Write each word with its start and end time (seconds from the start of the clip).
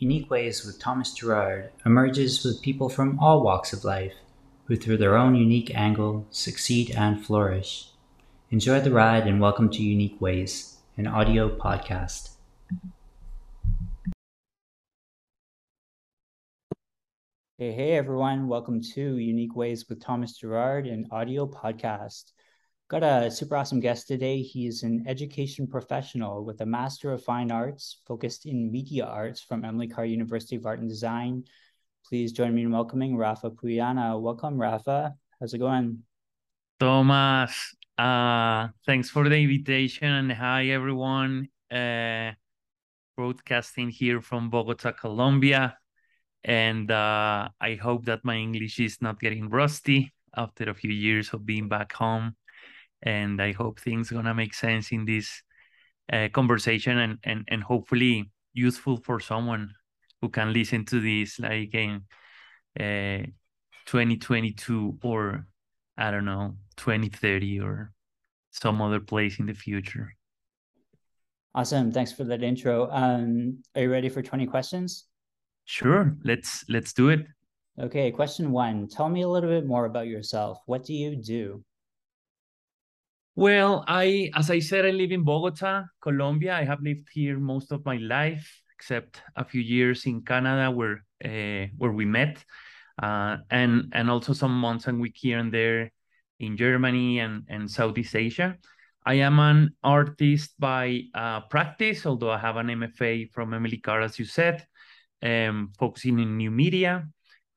Unique 0.00 0.30
Ways 0.30 0.64
with 0.64 0.78
Thomas 0.78 1.12
Gerard 1.12 1.72
emerges 1.84 2.42
with 2.42 2.62
people 2.62 2.88
from 2.88 3.18
all 3.18 3.42
walks 3.42 3.74
of 3.74 3.84
life 3.84 4.14
who, 4.64 4.74
through 4.74 4.96
their 4.96 5.14
own 5.14 5.34
unique 5.34 5.70
angle, 5.74 6.26
succeed 6.30 6.90
and 6.92 7.22
flourish. 7.22 7.90
Enjoy 8.50 8.80
the 8.80 8.90
ride 8.90 9.26
and 9.26 9.42
welcome 9.42 9.68
to 9.68 9.82
Unique 9.82 10.18
Ways, 10.18 10.78
an 10.96 11.06
audio 11.06 11.54
podcast. 11.54 12.30
Hey, 17.58 17.72
hey, 17.72 17.92
everyone. 17.92 18.48
Welcome 18.48 18.80
to 18.94 19.16
Unique 19.18 19.54
Ways 19.54 19.86
with 19.86 20.00
Thomas 20.00 20.32
Gerard, 20.32 20.86
an 20.86 21.08
audio 21.10 21.46
podcast. 21.46 22.32
Got 22.90 23.04
a 23.04 23.30
super 23.30 23.54
awesome 23.54 23.78
guest 23.78 24.08
today. 24.08 24.42
He 24.42 24.66
is 24.66 24.82
an 24.82 25.04
education 25.06 25.68
professional 25.68 26.44
with 26.44 26.60
a 26.60 26.66
Master 26.66 27.12
of 27.12 27.22
Fine 27.22 27.52
Arts 27.52 28.02
focused 28.04 28.46
in 28.46 28.72
media 28.72 29.04
arts 29.04 29.40
from 29.40 29.64
Emily 29.64 29.86
Carr 29.86 30.06
University 30.06 30.56
of 30.56 30.66
Art 30.66 30.80
and 30.80 30.88
Design. 30.88 31.44
Please 32.04 32.32
join 32.32 32.52
me 32.52 32.62
in 32.62 32.72
welcoming 32.72 33.16
Rafa 33.16 33.50
Puyana. 33.50 34.20
Welcome, 34.20 34.58
Rafa. 34.58 35.14
How's 35.38 35.54
it 35.54 35.58
going? 35.58 36.02
Thomas, 36.80 37.76
uh, 37.96 38.66
thanks 38.84 39.08
for 39.08 39.28
the 39.28 39.36
invitation 39.36 40.08
and 40.08 40.32
hi, 40.32 40.70
everyone. 40.70 41.46
Uh, 41.70 42.32
broadcasting 43.16 43.90
here 43.90 44.20
from 44.20 44.50
Bogota, 44.50 44.90
Colombia. 44.90 45.78
And 46.42 46.90
uh, 46.90 47.50
I 47.60 47.74
hope 47.76 48.06
that 48.06 48.24
my 48.24 48.34
English 48.34 48.80
is 48.80 49.00
not 49.00 49.20
getting 49.20 49.48
rusty 49.48 50.12
after 50.34 50.68
a 50.68 50.74
few 50.74 50.90
years 50.90 51.32
of 51.32 51.46
being 51.46 51.68
back 51.68 51.92
home 51.92 52.34
and 53.02 53.40
I 53.40 53.52
hope 53.52 53.80
things 53.80 54.10
gonna 54.10 54.34
make 54.34 54.54
sense 54.54 54.92
in 54.92 55.04
this 55.04 55.42
uh, 56.12 56.28
conversation 56.32 56.98
and 56.98 57.18
and 57.24 57.44
and 57.48 57.62
hopefully 57.62 58.30
useful 58.52 58.96
for 58.96 59.20
someone 59.20 59.72
who 60.20 60.28
can 60.28 60.52
listen 60.52 60.84
to 60.86 61.00
this 61.00 61.38
like 61.38 61.74
in 61.74 62.02
uh, 62.78 63.24
2022 63.86 64.98
or 65.02 65.46
I 65.96 66.10
don't 66.10 66.24
know 66.24 66.56
2030 66.76 67.60
or 67.60 67.92
some 68.50 68.82
other 68.82 69.00
place 69.00 69.38
in 69.38 69.46
the 69.46 69.54
future. 69.54 70.14
Awesome. 71.54 71.90
Thanks 71.90 72.12
for 72.12 72.24
that 72.24 72.42
intro. 72.42 72.88
Um, 72.90 73.62
are 73.74 73.82
you 73.82 73.90
ready 73.90 74.08
for 74.08 74.22
20 74.22 74.46
questions? 74.46 75.06
Sure. 75.64 76.16
Let's 76.24 76.64
let's 76.68 76.92
do 76.92 77.08
it. 77.08 77.26
Okay, 77.78 78.10
question 78.10 78.50
1. 78.50 78.88
Tell 78.88 79.08
me 79.08 79.22
a 79.22 79.28
little 79.28 79.48
bit 79.48 79.66
more 79.66 79.86
about 79.86 80.06
yourself. 80.06 80.58
What 80.66 80.84
do 80.84 80.92
you 80.94 81.16
do? 81.16 81.64
Well, 83.36 83.84
I, 83.86 84.30
as 84.34 84.50
I 84.50 84.58
said, 84.58 84.84
I 84.84 84.90
live 84.90 85.12
in 85.12 85.24
Bogota, 85.24 85.84
Colombia. 86.00 86.56
I 86.56 86.64
have 86.64 86.82
lived 86.82 87.08
here 87.12 87.38
most 87.38 87.72
of 87.72 87.84
my 87.84 87.96
life, 87.96 88.62
except 88.76 89.22
a 89.36 89.44
few 89.44 89.60
years 89.60 90.04
in 90.06 90.22
Canada, 90.22 90.70
where 90.70 91.04
uh, 91.24 91.68
where 91.78 91.92
we 91.92 92.04
met, 92.04 92.44
uh, 93.00 93.38
and 93.50 93.92
and 93.92 94.10
also 94.10 94.32
some 94.32 94.52
months 94.58 94.88
and 94.88 95.00
week 95.00 95.16
here 95.16 95.38
and 95.38 95.52
there 95.52 95.92
in 96.40 96.56
Germany 96.56 97.20
and 97.20 97.44
and 97.48 97.70
Southeast 97.70 98.16
Asia. 98.16 98.56
I 99.06 99.14
am 99.14 99.38
an 99.38 99.70
artist 99.82 100.54
by 100.58 101.02
uh, 101.14 101.40
practice, 101.48 102.04
although 102.04 102.30
I 102.32 102.38
have 102.38 102.56
an 102.56 102.68
MFA 102.68 103.26
from 103.32 103.54
Emily 103.54 103.78
Carr, 103.78 104.02
as 104.02 104.18
you 104.18 104.24
said, 104.26 104.66
um, 105.22 105.72
focusing 105.78 106.18
in 106.18 106.36
new 106.36 106.50
media. 106.50 107.08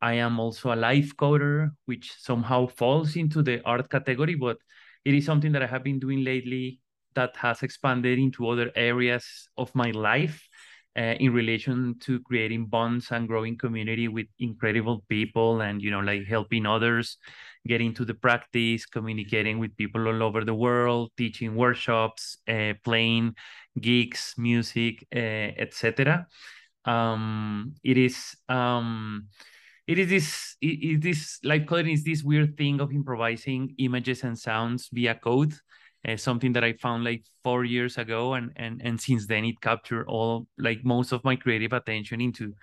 I 0.02 0.14
am 0.14 0.40
also 0.40 0.74
a 0.74 0.76
live 0.76 1.18
coder, 1.18 1.72
which 1.86 2.14
somehow 2.20 2.68
falls 2.68 3.16
into 3.16 3.42
the 3.42 3.62
art 3.66 3.90
category, 3.90 4.36
but 4.36 4.58
it 5.06 5.14
is 5.14 5.26
something 5.26 5.52
that 5.52 5.64
I 5.64 5.68
have 5.68 5.84
been 5.84 6.00
doing 6.00 6.24
lately 6.24 6.80
that 7.16 7.36
has 7.38 7.64
expanded 7.64 8.20
into 8.20 8.48
other 8.48 8.72
areas 8.76 9.50
of 9.58 9.74
my 9.76 9.92
life 9.92 10.48
uh, 10.98 11.16
in 11.20 11.34
relation 11.34 11.96
to 12.00 12.20
creating 12.22 12.68
bonds 12.68 13.12
and 13.12 13.28
growing 13.28 13.58
community 13.58 14.08
with 14.08 14.28
incredible 14.40 15.04
people 15.10 15.62
and 15.62 15.82
you 15.82 15.90
know 15.90 16.00
like 16.00 16.26
helping 16.26 16.66
others 16.66 17.18
get 17.68 17.82
into 17.82 18.06
the 18.06 18.14
practice 18.14 18.86
communicating 18.86 19.58
with 19.58 19.76
people 19.76 20.08
all 20.08 20.22
over 20.22 20.44
the 20.44 20.54
world 20.54 21.12
teaching 21.18 21.56
workshops 21.56 22.38
uh, 22.48 22.74
playing 22.84 23.34
gigs 23.80 24.36
music 24.38 25.06
uh, 25.16 25.50
etc 25.58 26.28
um, 26.86 27.74
it 27.84 27.98
is 27.98 28.36
um, 28.50 29.28
it 29.88 30.00
is 30.00 30.10
this 30.10 30.56
it 30.62 30.80
is 30.82 31.00
this 31.00 31.40
live 31.44 31.66
coding 31.66 31.94
is 31.94 32.04
this 32.04 32.24
weird 32.24 32.58
thing 32.58 32.80
of 32.80 32.92
improvising 32.92 33.74
images 33.78 34.24
and 34.24 34.38
sounds 34.38 34.90
via 34.92 35.16
code 35.16 35.54
uh, 36.08 36.18
something 36.18 36.54
that 36.54 36.64
i 36.64 36.74
found 36.74 37.04
like 37.04 37.24
four 37.44 37.66
years 37.66 37.98
ago 37.98 38.34
and 38.34 38.52
and 38.56 38.82
and 38.84 39.00
since 39.00 39.28
then 39.28 39.46
it 39.46 39.60
captured 39.62 40.06
all 40.08 40.48
like 40.58 40.84
most 40.84 41.12
of 41.12 41.24
my 41.24 41.36
creative 41.36 41.74
attention 41.74 42.22
into 42.22 42.54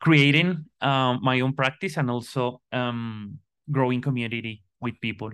creating 0.00 0.64
um, 0.80 1.20
my 1.22 1.40
own 1.40 1.52
practice 1.54 1.96
and 1.96 2.10
also 2.10 2.60
um, 2.72 3.38
growing 3.70 4.00
community 4.00 4.62
with 4.80 5.00
people. 5.00 5.30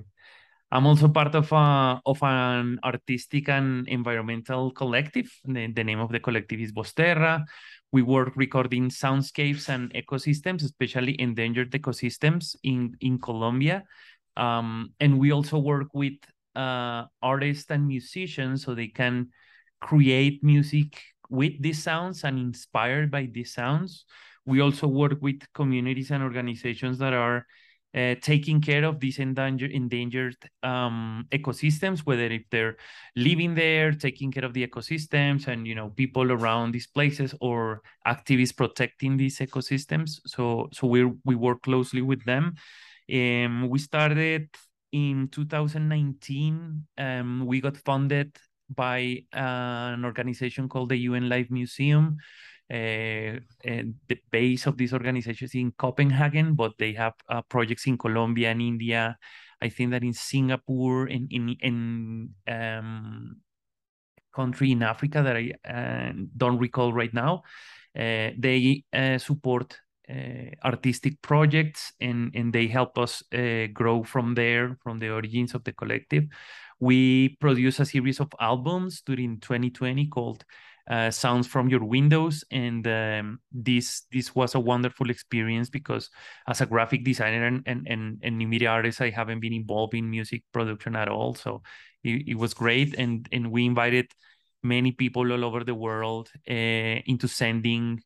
I'm 0.71 0.87
also 0.87 1.09
part 1.09 1.35
of 1.35 1.51
a 1.51 2.01
of 2.07 2.23
an 2.23 2.79
artistic 2.85 3.49
and 3.49 3.89
environmental 3.89 4.71
collective. 4.71 5.27
The, 5.45 5.67
the 5.73 5.83
name 5.83 5.99
of 5.99 6.13
the 6.13 6.21
collective 6.21 6.61
is 6.61 6.71
Vosterra 6.71 7.45
we 7.93 8.03
work 8.03 8.33
recording 8.37 8.89
soundscapes 8.89 9.69
and 9.69 9.93
ecosystems, 9.95 10.63
especially 10.63 11.21
endangered 11.21 11.73
ecosystems 11.73 12.55
in, 12.63 12.97
in 13.01 13.19
Colombia. 13.19 13.85
Um, 14.37 14.93
and 15.01 15.19
we 15.19 15.33
also 15.33 15.59
work 15.59 15.89
with 15.93 16.15
uh, 16.55 17.05
artists 17.21 17.71
and 17.71 17.87
musicians 17.87 18.65
so 18.65 18.75
they 18.75 18.89
can 18.89 19.29
create 19.81 20.43
music 20.45 21.01
with 21.29 21.61
these 21.61 21.83
sounds 21.83 22.25
and 22.25 22.39
inspired 22.39 23.11
by 23.11 23.29
these 23.33 23.55
sounds. 23.55 24.05
We 24.47 24.61
also 24.61 24.87
work 24.87 25.19
with 25.21 25.41
communities 25.53 26.11
and 26.11 26.23
organizations 26.23 26.99
that 26.99 27.13
are 27.13 27.47
uh, 27.95 28.15
taking 28.21 28.61
care 28.61 28.85
of 28.85 29.01
these 29.01 29.19
endangered 29.19 29.73
endangered 29.73 30.37
um, 30.63 31.27
ecosystems, 31.33 32.01
whether 32.01 32.25
if 32.25 32.43
they're 32.51 32.77
living 33.17 33.55
there, 33.55 33.93
taking 33.93 34.31
care 34.31 34.45
of 34.45 34.55
the 34.55 34.67
ecosystems, 34.67 35.49
and 35.49 35.67
you 35.67 35.75
know 35.75 35.91
people 35.91 36.31
around 36.31 36.73
these 36.73 36.87
places, 36.87 37.35
or 37.41 37.83
activists 38.07 38.57
protecting 38.57 39.17
these 39.17 39.39
ecosystems. 39.39 40.21
So 40.27 40.69
so 40.73 40.87
we 40.87 41.05
we 41.25 41.35
work 41.35 41.63
closely 41.63 42.03
with 42.03 42.25
them. 42.25 42.55
Um, 43.13 43.69
we 43.69 43.79
started 43.81 44.49
in 44.93 45.29
2019. 45.29 46.87
Um, 46.97 47.47
we 47.47 47.61
got 47.61 47.77
funded 47.77 48.37
by 48.73 49.25
uh, 49.35 49.95
an 49.95 50.05
organization 50.05 50.69
called 50.69 50.91
the 50.91 50.97
UN 50.97 51.29
Life 51.29 51.51
Museum 51.51 52.19
uh, 52.71 53.41
the 53.65 54.19
base 54.31 54.67
of 54.67 54.77
these 54.77 54.93
organizations 54.93 55.55
in 55.57 55.73
Copenhagen, 55.73 56.55
but 56.55 56.73
they 56.79 56.93
have 56.93 57.15
uh, 57.29 57.43
projects 57.43 57.87
in 57.87 57.99
Colombia 57.99 58.51
and 58.53 58.63
India. 58.63 59.19
I 59.61 59.69
think 59.69 59.91
that 59.91 60.05
in 60.05 60.13
Singapore, 60.13 61.09
in 61.09 61.27
in 61.31 61.57
in 61.61 62.31
um, 62.47 63.37
country 64.33 64.71
in 64.71 64.85
Africa 64.85 65.23
that 65.23 65.37
I 65.37 65.53
uh, 65.69 66.13
don't 66.37 66.59
recall 66.59 66.93
right 66.93 67.13
now, 67.13 67.43
uh, 67.99 68.31
they 68.39 68.85
uh, 68.93 69.19
support 69.19 69.77
artistic 70.65 71.23
projects 71.23 71.93
and 72.01 72.35
and 72.35 72.53
they 72.53 72.67
help 72.67 72.99
us 72.99 73.23
grow 73.73 74.03
from 74.03 74.35
there, 74.35 74.77
from 74.83 74.99
the 74.99 75.11
origins 75.11 75.55
of 75.55 75.65
the 75.65 75.73
collective. 75.73 76.25
We 76.81 77.37
produce 77.41 77.79
a 77.81 77.85
series 77.85 78.21
of 78.21 78.33
albums 78.41 79.03
during 79.03 79.39
2020 79.39 80.07
called 80.07 80.45
uh, 80.89 81.11
sounds 81.11 81.47
from 81.47 81.69
your 81.69 81.85
windows. 81.85 82.45
And 82.51 82.87
um, 82.87 83.41
this 83.53 84.03
this 84.13 84.35
was 84.35 84.55
a 84.55 84.61
wonderful 84.61 85.11
experience 85.11 85.71
because 85.71 86.11
as 86.47 86.61
a 86.61 86.67
graphic 86.67 87.05
designer 87.05 87.47
and 87.47 87.63
and 87.67 87.87
and, 87.89 88.19
and 88.23 88.39
media 88.39 88.71
artist 88.71 89.01
i 89.01 89.11
haven't 89.11 89.41
been 89.41 89.53
involved 89.53 89.95
in 89.95 90.11
music 90.11 90.43
production 90.53 90.97
at 90.97 91.09
all. 91.09 91.35
So 91.35 91.63
it, 92.05 92.29
it 92.29 92.39
was 92.39 92.55
great. 92.55 92.95
And 92.99 93.29
and 93.33 93.51
we 93.51 93.67
invited 93.67 94.13
many 94.63 94.93
people 94.93 95.33
all 95.33 95.45
over 95.45 95.65
the 95.65 95.75
world 95.75 96.31
uh, 96.49 96.53
into 97.07 97.27
sending 97.27 98.03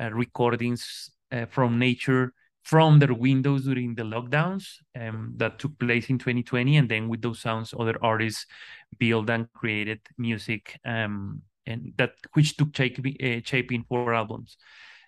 uh, 0.00 0.10
recordings 0.10 1.10
uh, 1.32 1.46
from 1.46 1.78
nature 1.78 2.32
from 2.68 2.98
their 2.98 3.14
windows 3.14 3.64
during 3.64 3.94
the 3.94 4.02
lockdowns 4.02 4.64
um, 5.00 5.32
that 5.36 5.58
took 5.58 5.78
place 5.78 6.10
in 6.10 6.18
2020 6.18 6.76
and 6.76 6.88
then 6.88 7.08
with 7.08 7.22
those 7.22 7.40
sounds 7.40 7.72
other 7.78 7.96
artists 8.02 8.44
built 8.98 9.30
and 9.30 9.50
created 9.54 10.00
music 10.18 10.78
um, 10.84 11.40
and 11.68 11.92
that 11.98 12.12
which 12.32 12.56
took 12.56 12.74
shape, 12.74 12.98
uh, 12.98 13.40
shape 13.44 13.72
in 13.72 13.84
four 13.84 14.14
albums. 14.14 14.56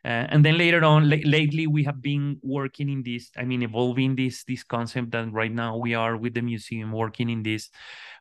Uh, 0.02 0.24
and 0.32 0.44
then 0.44 0.56
later 0.56 0.82
on, 0.82 1.10
lately 1.10 1.66
we 1.66 1.84
have 1.84 2.00
been 2.00 2.38
working 2.42 2.88
in 2.88 3.02
this. 3.02 3.30
I 3.36 3.44
mean, 3.44 3.62
evolving 3.62 4.16
this 4.16 4.44
this 4.44 4.64
concept 4.64 5.10
that 5.10 5.30
right 5.32 5.52
now 5.52 5.76
we 5.76 5.94
are 5.94 6.16
with 6.16 6.32
the 6.34 6.42
museum 6.42 6.92
working 6.92 7.28
in 7.28 7.42
this 7.42 7.68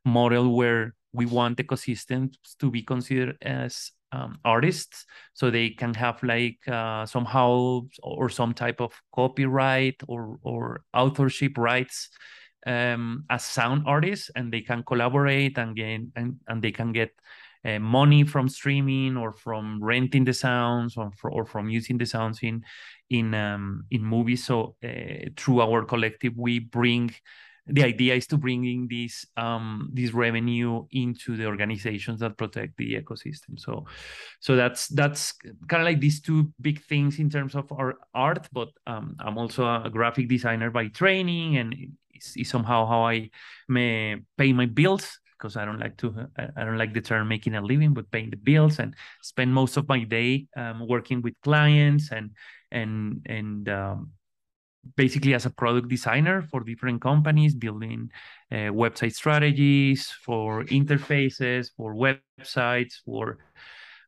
model 0.03 0.55
where 0.55 0.93
we 1.13 1.25
want 1.25 1.57
ecosystems 1.57 2.35
to 2.59 2.69
be 2.69 2.83
considered 2.83 3.37
as 3.41 3.91
um, 4.11 4.39
artists, 4.43 5.05
so 5.33 5.49
they 5.49 5.69
can 5.69 5.93
have 5.93 6.21
like 6.21 6.59
uh, 6.67 7.05
somehow 7.05 7.81
or 8.03 8.29
some 8.29 8.53
type 8.53 8.81
of 8.81 8.91
copyright 9.15 10.01
or 10.07 10.37
or 10.43 10.81
authorship 10.93 11.57
rights 11.57 12.09
um, 12.67 13.23
as 13.29 13.45
sound 13.45 13.83
artists, 13.85 14.29
and 14.35 14.51
they 14.51 14.61
can 14.61 14.83
collaborate 14.83 15.57
and 15.57 15.75
gain 15.77 16.11
and, 16.15 16.39
and 16.47 16.61
they 16.61 16.71
can 16.71 16.91
get 16.91 17.11
uh, 17.65 17.79
money 17.79 18.23
from 18.23 18.47
streaming 18.47 19.17
or 19.17 19.31
from 19.31 19.83
renting 19.83 20.25
the 20.25 20.33
sounds 20.33 20.97
or, 20.97 21.11
for, 21.17 21.31
or 21.31 21.45
from 21.45 21.69
using 21.69 21.97
the 21.97 22.05
sounds 22.05 22.39
in 22.41 22.63
in 23.09 23.33
um, 23.33 23.85
in 23.91 24.03
movies. 24.03 24.45
So 24.45 24.75
uh, 24.83 25.29
through 25.35 25.61
our 25.61 25.83
collective, 25.83 26.33
we 26.37 26.59
bring 26.59 27.11
the 27.71 27.83
idea 27.83 28.15
is 28.15 28.27
to 28.27 28.37
bring 28.37 28.65
in 28.65 28.87
this 28.89 29.25
um, 29.37 29.89
this 29.93 30.11
revenue 30.11 30.85
into 30.91 31.37
the 31.37 31.45
organizations 31.45 32.19
that 32.19 32.37
protect 32.37 32.77
the 32.77 32.95
ecosystem. 32.95 33.59
So, 33.59 33.85
so 34.39 34.55
that's 34.55 34.87
that's 34.87 35.33
kind 35.67 35.81
of 35.81 35.85
like 35.85 35.99
these 35.99 36.21
two 36.21 36.51
big 36.59 36.83
things 36.83 37.19
in 37.19 37.29
terms 37.29 37.55
of 37.55 37.71
our 37.71 37.95
art. 38.13 38.47
But 38.51 38.69
um, 38.87 39.15
I'm 39.19 39.37
also 39.37 39.65
a 39.65 39.89
graphic 39.89 40.27
designer 40.27 40.71
by 40.71 40.87
training, 40.87 41.57
and 41.57 41.75
it's 42.13 42.49
somehow 42.49 42.85
how 42.87 43.03
I 43.03 43.29
may 43.67 44.17
pay 44.37 44.51
my 44.53 44.65
bills 44.65 45.18
because 45.39 45.55
I 45.55 45.65
don't 45.65 45.79
like 45.79 45.97
to 45.97 46.27
I 46.55 46.65
don't 46.65 46.77
like 46.77 46.93
the 46.93 47.01
term 47.01 47.27
making 47.27 47.55
a 47.55 47.61
living, 47.61 47.93
but 47.93 48.11
paying 48.11 48.29
the 48.29 48.37
bills 48.37 48.79
and 48.79 48.93
spend 49.21 49.53
most 49.53 49.77
of 49.77 49.87
my 49.87 50.03
day 50.03 50.47
um, 50.57 50.87
working 50.87 51.21
with 51.21 51.33
clients 51.43 52.11
and 52.11 52.31
and 52.71 53.25
and 53.25 53.69
um, 53.69 54.11
basically 54.95 55.33
as 55.33 55.45
a 55.45 55.49
product 55.49 55.87
designer 55.87 56.41
for 56.41 56.61
different 56.61 57.01
companies, 57.01 57.55
building 57.55 58.09
uh, 58.51 58.71
website 58.71 59.13
strategies 59.13 60.09
for 60.09 60.63
interfaces, 60.65 61.69
for 61.75 61.95
websites, 61.95 62.95
for 63.05 63.37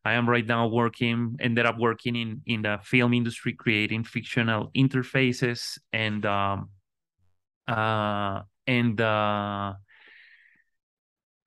I 0.04 0.14
am 0.14 0.28
right 0.28 0.46
now 0.46 0.68
working, 0.68 1.38
ended 1.40 1.66
up 1.66 1.78
working 1.78 2.16
in 2.16 2.42
in 2.46 2.64
the 2.64 2.80
film 2.84 3.14
industry, 3.14 3.54
creating 3.54 4.04
fictional 4.04 4.72
interfaces 4.76 5.78
and 5.94 6.26
um, 6.26 6.70
uh, 7.68 8.42
and 8.68 9.00
uh, 9.00 9.74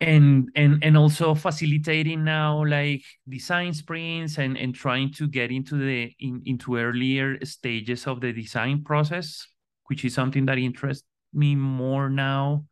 and 0.05 0.51
and 0.55 0.85
and 0.85 0.97
also 0.97 1.35
facilitating 1.35 2.25
now 2.25 2.65
like 2.65 3.03
design 3.29 3.73
sprints 3.73 4.39
and 4.39 4.57
and 4.59 4.75
trying 4.75 5.11
to 5.13 5.27
get 5.27 5.51
into 5.51 5.77
the 5.77 6.13
in, 6.21 6.43
into 6.45 6.77
earlier 6.77 7.39
stages 7.45 8.07
of 8.07 8.21
the 8.21 8.33
design 8.33 8.85
process 8.85 9.47
which 9.87 10.05
is 10.05 10.15
something 10.15 10.47
that 10.47 10.59
interests 10.59 11.07
me 11.33 11.55
more 11.55 12.09
now 12.09 12.65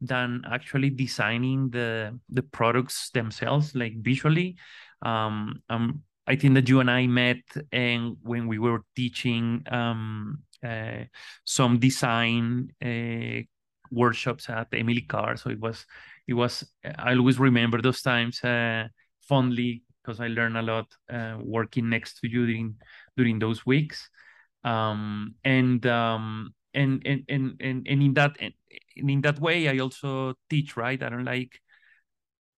than 0.00 0.42
actually 0.50 0.90
designing 0.90 1.70
the 1.70 2.18
the 2.28 2.42
products 2.42 3.10
themselves 3.10 3.74
like 3.74 3.94
visually. 4.02 4.56
Um 5.02 5.62
um 5.68 6.02
i 6.26 6.34
think 6.36 6.54
that 6.54 6.68
you 6.68 6.80
and 6.80 6.90
i 6.90 7.06
met 7.06 7.42
and 7.70 8.16
when 8.22 8.46
we 8.46 8.58
were 8.58 8.82
teaching 8.94 9.62
um 9.70 10.38
uh, 10.64 11.04
some 11.44 11.78
design 11.78 12.72
uh, 12.82 13.42
workshops 13.92 14.48
at 14.48 14.66
emily 14.72 15.02
carr 15.02 15.36
so 15.36 15.50
it 15.50 15.60
was 15.60 15.84
it 16.26 16.34
was 16.34 16.64
I 16.84 17.14
always 17.14 17.38
remember 17.38 17.80
those 17.80 18.02
times 18.02 18.42
uh, 18.42 18.88
fondly 19.20 19.82
because 20.02 20.20
I 20.20 20.28
learned 20.28 20.56
a 20.56 20.62
lot 20.62 20.86
uh, 21.12 21.38
working 21.40 21.88
next 21.88 22.20
to 22.20 22.28
you 22.28 22.46
during 22.46 22.76
during 23.16 23.38
those 23.38 23.66
weeks. 23.66 24.08
Um, 24.64 25.34
and, 25.44 25.84
um, 25.86 26.54
and 26.74 27.02
and 27.06 27.24
and 27.28 27.60
and 27.60 27.86
in 27.86 28.14
that 28.14 28.36
and 28.40 28.52
in 28.96 29.20
that 29.22 29.40
way, 29.40 29.68
I 29.68 29.78
also 29.78 30.34
teach. 30.50 30.76
Right, 30.76 31.02
I 31.02 31.08
don't 31.08 31.24
like 31.24 31.60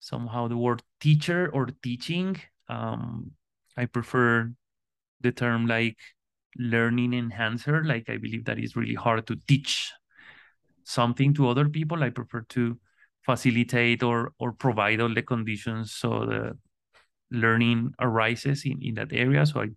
somehow 0.01 0.49
the 0.49 0.57
word 0.57 0.83
teacher 1.01 1.51
or 1.53 1.69
teaching. 1.83 2.37
Um, 2.69 3.33
I 3.77 3.87
prefer 3.87 4.53
the 5.21 5.33
term 5.33 5.67
like 5.67 5.99
learning 6.57 7.15
enhancer. 7.15 7.85
Like 7.85 8.09
I 8.09 8.17
believe 8.17 8.45
that 8.47 8.59
is 8.59 8.77
really 8.77 8.95
hard 8.95 9.27
to 9.27 9.37
teach 9.47 9.93
something 10.85 11.35
to 11.35 11.49
other 11.49 11.69
people. 11.69 12.03
I 12.03 12.11
prefer 12.11 12.43
to 12.51 12.79
facilitate 13.29 14.03
or 14.03 14.33
or 14.39 14.53
provide 14.53 15.01
all 15.01 15.13
the 15.13 15.23
conditions 15.23 15.93
so 15.93 16.25
the 16.25 16.57
learning 17.31 17.93
arises 18.01 18.65
in, 18.65 18.81
in 18.81 18.95
that 18.95 19.13
area. 19.13 19.45
So 19.45 19.61
I 19.61 19.69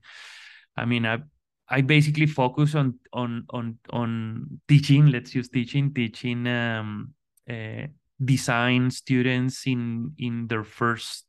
I 0.77 0.85
mean 0.85 1.05
I 1.05 1.19
I 1.67 1.81
basically 1.81 2.27
focus 2.27 2.75
on 2.75 2.99
on 3.11 3.43
on 3.49 3.79
on 3.91 4.61
teaching. 4.67 5.11
Let's 5.11 5.35
use 5.35 5.49
teaching, 5.49 5.93
teaching 5.93 6.47
um, 6.47 7.13
uh, 7.49 7.87
design 8.23 8.91
students 8.91 9.67
in 9.67 10.11
in 10.17 10.47
their 10.47 10.63
first 10.63 11.25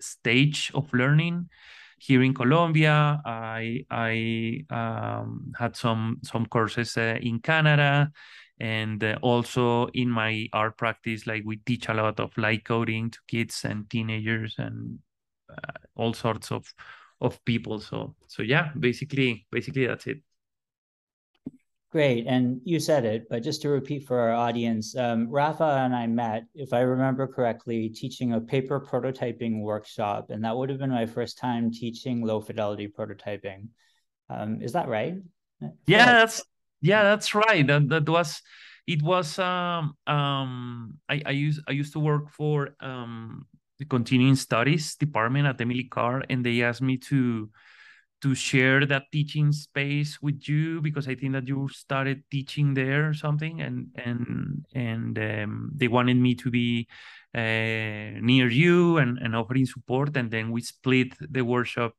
stage 0.00 0.70
of 0.74 0.92
learning. 0.92 1.48
Here 1.98 2.22
in 2.22 2.34
Colombia, 2.34 3.22
I 3.24 3.86
I 3.90 4.66
um, 4.70 5.52
had 5.58 5.76
some 5.76 6.18
some 6.22 6.46
courses 6.46 6.96
uh, 6.98 7.18
in 7.22 7.40
Canada, 7.40 8.10
and 8.58 9.04
uh, 9.04 9.18
also 9.22 9.86
in 9.88 10.08
my 10.08 10.48
art 10.52 10.78
practice 10.78 11.26
like 11.26 11.42
we 11.44 11.56
teach 11.56 11.88
a 11.88 11.94
lot 11.94 12.18
of 12.20 12.36
live 12.38 12.64
coding 12.64 13.10
to 13.10 13.18
kids 13.28 13.64
and 13.64 13.88
teenagers 13.90 14.54
and 14.58 14.98
uh, 15.50 15.72
all 15.94 16.14
sorts 16.14 16.50
of 16.50 16.72
of 17.20 17.42
people. 17.44 17.80
So 17.80 18.14
so 18.28 18.42
yeah 18.42 18.70
basically 18.78 19.46
basically 19.50 19.86
that's 19.86 20.06
it. 20.06 20.18
Great. 21.92 22.26
And 22.26 22.60
you 22.64 22.80
said 22.80 23.04
it 23.04 23.28
but 23.28 23.42
just 23.42 23.62
to 23.62 23.68
repeat 23.68 24.06
for 24.06 24.18
our 24.18 24.32
audience 24.32 24.96
um, 24.96 25.30
rafa 25.30 25.82
and 25.84 25.94
i 25.94 26.06
met 26.06 26.44
if 26.54 26.72
i 26.74 26.80
remember 26.80 27.26
correctly 27.26 27.88
teaching 27.88 28.34
a 28.34 28.40
paper 28.40 28.80
prototyping 28.80 29.60
workshop. 29.60 30.30
And 30.30 30.44
that 30.44 30.56
would 30.56 30.68
have 30.70 30.78
been 30.78 30.90
my 30.90 31.06
first 31.06 31.38
time 31.38 31.70
teaching 31.70 32.24
low 32.24 32.40
fidelity 32.40 32.88
prototyping. 32.88 33.68
Um, 34.28 34.60
is 34.62 34.72
that 34.72 34.88
right? 34.88 35.16
Yeah 35.86 36.06
that's 36.06 36.42
yeah, 36.80 37.02
that's 37.02 37.34
right. 37.34 37.66
That 37.66 37.88
that 37.88 38.08
was 38.08 38.40
it 38.86 39.02
was 39.02 39.38
um 39.38 39.96
um 40.06 40.94
I, 41.08 41.22
I 41.26 41.30
used 41.30 41.60
I 41.68 41.72
used 41.72 41.92
to 41.94 42.00
work 42.00 42.30
for 42.30 42.74
um 42.80 43.46
the 43.78 43.84
continuing 43.84 44.36
studies 44.36 44.96
department 44.96 45.46
at 45.46 45.60
Emily 45.60 45.84
Carr 45.84 46.22
and 46.30 46.44
they 46.44 46.62
asked 46.62 46.82
me 46.82 46.96
to 47.10 47.50
to 48.22 48.34
share 48.34 48.86
that 48.86 49.04
teaching 49.12 49.52
space 49.52 50.22
with 50.22 50.48
you 50.48 50.80
because 50.80 51.06
I 51.06 51.14
think 51.14 51.34
that 51.34 51.46
you 51.46 51.68
started 51.68 52.24
teaching 52.30 52.72
there 52.72 53.08
or 53.08 53.14
something 53.14 53.60
and 53.60 53.88
and 53.96 54.64
and 54.74 55.18
um, 55.18 55.70
they 55.74 55.88
wanted 55.88 56.16
me 56.16 56.34
to 56.36 56.50
be 56.50 56.88
uh, 57.34 58.18
near 58.22 58.48
you 58.48 58.96
and, 58.98 59.18
and 59.18 59.36
offering 59.36 59.66
support 59.66 60.16
and 60.16 60.30
then 60.30 60.50
we 60.50 60.62
split 60.62 61.08
the 61.20 61.42
workshop 61.42 61.92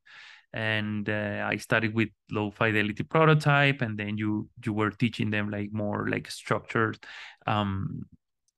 and 0.57 1.07
uh, 1.07 1.45
I 1.47 1.57
started 1.57 1.93
with 1.93 2.09
low 2.31 2.49
fidelity 2.49 3.03
prototype, 3.03 3.81
and 3.81 3.95
then 3.95 4.17
you 4.17 4.49
you 4.65 4.73
were 4.73 4.89
teaching 4.89 5.29
them 5.29 5.51
like 5.51 5.69
more 5.71 6.09
like 6.09 6.31
structured 6.31 6.97
um, 7.45 8.01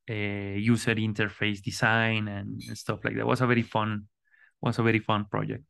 uh, 0.10 0.56
user 0.56 0.96
interface 0.96 1.62
design 1.62 2.30
and, 2.30 2.62
and 2.66 2.78
stuff 2.78 3.00
like 3.03 3.15
that. 3.15 3.22
It 3.22 3.27
was 3.27 3.41
a 3.41 3.48
very 3.48 3.63
fun 3.63 4.08
was 4.62 4.79
a 4.79 4.84
very 4.84 5.00
fun 5.00 5.25
project. 5.25 5.65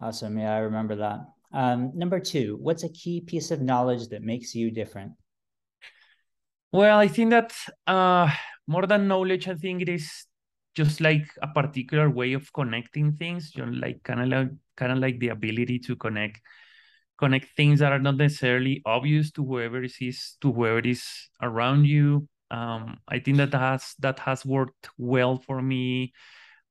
Awesome, 0.00 0.38
yeah, 0.38 0.56
I 0.56 0.58
remember 0.58 0.96
that. 0.96 1.20
Um, 1.52 1.92
number 1.94 2.18
two, 2.18 2.58
what's 2.60 2.82
a 2.82 2.88
key 2.88 3.20
piece 3.20 3.52
of 3.52 3.60
knowledge 3.60 4.08
that 4.08 4.22
makes 4.22 4.56
you 4.56 4.72
different? 4.72 5.12
Well, 6.72 6.98
I 6.98 7.06
think 7.06 7.30
that 7.30 7.52
uh, 7.86 8.28
more 8.66 8.86
than 8.86 9.06
knowledge, 9.06 9.46
I 9.46 9.54
think 9.54 9.82
it 9.82 9.88
is 9.88 10.26
just 10.74 11.00
like 11.00 11.26
a 11.42 11.48
particular 11.48 12.08
way 12.10 12.32
of 12.32 12.52
connecting 12.52 13.12
things 13.12 13.54
you 13.54 13.64
know, 13.64 13.72
like 13.72 14.02
kind 14.02 14.20
of 14.20 14.28
like 14.28 14.50
kind 14.76 14.92
of 14.92 14.98
like 14.98 15.18
the 15.18 15.28
ability 15.28 15.78
to 15.78 15.96
connect 15.96 16.40
connect 17.18 17.54
things 17.56 17.80
that 17.80 17.92
are 17.92 17.98
not 17.98 18.16
necessarily 18.16 18.82
obvious 18.84 19.30
to 19.30 19.44
whoever 19.44 19.82
is 19.82 20.36
to 20.40 20.52
whoever 20.52 20.78
it 20.78 20.86
is 20.86 21.04
around 21.40 21.84
you. 21.84 22.28
Um, 22.50 22.98
i 23.08 23.18
think 23.18 23.38
that 23.38 23.54
has 23.54 23.94
that 24.00 24.18
has 24.18 24.44
worked 24.44 24.90
well 24.98 25.38
for 25.38 25.62
me 25.62 26.12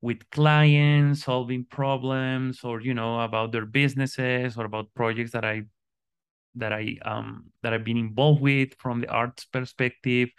with 0.01 0.29
clients 0.29 1.24
solving 1.24 1.65
problems 1.65 2.63
or 2.63 2.81
you 2.81 2.93
know 2.93 3.22
about 3.22 3.51
their 3.51 3.65
businesses 3.65 4.58
or 4.58 4.65
about 4.65 4.93
projects 4.93 5.31
that 5.31 5.43
i 5.43 5.63
that 6.55 6.74
i 6.74 6.98
um 7.05 7.46
that 7.63 7.74
i've 7.74 7.84
been 7.84 7.98
involved 7.98 8.41
with 8.41 8.74
from 8.77 9.01
the 9.01 9.10
arts 9.10 9.46
perspective 9.46 10.29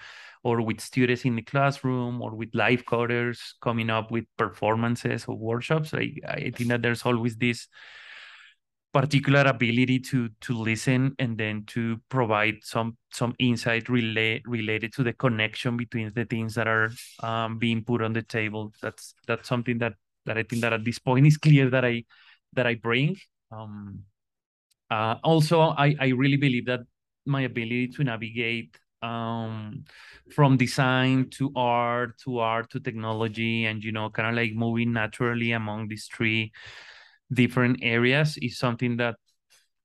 or 0.44 0.60
with 0.60 0.80
students 0.80 1.24
in 1.24 1.36
the 1.36 1.42
classroom 1.42 2.20
or 2.20 2.34
with 2.34 2.50
live 2.54 2.84
coders 2.84 3.38
coming 3.60 3.90
up 3.90 4.10
with 4.10 4.24
performances 4.36 5.24
or 5.26 5.36
workshops. 5.36 5.94
I, 5.94 6.14
I 6.26 6.50
think 6.50 6.68
that 6.70 6.82
there's 6.82 7.02
always 7.04 7.36
this 7.36 7.68
particular 8.92 9.40
ability 9.40 9.98
to 9.98 10.28
to 10.40 10.54
listen 10.54 11.14
and 11.18 11.38
then 11.38 11.64
to 11.64 11.98
provide 12.08 12.56
some 12.62 12.96
some 13.12 13.34
insight 13.38 13.88
relate, 13.88 14.42
related 14.46 14.92
to 14.94 15.02
the 15.02 15.12
connection 15.12 15.76
between 15.76 16.12
the 16.14 16.24
things 16.24 16.54
that 16.54 16.68
are 16.68 16.90
um, 17.22 17.58
being 17.58 17.82
put 17.82 18.02
on 18.02 18.12
the 18.12 18.22
table. 18.22 18.72
That's 18.82 19.14
that's 19.26 19.48
something 19.48 19.78
that 19.78 19.94
that 20.26 20.36
I 20.36 20.42
think 20.42 20.62
that 20.62 20.72
at 20.72 20.84
this 20.84 20.98
point 20.98 21.26
is 21.26 21.38
clear 21.38 21.70
that 21.70 21.84
I 21.84 22.04
that 22.52 22.66
I 22.66 22.74
bring. 22.74 23.16
Um, 23.50 24.00
uh, 24.90 25.16
also, 25.24 25.60
I 25.60 25.96
I 25.98 26.08
really 26.08 26.36
believe 26.36 26.66
that 26.66 26.80
my 27.24 27.42
ability 27.42 27.88
to 27.88 28.04
navigate 28.04 28.76
um, 29.02 29.84
from 30.34 30.56
design 30.56 31.28
to 31.30 31.52
art 31.56 32.18
to 32.24 32.38
art 32.38 32.70
to 32.70 32.80
technology 32.80 33.66
and 33.66 33.82
you 33.82 33.92
know 33.92 34.10
kind 34.10 34.28
of 34.28 34.34
like 34.34 34.54
moving 34.54 34.92
naturally 34.92 35.52
among 35.52 35.88
these 35.88 36.08
three 36.14 36.52
different 37.32 37.78
areas 37.82 38.38
is 38.38 38.58
something 38.58 38.96
that 38.96 39.16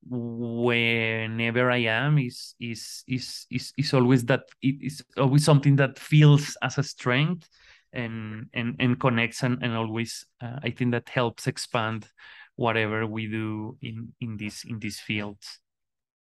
whenever 0.10 1.70
I 1.72 1.78
am 1.78 2.18
is 2.18 2.56
is 2.60 3.04
is 3.08 3.46
is 3.52 3.74
is 3.78 3.94
always 3.94 4.26
that 4.26 4.44
it 4.62 4.76
is 4.82 5.04
always 5.18 5.44
something 5.44 5.76
that 5.78 6.00
feels 6.00 6.56
as 6.62 6.78
a 6.78 6.84
strength 6.84 7.50
and 7.94 8.46
and 8.54 8.76
and 8.80 9.00
connects 9.00 9.44
and, 9.44 9.62
and 9.62 9.74
always 9.74 10.26
uh, 10.42 10.60
I 10.64 10.70
think 10.70 10.92
that 10.92 11.10
helps 11.10 11.48
expand 11.48 12.08
whatever 12.56 13.06
we 13.06 13.28
do 13.28 13.78
in 13.82 14.14
in 14.22 14.38
this 14.38 14.64
in 14.64 14.80
these 14.80 15.00
fields. 15.00 15.60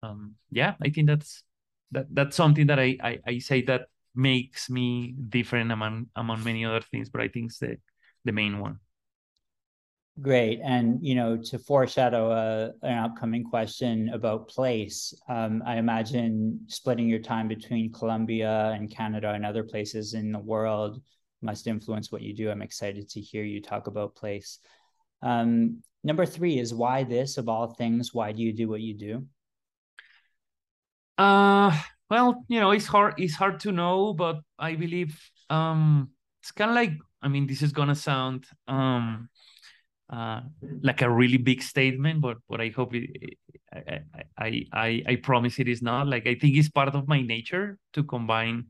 Um, 0.03 0.36
yeah, 0.51 0.75
I 0.81 0.89
think 0.89 1.07
that's 1.07 1.43
that 1.91 2.07
that's 2.12 2.36
something 2.36 2.67
that 2.67 2.79
I, 2.79 2.98
I 3.01 3.19
I 3.25 3.39
say 3.39 3.62
that 3.63 3.88
makes 4.15 4.69
me 4.69 5.15
different 5.29 5.71
among 5.71 6.07
among 6.15 6.43
many 6.43 6.65
other 6.65 6.81
things, 6.81 7.10
but 7.10 7.21
I 7.21 7.27
think 7.27 7.48
it's 7.48 7.60
the 7.60 7.77
the 8.25 8.31
main 8.31 8.60
one. 8.60 8.79
Great. 10.19 10.60
And, 10.62 11.00
you 11.01 11.15
know, 11.15 11.38
to 11.38 11.57
foreshadow 11.57 12.31
a, 12.31 12.71
an 12.86 12.98
upcoming 12.98 13.45
question 13.45 14.10
about 14.10 14.50
place, 14.50 15.13
um, 15.29 15.63
I 15.65 15.77
imagine 15.77 16.60
splitting 16.67 17.07
your 17.07 17.21
time 17.21 17.48
between 17.48 17.93
Colombia 17.93 18.71
and 18.75 18.91
Canada 18.91 19.31
and 19.31 19.45
other 19.45 19.63
places 19.63 20.13
in 20.13 20.31
the 20.31 20.39
world 20.39 21.01
must 21.41 21.65
influence 21.65 22.12
what 22.12 22.21
you 22.21 22.36
do. 22.36 22.51
I'm 22.51 22.62
excited 22.62 23.10
to 23.10 23.21
hear 23.21 23.43
you 23.43 23.62
talk 23.62 23.88
about 23.88 24.13
place. 24.13 24.60
Um, 25.24 25.81
number 26.03 26.25
three 26.25 26.60
is 26.60 26.74
why 26.74 27.03
this 27.03 27.38
of 27.38 27.48
all 27.48 27.67
things? 27.67 28.13
Why 28.13 28.33
do 28.33 28.43
you 28.43 28.53
do 28.53 28.67
what 28.67 28.81
you 28.81 28.93
do? 28.93 29.25
Uh, 31.21 31.69
well, 32.09 32.43
you 32.47 32.59
know, 32.59 32.71
it's 32.71 32.87
hard. 32.87 33.13
It's 33.17 33.35
hard 33.35 33.59
to 33.61 33.71
know, 33.71 34.13
but 34.13 34.41
I 34.57 34.75
believe 34.75 35.19
um, 35.49 36.09
it's 36.41 36.51
kind 36.51 36.71
of 36.71 36.75
like. 36.75 36.93
I 37.21 37.27
mean, 37.27 37.45
this 37.45 37.61
is 37.61 37.71
gonna 37.71 37.93
sound 37.93 38.47
um, 38.67 39.29
uh, 40.09 40.41
like 40.83 41.01
a 41.03 41.09
really 41.09 41.37
big 41.37 41.61
statement, 41.61 42.21
but 42.21 42.37
what 42.47 42.61
I 42.61 42.69
hope 42.69 42.95
it, 42.95 43.37
I, 43.73 44.01
I, 44.37 44.65
I, 44.73 45.03
I 45.07 45.15
promise 45.17 45.59
it 45.59 45.67
is 45.67 45.81
not. 45.83 46.07
Like 46.07 46.27
I 46.27 46.35
think 46.35 46.57
it's 46.57 46.69
part 46.69 46.89
of 46.95 47.07
my 47.07 47.21
nature 47.21 47.77
to 47.93 48.03
combine 48.03 48.67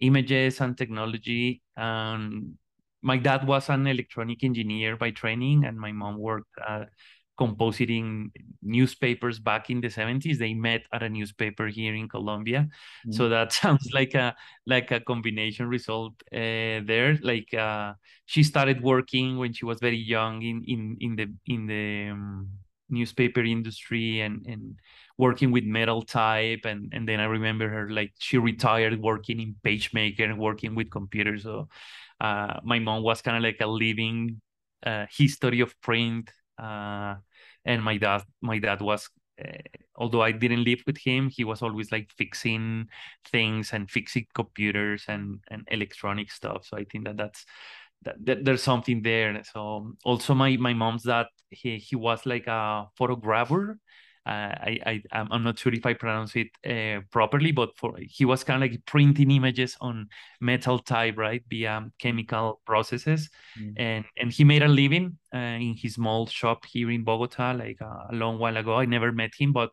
images 0.00 0.60
and 0.60 0.76
technology. 0.76 1.62
Um, 1.76 2.58
my 3.02 3.18
dad 3.18 3.46
was 3.46 3.70
an 3.70 3.86
electronic 3.86 4.44
engineer 4.44 4.96
by 4.96 5.12
training, 5.12 5.64
and 5.64 5.78
my 5.78 5.92
mom 5.92 6.18
worked 6.18 6.50
uh, 6.66 6.86
compositing 7.38 8.30
newspapers 8.62 9.38
back 9.38 9.68
in 9.68 9.80
the 9.80 9.90
70s 9.90 10.38
they 10.38 10.54
met 10.54 10.82
at 10.92 11.02
a 11.02 11.08
newspaper 11.08 11.66
here 11.66 11.94
in 11.94 12.08
colombia. 12.08 12.60
Mm-hmm. 12.60 13.12
so 13.12 13.28
that 13.28 13.52
sounds 13.60 13.90
like 13.92 14.14
a 14.14 14.34
like 14.66 14.90
a 14.90 15.00
combination 15.00 15.66
result 15.66 16.14
uh, 16.32 16.80
there. 16.86 17.18
Like 17.22 17.52
uh, 17.54 17.94
she 18.26 18.42
started 18.42 18.82
working 18.82 19.38
when 19.38 19.52
she 19.52 19.64
was 19.64 19.80
very 19.80 19.96
young 19.98 20.42
in 20.42 20.64
in 20.66 20.96
in 21.00 21.16
the 21.16 21.32
in 21.46 21.66
the 21.66 22.10
um, 22.10 22.48
newspaper 22.88 23.42
industry 23.42 24.20
and 24.20 24.46
and 24.46 24.76
working 25.18 25.50
with 25.50 25.64
metal 25.64 26.02
type. 26.02 26.64
And 26.64 26.92
and 26.94 27.08
then 27.08 27.20
i 27.20 27.24
remember 27.24 27.68
her 27.68 27.90
like 27.90 28.12
she 28.18 28.38
retired 28.38 29.00
working 29.00 29.40
in 29.40 29.56
pagemaker 29.64 30.24
and 30.24 30.38
working 30.38 30.74
with 30.74 30.90
computers. 30.90 31.42
So 31.42 31.68
uh, 32.20 32.60
my 32.62 32.78
mom 32.78 33.02
was 33.02 33.22
kind 33.22 33.36
of 33.36 33.42
like 33.42 33.60
a 33.60 33.66
living 33.66 34.40
uh, 34.86 35.06
history 35.10 35.60
of 35.60 35.74
print 35.80 36.30
uh, 36.58 37.16
and 37.64 37.82
my 37.82 37.96
dad 37.96 38.22
my 38.42 38.58
dad 38.58 38.80
was 38.80 39.08
uh, 39.42 39.58
although 39.96 40.22
I 40.22 40.32
didn't 40.32 40.64
live 40.64 40.82
with 40.86 40.98
him, 40.98 41.28
he 41.28 41.44
was 41.44 41.62
always 41.62 41.90
like 41.90 42.10
fixing 42.16 42.86
things 43.30 43.72
and 43.72 43.90
fixing 43.90 44.26
computers 44.34 45.04
and 45.08 45.40
and 45.50 45.66
electronic 45.70 46.30
stuff. 46.30 46.66
So 46.66 46.76
I 46.76 46.84
think 46.84 47.04
that 47.06 47.16
that's 47.16 47.44
that, 48.02 48.16
that 48.26 48.44
there's 48.44 48.62
something 48.62 49.02
there. 49.02 49.42
So 49.52 49.94
also 50.04 50.34
my 50.34 50.56
my 50.56 50.74
mom's 50.74 51.04
dad 51.04 51.26
he 51.50 51.78
he 51.78 51.96
was 51.96 52.26
like 52.26 52.46
a 52.46 52.86
photographer 52.96 53.78
I, 54.26 54.78
I 54.86 55.02
I'm 55.12 55.44
not 55.44 55.58
sure 55.58 55.72
if 55.72 55.84
I 55.84 55.92
pronounce 55.92 56.34
it 56.36 56.48
uh, 56.66 57.02
properly, 57.10 57.52
but 57.52 57.76
for 57.76 57.94
he 58.00 58.24
was 58.24 58.42
kind 58.42 58.62
of 58.62 58.70
like 58.70 58.84
printing 58.86 59.30
images 59.30 59.76
on 59.80 60.08
metal 60.40 60.78
type, 60.78 61.18
right, 61.18 61.42
via 61.48 61.86
chemical 61.98 62.60
processes, 62.64 63.28
mm. 63.60 63.74
and 63.76 64.04
and 64.16 64.32
he 64.32 64.44
made 64.44 64.62
a 64.62 64.68
living 64.68 65.18
uh, 65.34 65.38
in 65.38 65.76
his 65.76 65.94
small 65.94 66.26
shop 66.26 66.64
here 66.64 66.90
in 66.90 67.04
Bogota, 67.04 67.52
like 67.52 67.82
uh, 67.82 68.06
a 68.10 68.14
long 68.14 68.38
while 68.38 68.56
ago. 68.56 68.76
I 68.76 68.86
never 68.86 69.12
met 69.12 69.32
him, 69.38 69.52
but 69.52 69.70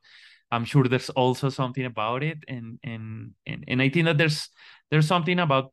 I'm 0.51 0.65
sure 0.65 0.83
there's 0.83 1.09
also 1.11 1.49
something 1.49 1.85
about 1.85 2.23
it, 2.23 2.39
and 2.47 2.77
and 2.83 3.31
and 3.45 3.63
and 3.67 3.81
I 3.81 3.89
think 3.89 4.05
that 4.05 4.17
there's 4.17 4.49
there's 4.89 5.07
something 5.07 5.39
about 5.39 5.71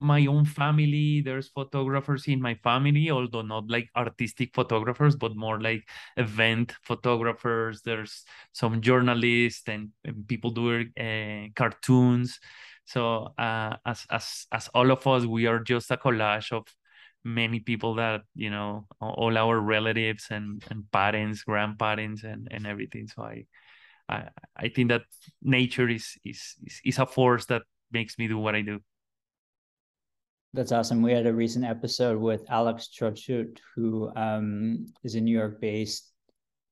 my 0.00 0.26
own 0.26 0.44
family 0.44 1.22
there's 1.22 1.48
photographers 1.48 2.28
in 2.28 2.40
my 2.40 2.54
family 2.56 3.10
although 3.10 3.42
not 3.42 3.68
like 3.70 3.88
artistic 3.96 4.54
photographers 4.54 5.16
but 5.16 5.34
more 5.34 5.60
like 5.60 5.88
event 6.16 6.74
photographers. 6.82 7.82
There's 7.82 8.24
some 8.52 8.80
journalists 8.80 9.68
and, 9.68 9.90
and 10.04 10.28
people 10.28 10.50
doing 10.50 10.92
uh, 10.98 11.48
cartoons. 11.54 12.38
So 12.84 13.32
uh, 13.38 13.76
as 13.84 14.06
as 14.10 14.46
as 14.52 14.68
all 14.68 14.90
of 14.90 15.06
us 15.06 15.24
we 15.24 15.46
are 15.46 15.60
just 15.60 15.90
a 15.90 15.96
collage 15.96 16.52
of 16.52 16.66
many 17.24 17.58
people 17.58 17.94
that 17.96 18.22
you 18.34 18.50
know 18.50 18.86
all 19.00 19.36
our 19.36 19.58
relatives 19.58 20.26
and 20.30 20.62
and 20.70 20.84
parents 20.92 21.42
grandparents 21.42 22.22
and 22.22 22.48
and 22.50 22.66
everything. 22.66 23.08
So 23.08 23.22
i 23.22 23.46
i 24.08 24.28
i 24.56 24.68
think 24.68 24.90
that 24.90 25.02
nature 25.42 25.88
is 25.88 26.14
is 26.24 26.54
is, 26.64 26.80
is 26.84 26.98
a 26.98 27.06
force 27.06 27.46
that 27.46 27.62
makes 27.90 28.18
me 28.18 28.28
do 28.28 28.38
what 28.38 28.54
i 28.54 28.60
do 28.62 28.80
that's 30.56 30.72
awesome. 30.72 31.02
We 31.02 31.12
had 31.12 31.26
a 31.26 31.34
recent 31.34 31.66
episode 31.66 32.18
with 32.18 32.50
Alex 32.50 32.88
Trochut, 32.88 33.58
who 33.74 34.10
um, 34.16 34.86
is 35.04 35.14
a 35.14 35.20
New 35.20 35.36
York 35.36 35.60
based 35.60 36.12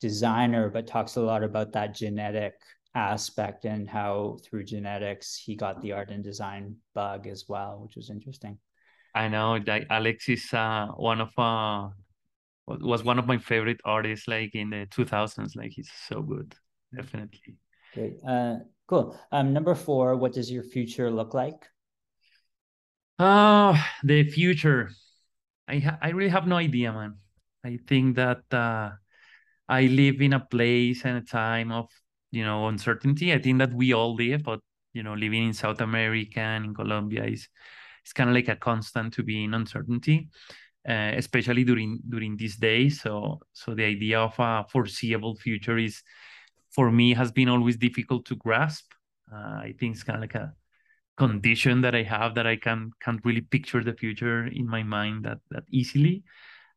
designer, 0.00 0.70
but 0.70 0.86
talks 0.86 1.16
a 1.16 1.20
lot 1.20 1.44
about 1.44 1.72
that 1.72 1.94
genetic 1.94 2.54
aspect 2.94 3.66
and 3.66 3.88
how 3.88 4.38
through 4.42 4.64
genetics 4.64 5.36
he 5.36 5.54
got 5.54 5.82
the 5.82 5.92
art 5.92 6.10
and 6.10 6.24
design 6.24 6.76
bug 6.94 7.26
as 7.26 7.44
well, 7.46 7.80
which 7.82 7.96
was 7.96 8.08
interesting. 8.08 8.58
I 9.14 9.28
know 9.28 9.58
that 9.66 9.84
Alex 9.90 10.28
is 10.30 10.52
uh, 10.52 10.86
one 10.96 11.20
of 11.20 11.28
uh, 11.36 11.90
was 12.66 13.04
one 13.04 13.18
of 13.18 13.26
my 13.26 13.36
favorite 13.36 13.80
artists 13.84 14.26
like 14.26 14.54
in 14.54 14.70
the 14.70 14.86
2000s. 14.86 15.56
Like 15.56 15.72
he's 15.72 15.90
so 16.08 16.22
good, 16.22 16.54
definitely. 16.96 17.58
Great. 17.92 18.16
Uh, 18.26 18.56
cool. 18.88 19.16
Um, 19.30 19.52
number 19.52 19.74
four, 19.74 20.16
what 20.16 20.32
does 20.32 20.50
your 20.50 20.62
future 20.62 21.10
look 21.10 21.34
like? 21.34 21.68
Uh, 23.18 23.76
the 24.02 24.24
future. 24.30 24.90
I 25.68 25.98
I 26.02 26.10
really 26.10 26.30
have 26.30 26.46
no 26.46 26.56
idea, 26.56 26.92
man. 26.92 27.16
I 27.64 27.78
think 27.88 28.16
that 28.16 28.44
uh, 28.52 28.92
I 29.68 29.82
live 29.86 30.20
in 30.22 30.32
a 30.34 30.40
place 30.40 31.04
and 31.04 31.18
a 31.18 31.22
time 31.22 31.72
of 31.72 31.88
you 32.32 32.44
know 32.44 32.68
uncertainty. 32.68 33.32
I 33.34 33.40
think 33.40 33.58
that 33.60 33.74
we 33.74 33.94
all 33.94 34.14
live, 34.14 34.44
but 34.44 34.60
you 34.94 35.02
know, 35.02 35.14
living 35.14 35.46
in 35.48 35.54
South 35.54 35.80
America 35.80 36.40
and 36.40 36.66
in 36.66 36.74
Colombia 36.74 37.24
is 37.26 37.48
it's 38.04 38.12
kind 38.12 38.30
of 38.30 38.34
like 38.36 38.48
a 38.48 38.56
constant 38.56 39.14
to 39.14 39.22
be 39.24 39.44
in 39.44 39.54
uncertainty, 39.54 40.28
uh, 40.88 41.12
especially 41.16 41.64
during 41.64 42.00
during 42.08 42.36
these 42.36 42.56
days. 42.56 43.02
So 43.02 43.40
so 43.54 43.74
the 43.74 43.84
idea 43.84 44.20
of 44.20 44.34
a 44.40 44.66
foreseeable 44.70 45.36
future 45.36 45.78
is 45.78 46.02
for 46.70 46.90
me 46.90 47.14
has 47.14 47.32
been 47.32 47.48
always 47.48 47.76
difficult 47.78 48.26
to 48.26 48.36
grasp. 48.36 48.92
Uh, 49.32 49.60
I 49.68 49.74
think 49.78 49.94
it's 49.94 50.04
kind 50.04 50.16
of 50.18 50.22
like 50.22 50.34
a 50.36 50.54
condition 51.16 51.80
that 51.82 51.94
I 51.94 52.02
have 52.02 52.34
that 52.34 52.46
I 52.46 52.56
can 52.56 52.90
can't 53.00 53.20
really 53.24 53.40
picture 53.40 53.82
the 53.84 53.94
future 53.94 54.46
in 54.46 54.66
my 54.66 54.82
mind 54.82 55.24
that 55.24 55.38
that 55.50 55.64
easily. 55.70 56.24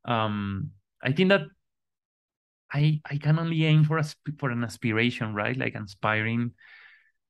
Um, 0.06 0.72
I 1.01 1.12
think 1.12 1.29
that 1.29 1.41
I 2.72 3.01
I 3.10 3.17
can 3.17 3.39
only 3.39 3.65
aim 3.65 3.84
for 3.84 3.98
a 3.98 4.06
for 4.38 4.51
an 4.51 4.63
aspiration, 4.63 5.34
right? 5.34 5.58
Like 5.58 5.75
aspiring 5.75 6.51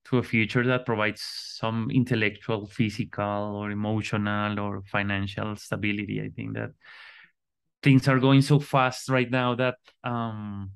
to 0.06 0.18
a 0.18 0.24
future 0.24 0.66
that 0.66 0.86
provides 0.86 1.22
some 1.22 1.92
intellectual, 1.92 2.66
physical, 2.66 3.56
or 3.56 3.72
emotional, 3.72 4.60
or 4.60 4.82
financial 4.84 5.56
stability. 5.56 6.22
I 6.22 6.30
think 6.30 6.54
that 6.54 6.72
things 7.84 8.08
are 8.08 8.20
going 8.20 8.42
so 8.42 8.60
fast 8.60 9.10
right 9.10 9.30
now 9.30 9.56
that 9.56 9.76
um 10.04 10.72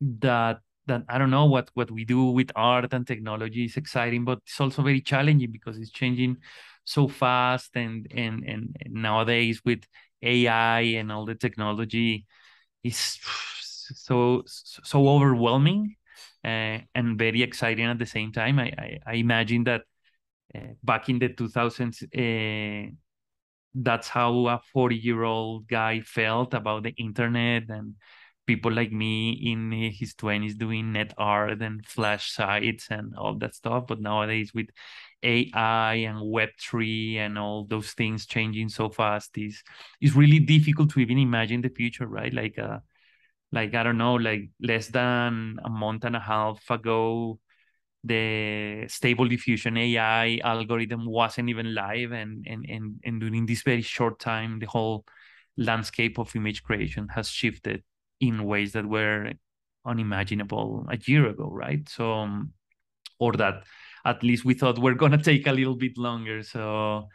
that 0.00 0.60
that 0.86 1.02
I 1.08 1.18
don't 1.18 1.30
know 1.30 1.46
what 1.46 1.70
what 1.74 1.90
we 1.90 2.04
do 2.04 2.26
with 2.26 2.50
art 2.56 2.92
and 2.92 3.06
technology 3.06 3.64
is 3.64 3.76
exciting, 3.76 4.24
but 4.24 4.38
it's 4.46 4.60
also 4.60 4.82
very 4.82 5.00
challenging 5.00 5.50
because 5.52 5.78
it's 5.78 5.90
changing 5.90 6.38
so 6.84 7.08
fast 7.08 7.70
and 7.76 8.06
and 8.14 8.44
and, 8.44 8.76
and 8.80 8.94
nowadays 8.94 9.62
with 9.64 9.84
AI 10.22 10.80
and 10.98 11.10
all 11.12 11.24
the 11.26 11.34
technology 11.34 12.26
is 12.84 13.18
so 13.96 14.42
so 14.46 15.08
overwhelming 15.08 15.96
uh, 16.44 16.78
and 16.94 17.18
very 17.18 17.42
exciting 17.42 17.86
at 17.86 17.98
the 17.98 18.06
same 18.06 18.32
time. 18.32 18.58
I 18.58 18.72
I, 18.78 18.98
I 19.06 19.14
imagine 19.14 19.64
that 19.64 19.82
uh, 20.54 20.74
back 20.82 21.08
in 21.08 21.18
the 21.18 21.28
2000s, 21.30 22.02
uh, 22.02 22.90
that's 23.74 24.08
how 24.08 24.46
a 24.48 24.60
40 24.72 24.96
year 24.96 25.22
old 25.24 25.66
guy 25.68 26.00
felt 26.00 26.54
about 26.54 26.84
the 26.84 26.90
internet 26.96 27.64
and 27.68 27.94
people 28.46 28.72
like 28.72 28.92
me 28.92 29.30
in 29.32 29.72
his 29.72 30.14
20s 30.14 30.54
doing 30.54 30.92
net 30.92 31.14
art 31.16 31.62
and 31.62 31.84
flash 31.86 32.32
sites 32.32 32.88
and 32.90 33.14
all 33.16 33.34
that 33.38 33.54
stuff 33.54 33.84
but 33.88 34.00
nowadays 34.00 34.52
with 34.54 34.66
ai 35.22 35.94
and 35.94 36.18
web3 36.18 37.18
and 37.18 37.38
all 37.38 37.64
those 37.64 37.92
things 37.92 38.26
changing 38.26 38.68
so 38.68 38.90
fast 38.90 39.36
is 39.38 39.62
it's 40.00 40.14
really 40.14 40.38
difficult 40.38 40.90
to 40.90 41.00
even 41.00 41.18
imagine 41.18 41.62
the 41.62 41.70
future 41.70 42.06
right? 42.06 42.34
Like 42.34 42.58
uh 42.58 42.78
like 43.52 43.74
i 43.74 43.82
don't 43.82 43.98
know 43.98 44.14
like 44.14 44.50
less 44.60 44.88
than 44.88 45.58
a 45.64 45.70
month 45.70 46.04
and 46.04 46.16
a 46.16 46.20
half 46.20 46.58
ago 46.70 47.38
the 48.04 48.84
stable 48.88 49.26
diffusion 49.26 49.78
AI 49.78 50.38
algorithm 50.44 51.06
wasn't 51.06 51.48
even 51.48 51.74
live 51.74 52.12
and 52.12 52.46
and 52.46 52.66
and, 52.68 53.00
and 53.04 53.20
during 53.20 53.46
this 53.46 53.62
very 53.62 53.80
short 53.80 54.18
time 54.18 54.58
the 54.58 54.66
whole 54.66 55.04
landscape 55.56 56.18
of 56.18 56.34
image 56.36 56.62
creation 56.62 57.08
has 57.08 57.28
shifted 57.28 57.82
in 58.20 58.44
ways 58.44 58.72
that 58.72 58.86
were 58.86 59.32
unimaginable 59.84 60.86
a 60.90 60.98
year 61.06 61.26
ago, 61.28 61.50
right? 61.50 61.88
So 61.88 62.28
or 63.18 63.32
that 63.32 63.64
at 64.04 64.22
least 64.22 64.44
we 64.44 64.54
thought 64.54 64.78
we're 64.78 64.94
gonna 64.94 65.22
take 65.22 65.46
a 65.46 65.52
little 65.52 65.76
bit 65.76 65.96
longer. 65.98 66.42
So 66.42 67.08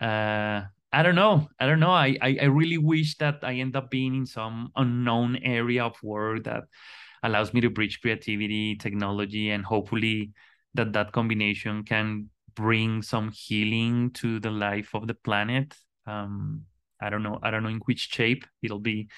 uh 0.00 0.62
I 0.92 1.02
don't 1.02 1.16
know. 1.16 1.48
I 1.58 1.66
don't 1.66 1.80
know. 1.80 1.90
I, 1.90 2.16
I, 2.22 2.38
I 2.42 2.44
really 2.44 2.78
wish 2.78 3.16
that 3.16 3.40
I 3.42 3.54
end 3.54 3.74
up 3.74 3.90
being 3.90 4.14
in 4.14 4.26
some 4.26 4.70
unknown 4.76 5.36
area 5.42 5.84
of 5.84 6.00
work 6.04 6.44
that 6.44 6.64
allows 7.24 7.52
me 7.52 7.60
to 7.62 7.70
bridge 7.70 8.00
creativity, 8.00 8.76
technology, 8.76 9.50
and 9.50 9.64
hopefully 9.64 10.30
that 10.74 10.92
that 10.92 11.10
combination 11.10 11.82
can 11.82 12.30
bring 12.54 13.02
some 13.02 13.32
healing 13.32 14.12
to 14.12 14.38
the 14.38 14.52
life 14.52 14.94
of 14.94 15.08
the 15.08 15.14
planet. 15.14 15.74
Um, 16.06 16.62
I 17.00 17.10
don't 17.10 17.24
know. 17.24 17.40
I 17.42 17.50
don't 17.50 17.64
know 17.64 17.70
in 17.70 17.80
which 17.86 18.10
shape 18.12 18.46
it'll 18.62 18.78
be. 18.78 19.08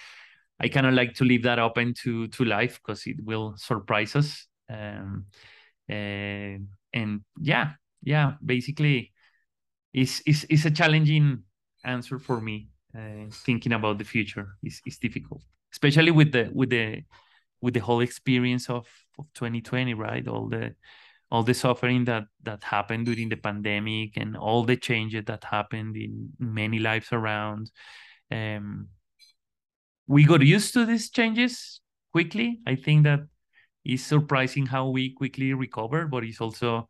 I 0.59 0.69
kind 0.69 0.87
of 0.87 0.95
like 0.95 1.15
to 1.15 1.25
leave 1.25 1.43
that 1.43 1.59
open 1.59 1.95
to 2.03 2.29
to 2.29 2.45
life 2.45 2.81
because 2.81 3.07
it 3.07 3.17
will 3.23 3.55
surprise 3.57 4.17
us. 4.17 4.47
Um, 4.71 5.27
uh, 5.91 6.59
and 6.93 7.21
yeah, 7.41 7.73
yeah, 8.03 8.35
basically, 8.45 9.13
it's 9.93 10.23
it's 10.27 10.45
it's 10.49 10.65
a 10.65 10.71
challenging 10.71 11.43
answer 11.85 12.19
for 12.19 12.41
me. 12.41 12.69
Uh, 12.97 13.29
thinking 13.31 13.73
about 13.73 13.99
the 13.99 14.05
future 14.05 14.57
is 14.63 14.81
is 14.87 14.99
difficult, 14.99 15.43
especially 15.73 16.11
with 16.11 16.33
the 16.33 16.51
with 16.55 16.71
the 16.71 17.03
with 17.61 17.75
the 17.75 17.81
whole 17.81 18.01
experience 18.01 18.71
of 18.71 18.87
of 19.19 19.27
2020, 19.35 19.95
right? 19.95 20.27
All 20.27 20.49
the 20.49 20.75
all 21.31 21.43
the 21.43 21.55
suffering 21.55 22.05
that 22.05 22.25
that 22.43 22.63
happened 22.63 23.07
during 23.07 23.29
the 23.29 23.37
pandemic 23.37 24.17
and 24.17 24.37
all 24.37 24.65
the 24.65 24.77
changes 24.77 25.25
that 25.27 25.45
happened 25.45 25.97
in 25.97 26.31
many 26.39 26.79
lives 26.79 27.09
around. 27.13 27.71
Um, 28.31 28.89
we 30.07 30.25
got 30.25 30.43
used 30.43 30.73
to 30.75 30.85
these 30.85 31.11
changes 31.11 31.81
quickly. 32.13 32.61
I 32.67 32.77
think 32.77 33.05
that 33.05 33.21
is 33.85 34.05
surprising 34.05 34.67
how 34.67 34.89
we 34.89 35.13
quickly 35.15 35.55
recover, 35.55 36.07
but 36.07 36.25
it's 36.25 36.41
also 36.41 36.89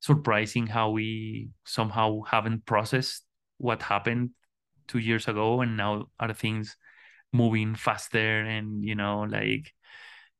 surprising 0.00 0.66
how 0.66 0.90
we 0.90 1.48
somehow 1.64 2.20
haven't 2.22 2.66
processed 2.66 3.24
what 3.58 3.82
happened 3.82 4.30
two 4.86 4.98
years 4.98 5.28
ago 5.28 5.62
and 5.62 5.76
now 5.76 6.06
are 6.20 6.34
things 6.34 6.76
moving 7.32 7.74
faster 7.74 8.42
and 8.44 8.84
you 8.84 8.94
know 8.94 9.22
like 9.22 9.72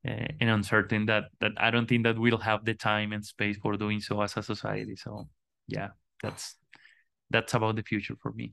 uh, 0.06 0.26
and 0.40 0.50
uncertain 0.50 1.06
that 1.06 1.24
that 1.40 1.52
I 1.56 1.70
don't 1.70 1.88
think 1.88 2.04
that 2.04 2.18
we'll 2.18 2.38
have 2.38 2.64
the 2.64 2.74
time 2.74 3.12
and 3.12 3.24
space 3.24 3.56
for 3.56 3.76
doing 3.76 4.00
so 4.00 4.20
as 4.20 4.36
a 4.36 4.42
society. 4.42 4.96
So 4.96 5.28
yeah, 5.66 5.88
that's 6.22 6.56
that's 7.30 7.54
about 7.54 7.76
the 7.76 7.82
future 7.82 8.16
for 8.20 8.32
me. 8.32 8.52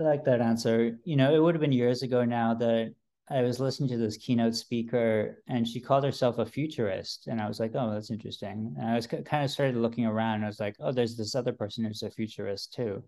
I 0.00 0.04
like 0.04 0.24
that 0.24 0.40
answer. 0.40 0.98
You 1.04 1.16
know, 1.16 1.34
it 1.34 1.38
would 1.38 1.54
have 1.54 1.60
been 1.60 1.72
years 1.72 2.02
ago 2.02 2.24
now 2.24 2.54
that 2.54 2.94
I 3.30 3.42
was 3.42 3.60
listening 3.60 3.88
to 3.90 3.96
this 3.96 4.16
keynote 4.16 4.54
speaker 4.54 5.42
and 5.48 5.66
she 5.66 5.80
called 5.80 6.04
herself 6.04 6.38
a 6.38 6.46
futurist. 6.46 7.28
And 7.28 7.40
I 7.40 7.48
was 7.48 7.60
like, 7.60 7.72
oh, 7.74 7.92
that's 7.92 8.10
interesting. 8.10 8.74
And 8.78 8.90
I 8.90 8.94
was 8.94 9.06
kind 9.06 9.44
of 9.44 9.50
started 9.50 9.76
looking 9.76 10.06
around. 10.06 10.36
And 10.36 10.44
I 10.44 10.48
was 10.48 10.60
like, 10.60 10.76
oh, 10.80 10.92
there's 10.92 11.16
this 11.16 11.34
other 11.34 11.52
person 11.52 11.84
who's 11.84 12.02
a 12.02 12.10
futurist 12.10 12.72
too. 12.74 13.02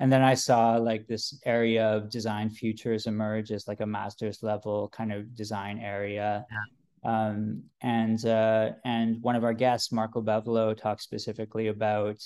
And 0.00 0.12
then 0.12 0.22
I 0.22 0.34
saw 0.34 0.76
like 0.76 1.06
this 1.06 1.38
area 1.44 1.86
of 1.86 2.10
design 2.10 2.50
futures 2.50 3.06
emerge 3.06 3.52
as 3.52 3.68
like 3.68 3.80
a 3.80 3.86
master's 3.86 4.42
level 4.42 4.88
kind 4.88 5.12
of 5.12 5.34
design 5.36 5.78
area. 5.78 6.44
Yeah. 6.50 6.64
Um, 7.04 7.64
and 7.82 8.24
uh, 8.24 8.70
and 8.84 9.22
one 9.22 9.36
of 9.36 9.44
our 9.44 9.52
guests, 9.52 9.92
Marco 9.92 10.22
Bevolo, 10.22 10.76
talked 10.76 11.02
specifically 11.02 11.68
about 11.68 12.16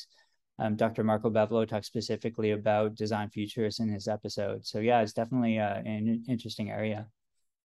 um, 0.58 0.76
Dr. 0.76 1.04
Marco 1.04 1.30
Bevolo 1.30 1.66
talked 1.66 1.86
specifically 1.86 2.50
about 2.50 2.96
design 2.96 3.30
futures 3.30 3.78
in 3.78 3.88
his 3.88 4.08
episode. 4.08 4.66
So 4.66 4.80
yeah, 4.80 5.00
it's 5.02 5.12
definitely 5.12 5.58
uh, 5.58 5.76
an 5.76 6.24
interesting 6.28 6.70
area. 6.70 7.06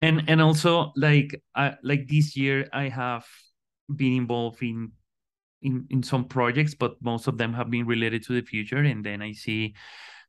And 0.01 0.23
and 0.27 0.41
also 0.41 0.91
like 0.95 1.41
I, 1.55 1.75
like 1.81 2.07
this 2.07 2.35
year, 2.35 2.67
I 2.73 2.89
have 2.89 3.25
been 3.93 4.13
involved 4.13 4.61
in 4.61 4.91
in 5.61 5.87
in 5.89 6.03
some 6.03 6.25
projects, 6.25 6.75
but 6.75 6.95
most 7.01 7.27
of 7.27 7.37
them 7.37 7.53
have 7.53 7.71
been 7.71 7.87
related 7.87 8.23
to 8.25 8.33
the 8.33 8.45
future. 8.45 8.79
And 8.79 9.03
then 9.03 9.21
I 9.21 9.31
see 9.31 9.75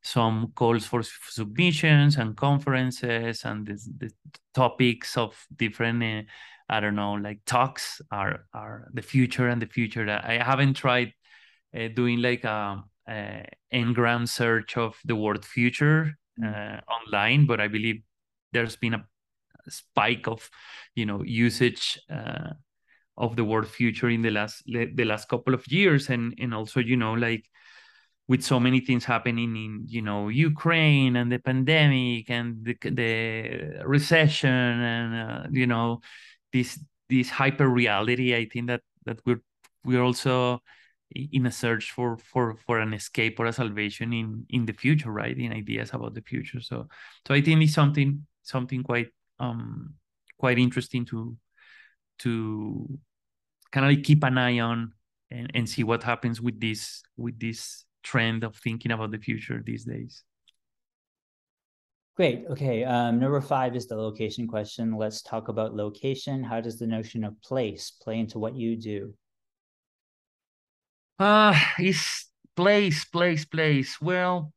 some 0.02 0.52
calls 0.54 0.86
for 0.86 1.02
submissions 1.02 2.16
and 2.16 2.36
conferences 2.36 3.44
and 3.44 3.66
the, 3.66 3.78
the 3.98 4.10
topics 4.54 5.16
of 5.16 5.46
different. 5.56 6.02
Uh, 6.02 6.22
I 6.66 6.80
don't 6.80 6.94
know, 6.94 7.12
like 7.12 7.40
talks 7.44 8.00
are 8.10 8.46
are 8.54 8.88
the 8.94 9.02
future 9.02 9.48
and 9.48 9.60
the 9.60 9.66
future. 9.66 10.06
That 10.06 10.24
I 10.24 10.42
haven't 10.42 10.74
tried 10.74 11.12
uh, 11.76 11.88
doing 11.88 12.20
like 12.20 12.44
a, 12.44 12.82
a 13.08 13.46
ngram 13.72 14.28
search 14.28 14.76
of 14.76 14.96
the 15.04 15.16
word 15.16 15.44
future 15.44 16.14
mm. 16.40 16.46
uh, 16.46 16.80
online, 16.90 17.46
but 17.46 17.60
I 17.60 17.68
believe 17.68 18.02
there's 18.52 18.76
been 18.76 18.94
a 18.94 19.04
spike 19.68 20.26
of 20.28 20.48
you 20.94 21.06
know 21.06 21.22
usage 21.22 21.98
uh, 22.10 22.50
of 23.16 23.36
the 23.36 23.44
word 23.44 23.66
future 23.66 24.08
in 24.08 24.22
the 24.22 24.30
last 24.30 24.62
the 24.66 25.04
last 25.04 25.28
couple 25.28 25.54
of 25.54 25.66
years 25.70 26.10
and 26.10 26.34
and 26.38 26.54
also 26.54 26.80
you 26.80 26.96
know 26.96 27.14
like 27.14 27.44
with 28.26 28.42
so 28.42 28.58
many 28.58 28.80
things 28.80 29.04
happening 29.04 29.56
in 29.56 29.84
you 29.86 30.02
know 30.02 30.28
Ukraine 30.28 31.16
and 31.16 31.30
the 31.30 31.38
pandemic 31.38 32.30
and 32.30 32.64
the, 32.64 32.76
the 32.82 33.82
recession 33.84 34.50
and 34.50 35.14
uh, 35.14 35.46
you 35.50 35.66
know 35.66 36.00
this 36.52 36.78
this 37.08 37.28
hyper 37.28 37.68
reality 37.68 38.34
I 38.34 38.46
think 38.46 38.68
that 38.68 38.82
that 39.04 39.18
we're 39.26 39.42
we're 39.84 40.02
also 40.02 40.62
in 41.14 41.46
a 41.46 41.52
search 41.52 41.92
for 41.92 42.18
for 42.18 42.56
for 42.66 42.80
an 42.80 42.92
escape 42.92 43.38
or 43.38 43.46
a 43.46 43.52
salvation 43.52 44.12
in 44.12 44.44
in 44.50 44.66
the 44.66 44.72
future 44.72 45.10
right 45.10 45.38
in 45.38 45.52
ideas 45.52 45.90
about 45.92 46.14
the 46.14 46.22
future 46.22 46.60
so 46.60 46.88
so 47.26 47.34
i 47.34 47.40
think 47.40 47.62
it's 47.62 47.74
something 47.74 48.26
something 48.42 48.82
quite 48.82 49.08
um 49.38 49.94
quite 50.38 50.58
interesting 50.58 51.04
to 51.04 51.36
to 52.18 52.88
kind 53.70 53.86
of 53.86 53.92
like 53.92 54.04
keep 54.04 54.22
an 54.24 54.38
eye 54.38 54.58
on 54.58 54.92
and, 55.30 55.50
and 55.54 55.68
see 55.68 55.84
what 55.84 56.02
happens 56.02 56.40
with 56.40 56.60
this 56.60 57.02
with 57.16 57.38
this 57.38 57.84
trend 58.02 58.44
of 58.44 58.56
thinking 58.56 58.92
about 58.92 59.10
the 59.10 59.18
future 59.18 59.62
these 59.64 59.84
days 59.84 60.24
Great. 62.16 62.44
Okay. 62.48 62.84
Um, 62.84 63.18
number 63.18 63.40
five 63.40 63.74
is 63.74 63.88
the 63.88 63.96
location 63.96 64.46
question. 64.46 64.96
Let's 64.96 65.20
talk 65.20 65.48
about 65.48 65.74
location. 65.74 66.44
How 66.44 66.60
does 66.60 66.78
the 66.78 66.86
notion 66.86 67.24
of 67.24 67.34
place 67.42 67.90
play 67.90 68.20
into 68.20 68.38
what 68.38 68.54
you 68.54 68.76
do? 68.76 69.12
Uh, 71.18 71.54
it's 71.78 72.30
place, 72.56 73.04
place, 73.04 73.44
place. 73.44 74.00
Well, 74.00 74.52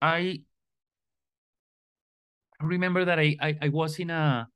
I 0.00 0.40
remember 2.60 3.04
that 3.04 3.18
I, 3.18 3.36
I, 3.40 3.58
I 3.62 3.68
was 3.68 3.98
in 3.98 4.10
a 4.10 4.48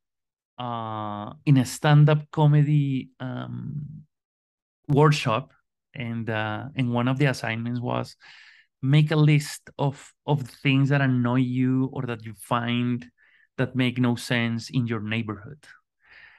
uh 0.57 1.33
in 1.45 1.57
a 1.57 1.65
stand-up 1.65 2.31
comedy 2.31 3.09
um 3.19 3.85
workshop 4.87 5.53
and 5.93 6.27
uh 6.29 6.65
and 6.75 6.91
one 6.91 7.07
of 7.07 7.19
the 7.19 7.25
assignments 7.25 7.79
was 7.79 8.15
make 8.81 9.11
a 9.11 9.15
list 9.15 9.69
of 9.77 10.13
of 10.25 10.41
things 10.41 10.89
that 10.89 11.01
annoy 11.01 11.35
you 11.35 11.89
or 11.93 12.03
that 12.03 12.25
you 12.25 12.33
find 12.39 13.05
that 13.57 13.75
make 13.75 13.99
no 13.99 14.15
sense 14.15 14.69
in 14.71 14.87
your 14.87 15.01
neighborhood. 15.01 15.63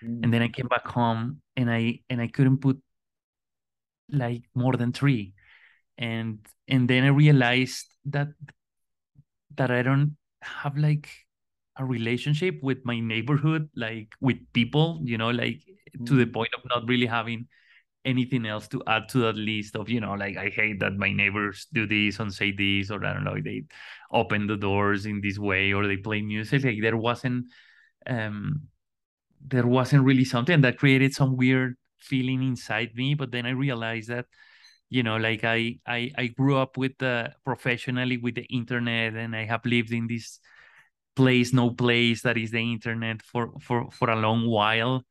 Mm. 0.02 0.24
And 0.24 0.34
then 0.34 0.42
I 0.42 0.48
came 0.48 0.66
back 0.66 0.86
home 0.86 1.42
and 1.56 1.70
I 1.70 2.00
and 2.10 2.20
I 2.20 2.26
couldn't 2.26 2.58
put 2.58 2.80
like 4.10 4.42
more 4.54 4.76
than 4.76 4.92
three 4.92 5.34
and 5.96 6.38
and 6.68 6.88
then 6.88 7.04
i 7.04 7.08
realized 7.08 7.86
that 8.04 8.28
that 9.54 9.70
i 9.70 9.82
don't 9.82 10.16
have 10.42 10.76
like 10.76 11.08
a 11.76 11.84
relationship 11.84 12.58
with 12.62 12.78
my 12.84 12.98
neighborhood 13.00 13.68
like 13.76 14.12
with 14.20 14.36
people 14.52 15.00
you 15.04 15.18
know 15.18 15.30
like 15.30 15.62
mm. 15.96 16.06
to 16.06 16.14
the 16.14 16.26
point 16.26 16.50
of 16.54 16.62
not 16.68 16.88
really 16.88 17.06
having 17.06 17.46
anything 18.04 18.46
else 18.46 18.68
to 18.68 18.82
add 18.86 19.08
to 19.08 19.18
that 19.18 19.36
list 19.36 19.76
of 19.76 19.88
you 19.88 20.00
know 20.00 20.14
like 20.14 20.36
i 20.36 20.48
hate 20.48 20.80
that 20.80 20.96
my 20.96 21.12
neighbors 21.12 21.66
do 21.72 21.86
this 21.86 22.18
and 22.20 22.32
say 22.32 22.52
this 22.52 22.90
or 22.90 23.04
i 23.04 23.12
don't 23.12 23.24
know 23.24 23.36
they 23.44 23.62
open 24.12 24.46
the 24.46 24.56
doors 24.56 25.04
in 25.04 25.20
this 25.20 25.38
way 25.38 25.72
or 25.72 25.86
they 25.86 25.96
play 25.96 26.22
music 26.22 26.64
like 26.64 26.80
there 26.80 26.96
wasn't 26.96 27.44
um 28.06 28.62
there 29.46 29.66
wasn't 29.66 30.02
really 30.02 30.24
something 30.24 30.60
that 30.60 30.78
created 30.78 31.12
some 31.12 31.36
weird 31.36 31.76
feeling 32.00 32.42
inside 32.42 32.90
me 32.94 33.14
but 33.14 33.30
then 33.30 33.46
i 33.46 33.50
realized 33.50 34.08
that 34.08 34.26
you 34.90 35.02
know 35.02 35.16
like 35.16 35.44
i 35.44 35.78
i, 35.86 36.10
I 36.16 36.26
grew 36.28 36.56
up 36.56 36.76
with 36.76 36.92
the 36.98 37.32
professionally 37.44 38.16
with 38.16 38.34
the 38.34 38.44
internet 38.44 39.14
and 39.14 39.36
i 39.36 39.44
have 39.44 39.64
lived 39.64 39.92
in 39.92 40.06
this 40.06 40.40
place 41.16 41.52
no 41.52 41.70
place 41.70 42.22
that 42.22 42.38
is 42.38 42.50
the 42.52 42.72
internet 42.72 43.22
for 43.22 43.52
for 43.60 43.90
for 43.90 44.10
a 44.10 44.16
long 44.16 44.46
while 44.46 45.02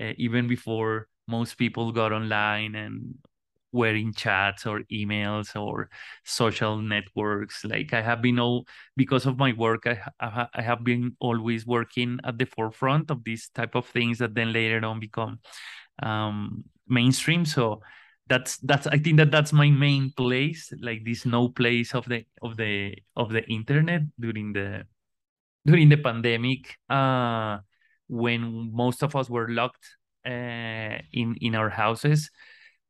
uh, 0.00 0.12
even 0.18 0.46
before 0.46 1.08
most 1.26 1.54
people 1.56 1.90
got 1.92 2.12
online 2.12 2.74
and 2.74 3.14
were 3.72 3.94
in 3.94 4.12
chats 4.12 4.66
or 4.66 4.82
emails 4.92 5.60
or 5.60 5.90
social 6.24 6.78
networks. 6.78 7.64
Like 7.64 7.92
i 7.92 8.00
have 8.00 8.22
been 8.22 8.38
all 8.38 8.66
because 8.96 9.26
of 9.26 9.36
my 9.36 9.52
work 9.52 9.86
i, 9.86 9.98
I 10.54 10.62
have 10.62 10.84
been 10.84 11.16
always 11.18 11.66
working 11.66 12.20
at 12.24 12.38
the 12.38 12.46
forefront 12.46 13.10
of 13.10 13.24
these 13.24 13.50
type 13.52 13.74
of 13.74 13.86
things 13.86 14.18
that 14.18 14.34
then 14.34 14.52
later 14.52 14.84
on 14.86 15.00
become 15.00 15.40
um, 16.02 16.64
mainstream. 16.88 17.44
So 17.44 17.80
that's 18.28 18.58
that's 18.58 18.86
I 18.86 18.98
think 18.98 19.18
that 19.18 19.30
that's 19.30 19.52
my 19.52 19.70
main 19.70 20.12
place, 20.16 20.72
like 20.80 21.04
this 21.04 21.26
no 21.26 21.48
place 21.48 21.94
of 21.94 22.06
the 22.06 22.24
of 22.42 22.56
the 22.56 22.96
of 23.16 23.30
the 23.30 23.44
internet 23.50 24.02
during 24.18 24.52
the 24.52 24.84
during 25.66 25.88
the 25.88 25.96
pandemic, 25.96 26.76
uh, 26.90 27.58
when 28.08 28.70
most 28.74 29.02
of 29.02 29.16
us 29.16 29.30
were 29.30 29.48
locked 29.48 29.86
uh, 30.26 30.98
in 31.12 31.36
in 31.40 31.54
our 31.54 31.70
houses 31.70 32.30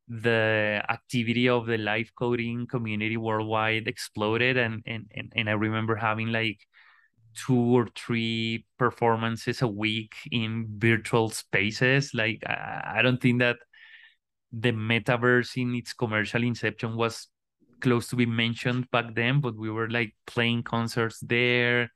the 0.07 0.83
activity 0.89 1.49
of 1.49 1.65
the 1.65 1.77
live 1.77 2.11
coding 2.15 2.67
community 2.67 3.17
worldwide 3.17 3.87
exploded 3.87 4.55
and 4.55 4.83
and 4.85 5.09
and, 5.15 5.33
and 5.35 5.49
i 5.49 5.53
remember 5.53 5.95
having 5.95 6.27
like 6.27 6.59
two 7.35 7.77
or 7.77 7.87
three 7.95 8.65
performances 8.77 9.61
a 9.61 9.67
week 9.67 10.15
in 10.31 10.67
virtual 10.77 11.29
spaces. 11.29 12.13
Like 12.13 12.43
i, 12.47 13.01
don't 13.01 13.21
think 13.21 13.39
that 13.39 13.57
the 14.51 14.71
metaverse 14.71 15.57
in 15.61 15.75
its 15.75 15.93
commercial 15.93 16.43
inception 16.43 16.95
was 16.95 17.27
close 17.81 18.07
to 18.07 18.15
be 18.15 18.25
mentioned 18.25 18.89
back 18.89 19.13
then 19.13 19.41
but 19.41 19.55
we 19.57 19.69
were 19.69 19.89
like 19.89 20.15
playing 20.25 20.63
concerts 20.63 21.19
there 21.19 21.91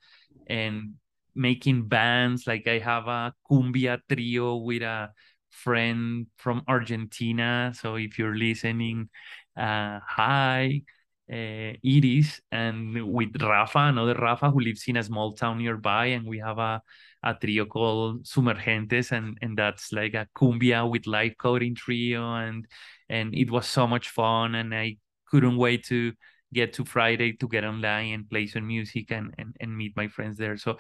and 0.48 0.96
making 1.36 1.88
bands. 1.88 2.46
Like 2.48 2.68
i 2.68 2.80
have 2.80 3.08
a 3.08 3.34
cumbia 3.50 4.00
trio 4.10 4.58
with 4.58 4.82
a 4.84 5.10
friend 5.50 6.28
from 6.38 6.64
Argentina. 6.68 7.74
So 7.76 7.96
if 7.96 8.20
you're 8.20 8.36
listening, 8.36 9.10
uh, 9.58 10.00
hi, 10.06 10.84
uh, 11.32 11.74
Iris, 11.86 12.42
and 12.52 13.14
with 13.14 13.42
Rafa, 13.42 13.80
another 13.80 14.16
Rafa 14.16 14.50
who 14.50 14.60
lives 14.60 14.84
in 14.88 14.98
a 14.98 15.04
small 15.04 15.34
town 15.34 15.60
nearby, 15.60 16.08
and 16.08 16.26
we 16.28 16.40
have 16.40 16.58
a, 16.58 16.82
a 17.24 17.34
trio 17.36 17.66
called 17.66 18.24
Sumergentes, 18.24 19.12
and 19.12 19.38
and 19.42 19.58
that's 19.58 19.92
like 19.92 20.14
a 20.14 20.28
cumbia 20.36 20.90
with 20.90 21.08
live 21.08 21.36
coding 21.38 21.76
trio, 21.76 22.36
and 22.36 22.68
and 23.10 23.36
it 23.36 23.52
was 23.52 23.68
so 23.68 23.88
much 23.88 24.10
fun, 24.10 24.56
and 24.56 24.74
I 24.74 24.98
couldn't 25.28 25.58
wait 25.58 25.86
to 25.86 26.14
get 26.54 26.74
to 26.74 26.86
Friday 26.86 27.34
to 27.34 27.48
get 27.48 27.64
online 27.64 28.14
and 28.14 28.30
play 28.30 28.48
some 28.48 28.68
music 28.68 29.12
and 29.12 29.34
and, 29.38 29.56
and 29.60 29.76
meet 29.78 29.96
my 29.96 30.08
friends 30.08 30.38
there. 30.38 30.58
So 30.58 30.78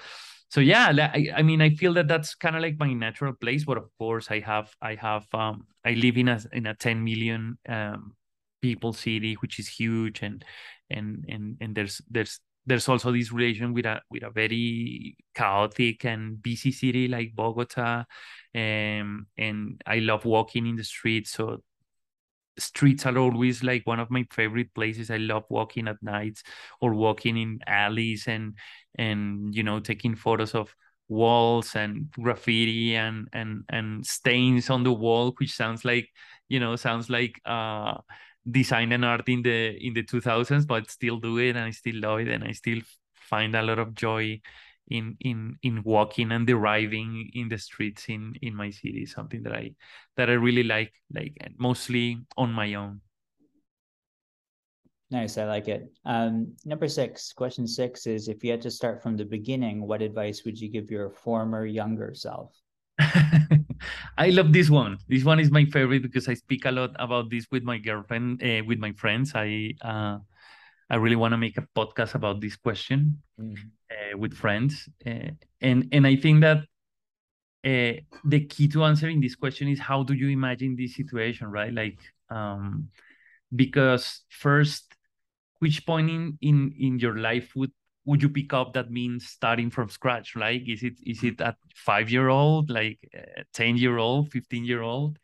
so 0.49 0.61
yeah 0.61 0.91
I, 1.13 1.29
I 1.37 1.41
mean 1.43 1.61
i 1.61 1.69
feel 1.69 1.93
that 1.93 2.07
that's 2.07 2.35
kind 2.35 2.55
of 2.55 2.61
like 2.61 2.77
my 2.79 2.91
natural 2.93 3.33
place 3.33 3.63
but 3.63 3.77
of 3.77 3.89
course 3.97 4.29
i 4.31 4.39
have 4.39 4.73
i 4.81 4.95
have 4.95 5.25
um 5.33 5.67
i 5.85 5.91
live 5.91 6.17
in 6.17 6.27
a 6.27 6.39
in 6.51 6.65
a 6.65 6.73
10 6.73 7.03
million 7.03 7.57
um 7.67 8.13
people 8.61 8.93
city 8.93 9.35
which 9.35 9.59
is 9.59 9.67
huge 9.67 10.21
and 10.21 10.43
and 10.89 11.25
and 11.29 11.57
and 11.61 11.75
there's 11.75 12.01
there's 12.09 12.39
there's 12.65 12.87
also 12.89 13.11
this 13.11 13.31
relation 13.31 13.73
with 13.73 13.85
a 13.85 14.01
with 14.11 14.23
a 14.23 14.29
very 14.29 15.15
chaotic 15.33 16.05
and 16.05 16.41
busy 16.41 16.71
city 16.71 17.07
like 17.07 17.33
bogota 17.35 18.03
um, 18.55 19.25
and 19.37 19.81
i 19.85 19.99
love 19.99 20.25
walking 20.25 20.67
in 20.67 20.75
the 20.75 20.83
streets 20.83 21.31
so 21.31 21.61
streets 22.57 23.05
are 23.05 23.17
always 23.17 23.63
like 23.63 23.85
one 23.85 23.99
of 23.99 24.11
my 24.11 24.25
favorite 24.31 24.73
places. 24.73 25.09
I 25.09 25.17
love 25.17 25.45
walking 25.49 25.87
at 25.87 26.01
nights 26.01 26.43
or 26.81 26.93
walking 26.93 27.37
in 27.37 27.59
alleys 27.67 28.27
and 28.27 28.55
and 28.97 29.53
you 29.55 29.63
know 29.63 29.79
taking 29.79 30.15
photos 30.15 30.53
of 30.55 30.73
walls 31.07 31.75
and 31.75 32.11
graffiti 32.11 32.95
and 32.95 33.27
and 33.33 33.63
and 33.69 34.05
stains 34.05 34.69
on 34.69 34.83
the 34.83 34.93
wall, 34.93 35.33
which 35.37 35.53
sounds 35.53 35.85
like 35.85 36.09
you 36.49 36.59
know 36.59 36.75
sounds 36.75 37.09
like 37.09 37.39
uh 37.45 37.95
design 38.51 38.91
and 38.91 39.05
art 39.05 39.27
in 39.27 39.41
the 39.41 39.75
in 39.85 39.93
the 39.93 40.03
2000s, 40.03 40.65
but 40.65 40.89
still 40.89 41.17
do 41.19 41.37
it 41.37 41.49
and 41.49 41.59
I 41.59 41.71
still 41.71 41.99
love 41.99 42.19
it 42.19 42.29
and 42.29 42.43
I 42.43 42.51
still 42.51 42.79
find 43.13 43.55
a 43.55 43.61
lot 43.61 43.79
of 43.79 43.93
joy 43.93 44.41
in 44.89 45.15
in 45.19 45.57
in 45.61 45.83
walking 45.83 46.31
and 46.31 46.47
deriving 46.47 47.29
in 47.33 47.47
the 47.49 47.57
streets 47.57 48.09
in 48.09 48.33
in 48.41 48.55
my 48.55 48.69
city 48.71 49.05
something 49.05 49.43
that 49.43 49.53
i 49.53 49.71
that 50.17 50.29
i 50.29 50.33
really 50.33 50.63
like 50.63 50.91
like 51.13 51.37
mostly 51.57 52.17
on 52.37 52.51
my 52.51 52.73
own. 52.73 53.01
Nice 55.11 55.37
i 55.37 55.45
like 55.45 55.67
it. 55.67 55.91
Um 56.05 56.55
number 56.65 56.87
six 56.87 57.33
question 57.33 57.67
six 57.67 58.07
is 58.07 58.27
if 58.27 58.43
you 58.43 58.51
had 58.51 58.61
to 58.61 58.71
start 58.71 59.01
from 59.01 59.17
the 59.17 59.25
beginning 59.25 59.85
what 59.87 60.01
advice 60.01 60.43
would 60.45 60.59
you 60.59 60.69
give 60.69 60.89
your 60.89 61.09
former 61.09 61.65
younger 61.65 62.13
self 62.13 62.53
I 64.17 64.29
love 64.29 64.53
this 64.53 64.69
one. 64.69 64.97
This 65.07 65.23
one 65.23 65.39
is 65.39 65.51
my 65.51 65.65
favorite 65.65 66.01
because 66.01 66.27
I 66.27 66.33
speak 66.33 66.65
a 66.65 66.71
lot 66.71 66.91
about 66.99 67.29
this 67.29 67.45
with 67.51 67.63
my 67.63 67.77
girlfriend, 67.77 68.43
uh, 68.43 68.63
with 68.65 68.79
my 68.79 68.91
friends. 68.93 69.33
I 69.35 69.73
uh, 69.81 70.17
I 70.89 70.95
really 70.95 71.15
want 71.15 71.33
to 71.33 71.37
make 71.37 71.57
a 71.57 71.67
podcast 71.75 72.15
about 72.15 72.41
this 72.41 72.55
question 72.55 73.21
mm. 73.39 73.55
uh, 73.91 74.17
with 74.17 74.33
friends, 74.33 74.89
uh, 75.05 75.31
and 75.61 75.87
and 75.91 76.07
I 76.07 76.15
think 76.15 76.41
that 76.41 76.57
uh, 77.63 77.99
the 78.25 78.45
key 78.49 78.67
to 78.69 78.83
answering 78.83 79.21
this 79.21 79.35
question 79.35 79.67
is 79.67 79.79
how 79.79 80.03
do 80.03 80.13
you 80.13 80.29
imagine 80.29 80.75
this 80.75 80.95
situation, 80.95 81.47
right? 81.47 81.73
Like, 81.73 81.99
um, 82.29 82.89
because 83.55 84.21
first, 84.29 84.95
which 85.59 85.85
point 85.85 86.09
in 86.09 86.37
in 86.41 86.73
in 86.79 86.99
your 86.99 87.17
life 87.17 87.51
would 87.55 87.71
would 88.09 88.23
you 88.23 88.29
pick 88.29 88.53
up 88.53 88.73
that 88.73 88.89
means 88.89 89.27
starting 89.27 89.69
from 89.69 89.89
scratch? 89.89 90.35
Like 90.35 90.63
is 90.67 90.81
it 90.83 90.97
is 91.05 91.23
it 91.23 91.39
at 91.41 91.57
five 91.75 92.09
year 92.09 92.29
old 92.29 92.71
like 92.71 92.99
uh, 93.15 93.43
10 93.53 93.77
year 93.77 93.97
old 93.97 94.31
15 94.31 94.65
year 94.65 94.81
old 94.81 95.19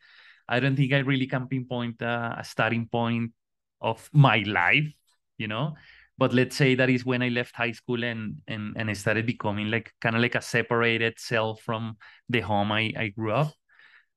i 0.48 0.60
don't 0.60 0.76
think 0.76 0.92
i 0.92 0.98
really 0.98 1.26
can 1.26 1.48
pinpoint 1.48 2.00
a 2.00 2.42
starting 2.44 2.86
point 2.86 3.32
of 3.80 4.08
my 4.12 4.38
life 4.46 4.92
you 5.38 5.48
know? 5.48 5.74
But 6.18 6.32
let's 6.32 6.56
say 6.56 6.74
that 6.76 6.88
is 6.88 7.04
when 7.04 7.22
i 7.22 7.28
left 7.28 7.54
high 7.56 7.72
school 7.72 8.02
and 8.04 8.40
and, 8.48 8.74
and 8.76 8.88
i 8.88 8.94
started 8.94 9.26
becoming 9.26 9.70
like 9.70 9.92
kind 10.00 10.16
of 10.16 10.22
like 10.22 10.34
a 10.34 10.40
separated 10.40 11.18
self 11.18 11.60
from 11.60 11.96
the 12.30 12.40
home 12.40 12.72
i, 12.72 12.92
I 12.96 13.08
grew 13.08 13.32
up. 13.32 13.52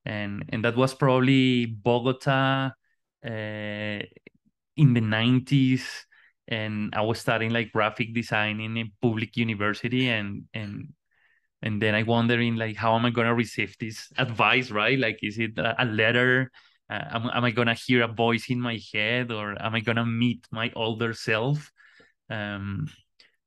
And 0.05 0.45
and 0.49 0.63
that 0.63 0.77
was 0.77 0.93
probably 0.93 1.65
bogota 1.65 2.71
uh, 3.25 3.99
in 4.83 4.93
the 4.93 5.01
90s 5.01 6.05
and 6.49 6.93
i 6.95 7.01
was 7.01 7.19
studying 7.19 7.51
like 7.51 7.71
graphic 7.71 8.13
design 8.13 8.59
in 8.59 8.77
a 8.77 8.91
public 9.01 9.37
university 9.37 10.09
and 10.09 10.43
and 10.53 10.89
and 11.61 11.81
then 11.81 11.95
i 11.95 12.03
wondering 12.03 12.55
like 12.55 12.75
how 12.75 12.95
am 12.95 13.05
i 13.05 13.11
to 13.11 13.33
receive 13.33 13.75
this 13.79 14.11
advice 14.17 14.71
right 14.71 14.99
like 14.99 15.19
is 15.21 15.39
it 15.39 15.57
a, 15.57 15.85
letter 15.85 16.51
uh, 16.89 17.05
am, 17.11 17.29
am 17.33 17.43
I 17.43 17.51
gonna 17.51 17.75
hear 17.75 18.03
a 18.03 18.07
voice 18.07 18.49
in 18.49 18.59
my 18.59 18.79
head 18.93 19.31
or 19.31 19.61
am 19.61 19.75
I 19.75 19.79
gonna 19.79 20.05
meet 20.05 20.47
my 20.51 20.71
older 20.75 21.13
self? 21.13 21.71
Um, 22.29 22.87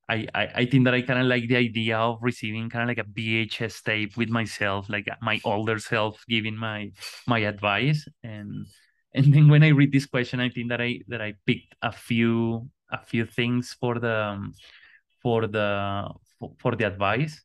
I, 0.09 0.27
I, 0.35 0.47
I 0.55 0.67
think 0.67 0.85
that 0.85 0.95
I 0.95 1.03
kind 1.03 1.21
of 1.21 1.27
like 1.27 1.49
the 1.49 1.57
idea 1.57 1.99
of 1.99 2.19
receiving 2.23 2.69
kind 2.71 2.83
of 2.83 2.89
like 2.89 3.05
a 3.05 3.09
VHS 3.09 3.83
tape 3.83 4.17
with 4.17 4.29
myself, 4.29 4.89
like 4.89 5.09
my 5.21 5.41
older 5.45 5.79
self 5.79 6.23
giving 6.29 6.57
my 6.57 6.93
my 7.27 7.41
advice. 7.41 8.07
And 8.23 8.67
and 9.15 9.33
then 9.33 9.49
when 9.49 9.63
I 9.63 9.69
read 9.69 9.93
this 9.93 10.07
question, 10.07 10.41
I 10.41 10.49
think 10.49 10.69
that 10.69 10.81
I 10.81 11.01
that 11.09 11.23
I 11.23 11.35
picked 11.47 11.75
a 11.83 11.93
few 11.93 12.69
a 12.93 12.99
few 12.99 13.27
things 13.27 13.77
for 13.81 13.99
the 13.99 14.53
for 15.23 15.47
the 15.47 16.09
for, 16.39 16.53
for 16.59 16.77
the 16.77 16.87
advice. 16.87 17.43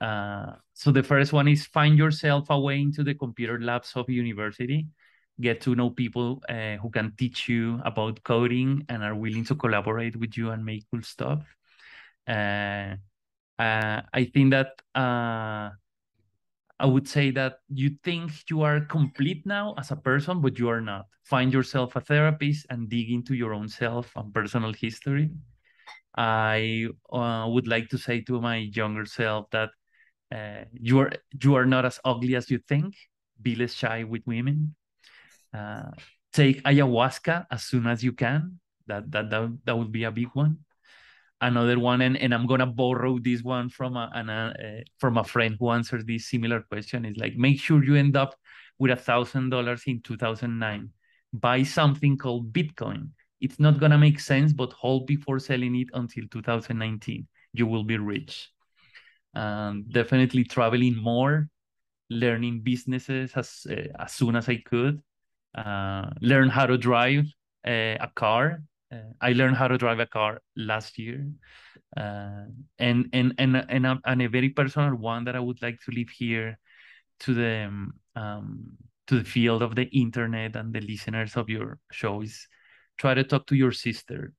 Uh, 0.00 0.52
so 0.74 0.92
the 0.92 1.02
first 1.02 1.32
one 1.32 1.48
is 1.48 1.66
find 1.66 1.96
yourself 1.96 2.46
a 2.50 2.60
way 2.60 2.80
into 2.80 3.02
the 3.02 3.14
computer 3.14 3.60
labs 3.60 3.92
of 3.96 4.08
university 4.10 4.86
get 5.40 5.60
to 5.60 5.74
know 5.74 5.90
people 5.90 6.42
uh, 6.48 6.76
who 6.76 6.90
can 6.90 7.12
teach 7.18 7.48
you 7.48 7.80
about 7.84 8.22
coding 8.22 8.84
and 8.88 9.02
are 9.02 9.14
willing 9.14 9.44
to 9.44 9.54
collaborate 9.54 10.16
with 10.16 10.36
you 10.36 10.50
and 10.50 10.64
make 10.64 10.84
cool 10.90 11.02
stuff. 11.02 11.42
Uh, 12.26 12.94
uh, 13.58 14.02
I 14.12 14.30
think 14.32 14.52
that 14.52 14.80
uh, 14.94 15.70
I 16.80 16.86
would 16.86 17.08
say 17.08 17.30
that 17.32 17.58
you 17.68 17.96
think 18.02 18.32
you 18.50 18.62
are 18.62 18.80
complete 18.80 19.46
now 19.46 19.74
as 19.78 19.90
a 19.90 19.96
person, 19.96 20.40
but 20.40 20.58
you 20.58 20.68
are 20.68 20.80
not. 20.80 21.06
Find 21.24 21.52
yourself 21.52 21.96
a 21.96 22.00
therapist 22.00 22.66
and 22.68 22.88
dig 22.88 23.10
into 23.10 23.34
your 23.34 23.54
own 23.54 23.68
self 23.68 24.12
and 24.16 24.34
personal 24.34 24.72
history. 24.72 25.30
I 26.16 26.88
uh, 27.12 27.46
would 27.48 27.66
like 27.68 27.88
to 27.90 27.98
say 27.98 28.20
to 28.22 28.40
my 28.40 28.68
younger 28.74 29.06
self 29.06 29.50
that 29.50 29.70
uh, 30.34 30.64
you 30.72 30.98
are 31.00 31.12
you 31.42 31.54
are 31.54 31.66
not 31.66 31.84
as 31.84 32.00
ugly 32.04 32.34
as 32.34 32.50
you 32.50 32.58
think. 32.58 32.94
Be 33.40 33.54
less 33.54 33.74
shy 33.74 34.04
with 34.04 34.22
women 34.26 34.74
uh, 35.54 35.90
take 36.32 36.62
ayahuasca 36.64 37.46
as 37.50 37.62
soon 37.62 37.86
as 37.86 38.02
you 38.02 38.12
can. 38.12 38.58
That 38.86 39.10
that 39.12 39.30
that, 39.30 39.58
that 39.64 39.78
would 39.78 39.92
be 39.92 40.04
a 40.04 40.10
big 40.10 40.28
one. 40.34 40.63
Another 41.44 41.78
one, 41.78 42.00
and, 42.00 42.16
and 42.16 42.32
I'm 42.32 42.46
gonna 42.46 42.64
borrow 42.64 43.18
this 43.18 43.42
one 43.42 43.68
from 43.68 43.98
a, 43.98 44.10
an, 44.14 44.30
uh, 44.30 44.80
from 44.98 45.18
a 45.18 45.24
friend 45.24 45.56
who 45.60 45.68
answered 45.68 46.06
this 46.06 46.30
similar 46.30 46.62
question. 46.62 47.04
Is 47.04 47.18
like 47.18 47.36
make 47.36 47.60
sure 47.60 47.84
you 47.84 47.96
end 47.96 48.16
up 48.16 48.34
with 48.78 48.90
a 48.90 48.96
thousand 48.96 49.50
dollars 49.50 49.82
in 49.86 50.00
2009. 50.00 50.88
Buy 51.34 51.62
something 51.62 52.16
called 52.16 52.50
Bitcoin. 52.50 53.10
It's 53.42 53.60
not 53.60 53.78
gonna 53.78 53.98
make 53.98 54.20
sense, 54.20 54.54
but 54.54 54.72
hold 54.72 55.06
before 55.06 55.38
selling 55.38 55.76
it 55.76 55.88
until 55.92 56.24
2019. 56.30 57.28
You 57.52 57.66
will 57.66 57.84
be 57.84 57.98
rich. 57.98 58.48
Um, 59.34 59.84
definitely 59.90 60.44
traveling 60.44 60.96
more, 60.96 61.50
learning 62.08 62.62
businesses 62.62 63.32
as 63.36 63.66
uh, 63.68 63.92
as 64.02 64.14
soon 64.14 64.34
as 64.36 64.48
I 64.48 64.62
could 64.64 65.02
uh, 65.54 66.08
learn 66.22 66.48
how 66.48 66.64
to 66.64 66.78
drive 66.78 67.26
uh, 67.66 68.00
a 68.00 68.10
car. 68.14 68.62
Uh, 68.94 69.12
I 69.20 69.32
learned 69.32 69.56
how 69.56 69.68
to 69.68 69.78
drive 69.78 69.98
a 70.00 70.06
car 70.06 70.40
last 70.56 70.98
year, 70.98 71.26
uh, 71.96 72.44
and 72.78 73.08
and 73.12 73.34
and 73.38 73.56
and 73.68 73.86
a, 73.86 74.00
and 74.04 74.22
a 74.22 74.28
very 74.28 74.50
personal 74.50 74.94
one 74.94 75.24
that 75.24 75.36
I 75.36 75.40
would 75.40 75.62
like 75.62 75.80
to 75.84 75.90
leave 75.90 76.10
here 76.10 76.58
to 77.20 77.34
the 77.34 77.90
um, 78.16 78.76
to 79.08 79.18
the 79.18 79.24
field 79.24 79.62
of 79.62 79.74
the 79.74 79.84
internet 79.84 80.56
and 80.56 80.72
the 80.72 80.80
listeners 80.80 81.36
of 81.36 81.48
your 81.48 81.78
show 81.92 82.22
is 82.22 82.46
try 82.98 83.14
to 83.14 83.24
talk 83.24 83.46
to 83.48 83.56
your 83.56 83.72
sister. 83.72 84.32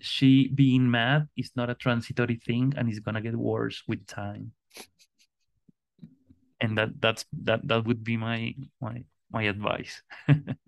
She 0.00 0.48
being 0.48 0.90
mad 0.90 1.28
is 1.36 1.52
not 1.56 1.70
a 1.70 1.74
transitory 1.74 2.36
thing 2.36 2.74
and 2.76 2.88
it's 2.88 2.98
gonna 3.00 3.22
get 3.22 3.36
worse 3.36 3.82
with 3.88 4.06
time. 4.06 4.52
And 6.60 6.78
that 6.78 7.00
that's 7.00 7.24
that 7.44 7.66
that 7.68 7.84
would 7.86 8.04
be 8.04 8.16
my 8.16 8.54
my 8.80 9.04
my 9.30 9.44
advice. 9.44 10.02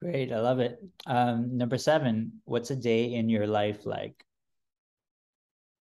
Great, 0.00 0.32
I 0.32 0.40
love 0.40 0.60
it. 0.60 0.78
Um, 1.06 1.58
number 1.58 1.76
seven, 1.76 2.40
what's 2.44 2.70
a 2.70 2.76
day 2.76 3.12
in 3.12 3.28
your 3.28 3.46
life 3.46 3.84
like? 3.84 4.24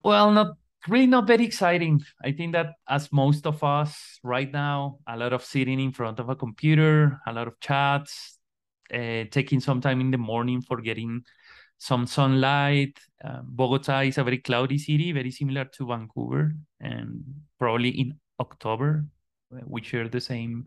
Well, 0.05 0.31
not 0.33 0.57
really 0.87 1.07
not 1.07 1.27
very 1.27 1.47
exciting. 1.47 2.03
I 2.23 2.33
think 2.33 2.53
that 2.53 2.75
as 2.89 3.11
most 3.11 3.47
of 3.47 3.65
us 3.65 4.21
right 4.23 4.53
now, 4.53 4.99
a 5.09 5.17
lot 5.17 5.33
of 5.33 5.45
sitting 5.45 5.81
in 5.81 5.93
front 5.93 6.19
of 6.19 6.29
a 6.29 6.37
computer, 6.37 7.21
a 7.27 7.33
lot 7.33 7.49
of 7.49 7.59
chats, 7.61 8.39
uh, 8.93 9.25
taking 9.31 9.61
some 9.61 9.81
time 9.81 10.01
in 10.01 10.11
the 10.11 10.19
morning 10.19 10.61
for 10.61 10.83
getting 10.83 11.23
some 11.79 12.07
sunlight. 12.07 12.99
Uh, 13.25 13.41
Bogota 13.45 14.01
is 14.01 14.19
a 14.19 14.25
very 14.25 14.39
cloudy 14.39 14.77
city, 14.77 15.13
very 15.13 15.31
similar 15.31 15.65
to 15.65 15.87
Vancouver, 15.87 16.53
and 16.81 17.25
probably 17.59 17.89
in 17.89 18.19
October 18.39 19.07
we 19.67 19.83
share 19.83 20.09
the 20.09 20.21
same 20.21 20.67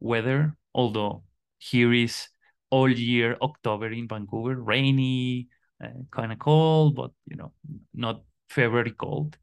weather. 0.00 0.56
Although 0.74 1.24
here 1.58 1.92
is 1.92 2.28
all 2.76 2.90
year 2.90 3.36
October 3.40 3.88
in 3.88 4.06
Vancouver, 4.06 4.54
rainy, 4.72 5.48
uh, 5.82 6.00
kind 6.10 6.30
of 6.32 6.38
cold, 6.38 6.94
but 6.94 7.10
you 7.30 7.36
know 7.36 7.52
not 7.94 8.22
February 8.50 8.92
cold. 8.92 9.38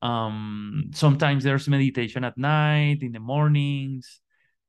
Um, 0.00 0.90
sometimes 0.94 1.44
there's 1.44 1.68
meditation 1.68 2.24
at 2.24 2.38
night, 2.38 2.98
in 3.02 3.12
the 3.12 3.20
mornings, 3.20 4.20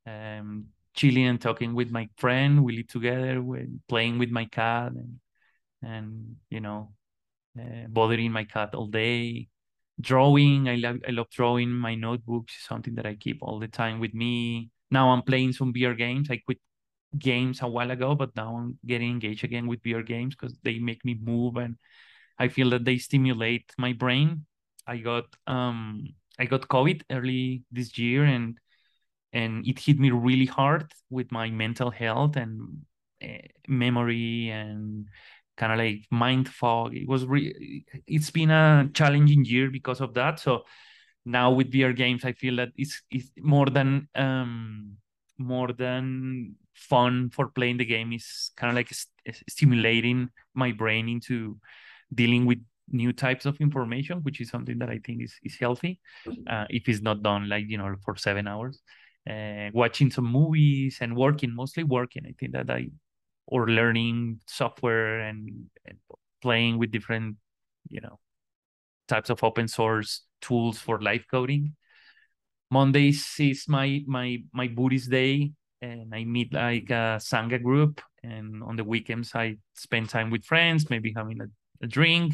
um, 0.07 0.65
chilling 0.95 1.27
and 1.27 1.41
talking 1.41 1.73
with 1.73 1.91
my 1.91 2.09
friend. 2.17 2.63
We 2.63 2.77
live 2.77 2.87
together, 2.87 3.43
playing 3.87 4.17
with 4.19 4.31
my 4.31 4.45
cat, 4.45 4.91
and 4.93 5.19
and 5.81 6.35
you 6.49 6.61
know, 6.61 6.93
uh, 7.59 7.87
bothering 7.89 8.31
my 8.31 8.45
cat 8.45 8.73
all 8.75 8.87
day. 8.87 9.49
Drawing, 10.01 10.67
I 10.67 10.75
love 10.75 10.97
I 11.07 11.11
love 11.11 11.29
drawing. 11.29 11.69
My 11.69 11.95
notebooks 11.95 12.53
is 12.57 12.65
something 12.65 12.95
that 12.95 13.05
I 13.05 13.15
keep 13.15 13.39
all 13.41 13.59
the 13.59 13.67
time 13.67 13.99
with 13.99 14.13
me. 14.13 14.69
Now 14.89 15.09
I'm 15.11 15.21
playing 15.21 15.53
some 15.53 15.73
VR 15.73 15.95
games. 15.95 16.29
I 16.29 16.37
quit 16.37 16.59
games 17.17 17.61
a 17.61 17.67
while 17.67 17.91
ago, 17.91 18.15
but 18.15 18.35
now 18.35 18.55
I'm 18.57 18.77
getting 18.85 19.09
engaged 19.11 19.43
again 19.43 19.67
with 19.67 19.83
VR 19.83 20.03
games 20.03 20.35
because 20.35 20.57
they 20.63 20.79
make 20.79 21.03
me 21.05 21.15
move 21.21 21.57
and 21.57 21.77
I 22.39 22.47
feel 22.47 22.69
that 22.71 22.85
they 22.85 22.97
stimulate 22.97 23.71
my 23.77 23.93
brain. 23.93 24.45
I 24.87 24.97
got 24.97 25.25
um 25.47 26.07
I 26.39 26.45
got 26.45 26.67
COVID 26.67 27.03
early 27.11 27.63
this 27.71 27.97
year 27.97 28.23
and 28.25 28.57
and 29.31 29.65
it 29.67 29.79
hit 29.79 29.99
me 29.99 30.11
really 30.11 30.45
hard 30.45 30.91
with 31.09 31.31
my 31.31 31.49
mental 31.49 31.89
health 31.91 32.35
and 32.35 32.85
uh, 33.23 33.27
memory 33.67 34.49
and 34.49 35.07
kind 35.57 35.71
of 35.71 35.79
like 35.79 36.05
mind 36.11 36.47
fog. 36.49 36.95
It 36.95 37.07
was 37.07 37.25
re- 37.25 37.85
it's 38.07 38.31
been 38.31 38.51
a 38.51 38.89
challenging 38.93 39.45
year 39.45 39.69
because 39.69 40.01
of 40.01 40.13
that. 40.15 40.39
So 40.39 40.63
now 41.25 41.51
with 41.51 41.71
VR 41.71 41.93
games, 41.93 42.25
I 42.25 42.33
feel 42.33 42.57
that 42.57 42.69
it's 42.77 43.01
it's 43.11 43.29
more 43.37 43.67
than 43.67 44.07
um 44.15 44.97
more 45.43 45.73
than 45.73 46.55
fun 46.73 47.29
for 47.29 47.47
playing 47.49 47.77
the 47.77 47.85
game 47.85 48.13
is 48.13 48.51
kind 48.57 48.69
of 48.71 48.75
like 48.75 48.89
st- 48.93 49.43
stimulating 49.49 50.29
my 50.53 50.71
brain 50.71 51.07
into 51.09 51.57
dealing 52.13 52.45
with 52.45 52.59
new 52.89 53.13
types 53.13 53.45
of 53.45 53.59
information, 53.61 54.19
which 54.23 54.41
is 54.41 54.49
something 54.49 54.77
that 54.79 54.89
I 54.89 54.99
think 55.05 55.23
is, 55.23 55.33
is 55.43 55.55
healthy 55.59 55.99
uh, 56.49 56.65
if 56.69 56.89
it's 56.89 57.01
not 57.01 57.23
done 57.23 57.47
like, 57.47 57.65
you 57.67 57.77
know, 57.77 57.95
for 58.03 58.15
seven 58.15 58.47
hours. 58.47 58.81
Uh, 59.29 59.69
watching 59.73 60.11
some 60.11 60.25
movies 60.25 60.97
and 60.99 61.15
working, 61.15 61.55
mostly 61.55 61.83
working. 61.83 62.23
I 62.27 62.33
think 62.37 62.51
that 62.53 62.69
I, 62.69 62.89
or 63.47 63.69
learning 63.69 64.41
software 64.47 65.21
and, 65.21 65.67
and 65.85 65.97
playing 66.41 66.77
with 66.77 66.91
different, 66.91 67.37
you 67.89 68.01
know, 68.01 68.19
types 69.07 69.29
of 69.29 69.43
open 69.43 69.67
source 69.67 70.23
tools 70.41 70.77
for 70.77 71.01
live 71.01 71.25
coding. 71.31 71.75
Mondays 72.73 73.21
is 73.39 73.67
my 73.67 74.01
my 74.07 74.27
my 74.51 74.67
Buddhist 74.67 75.09
day, 75.11 75.51
and 75.81 76.13
I 76.13 76.23
meet 76.25 76.53
like 76.53 76.89
a 76.89 77.19
sangha 77.21 77.61
group. 77.61 78.01
And 78.23 78.63
on 78.63 78.75
the 78.77 78.83
weekends, 78.83 79.35
I 79.35 79.57
spend 79.75 80.09
time 80.09 80.31
with 80.31 80.45
friends, 80.45 80.89
maybe 80.89 81.13
having 81.15 81.41
a 81.41 81.47
a 81.83 81.87
drink, 81.87 82.33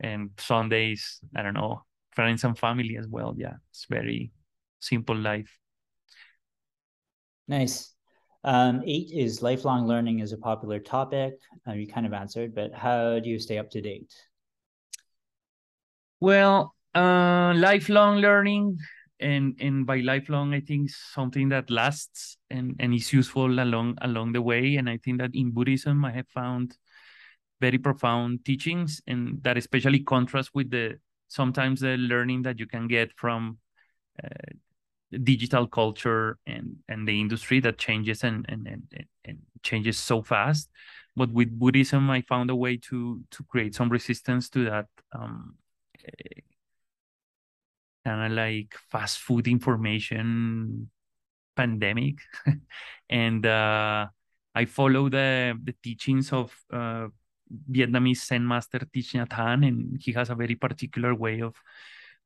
and 0.00 0.30
Sundays, 0.38 1.20
I 1.34 1.42
don't 1.42 1.54
know, 1.54 1.82
friends 2.12 2.44
and 2.44 2.56
family 2.58 2.96
as 2.98 3.08
well. 3.08 3.34
Yeah, 3.36 3.56
it's 3.70 3.86
very 3.88 4.30
simple 4.80 5.16
life. 5.16 5.58
Nice. 7.48 7.94
Um, 8.44 8.82
eight 8.84 9.10
is 9.10 9.40
lifelong 9.42 9.86
learning 9.86 10.20
is 10.20 10.32
a 10.32 10.36
popular 10.36 10.78
topic. 10.78 11.34
Uh, 11.66 11.72
you 11.72 11.86
kind 11.88 12.06
of 12.06 12.12
answered, 12.12 12.54
but 12.54 12.74
how 12.74 13.18
do 13.20 13.28
you 13.30 13.38
stay 13.38 13.58
up 13.58 13.70
to 13.70 13.80
date? 13.80 14.12
Well, 16.20 16.74
uh, 16.94 17.54
lifelong 17.56 18.18
learning, 18.18 18.78
and 19.24 19.56
and 19.60 19.86
by 19.86 20.00
lifelong, 20.00 20.54
I 20.54 20.60
think 20.60 20.90
something 20.90 21.48
that 21.48 21.70
lasts 21.70 22.36
and 22.50 22.76
and 22.78 22.94
is 22.94 23.12
useful 23.12 23.58
along 23.60 23.96
along 24.02 24.32
the 24.32 24.42
way. 24.42 24.76
And 24.76 24.88
I 24.88 24.98
think 24.98 25.18
that 25.18 25.34
in 25.34 25.50
Buddhism, 25.50 26.04
I 26.04 26.12
have 26.12 26.28
found 26.28 26.76
very 27.60 27.78
profound 27.78 28.44
teachings 28.44 29.00
and 29.06 29.42
that 29.42 29.56
especially 29.56 30.00
contrasts 30.00 30.50
with 30.54 30.70
the 30.70 30.98
sometimes 31.28 31.80
the 31.80 31.96
learning 31.96 32.42
that 32.42 32.58
you 32.58 32.66
can 32.66 32.86
get 32.86 33.10
from 33.16 33.58
uh, 34.22 34.52
digital 35.22 35.66
culture 35.66 36.38
and 36.46 36.76
and 36.88 37.06
the 37.08 37.20
industry 37.20 37.60
that 37.60 37.78
changes 37.78 38.24
and, 38.24 38.44
and 38.48 38.66
and 38.66 39.06
and 39.24 39.38
changes 39.62 39.96
so 39.96 40.22
fast 40.22 40.68
but 41.16 41.30
with 41.32 41.58
buddhism 41.58 42.10
i 42.10 42.20
found 42.22 42.50
a 42.50 42.56
way 42.56 42.76
to 42.76 43.22
to 43.30 43.44
create 43.44 43.74
some 43.74 43.88
resistance 43.88 44.50
to 44.50 44.64
that 44.64 44.86
um 45.12 45.54
kind 48.04 48.26
of 48.26 48.32
like 48.36 48.74
fast 48.90 49.18
food 49.18 49.48
information 49.48 50.90
pandemic 51.56 52.18
and 53.10 53.46
uh 53.46 54.06
i 54.54 54.64
follow 54.64 55.08
the 55.08 55.58
the 55.64 55.74
teachings 55.82 56.32
of 56.32 56.54
uh 56.72 57.06
Vietnamese 57.70 58.24
Zen 58.24 58.46
master 58.46 58.80
Thich 58.80 59.14
Nhat 59.14 59.28
Hanh, 59.28 59.66
and 59.66 60.00
he 60.00 60.12
has 60.12 60.30
a 60.30 60.34
very 60.34 60.54
particular 60.54 61.14
way 61.14 61.40
of 61.40 61.54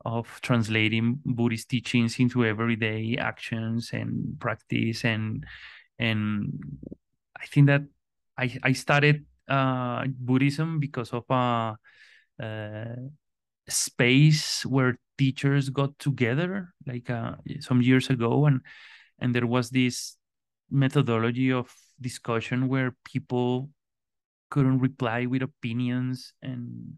of 0.04 0.40
translating 0.42 1.18
Buddhist 1.24 1.68
teachings 1.68 2.18
into 2.20 2.44
everyday 2.44 3.16
actions 3.18 3.90
and 3.92 4.38
practice. 4.38 5.04
And 5.04 5.44
and 5.98 6.62
I 7.36 7.46
think 7.46 7.66
that 7.66 7.82
I 8.36 8.56
I 8.62 8.72
started 8.72 9.26
uh, 9.48 10.06
Buddhism 10.08 10.78
because 10.78 11.12
of 11.12 11.24
a, 11.30 11.76
a, 12.40 12.96
space 13.68 14.64
where 14.64 14.98
teachers 15.18 15.68
got 15.68 15.98
together 15.98 16.72
like 16.86 17.10
uh, 17.10 17.34
some 17.60 17.82
years 17.82 18.08
ago, 18.10 18.46
and 18.46 18.60
and 19.18 19.34
there 19.34 19.46
was 19.46 19.70
this 19.70 20.16
methodology 20.70 21.52
of 21.52 21.74
discussion 22.00 22.68
where 22.68 22.96
people 23.04 23.70
couldn't 24.50 24.78
reply 24.78 25.26
with 25.26 25.42
opinions 25.42 26.32
and 26.42 26.94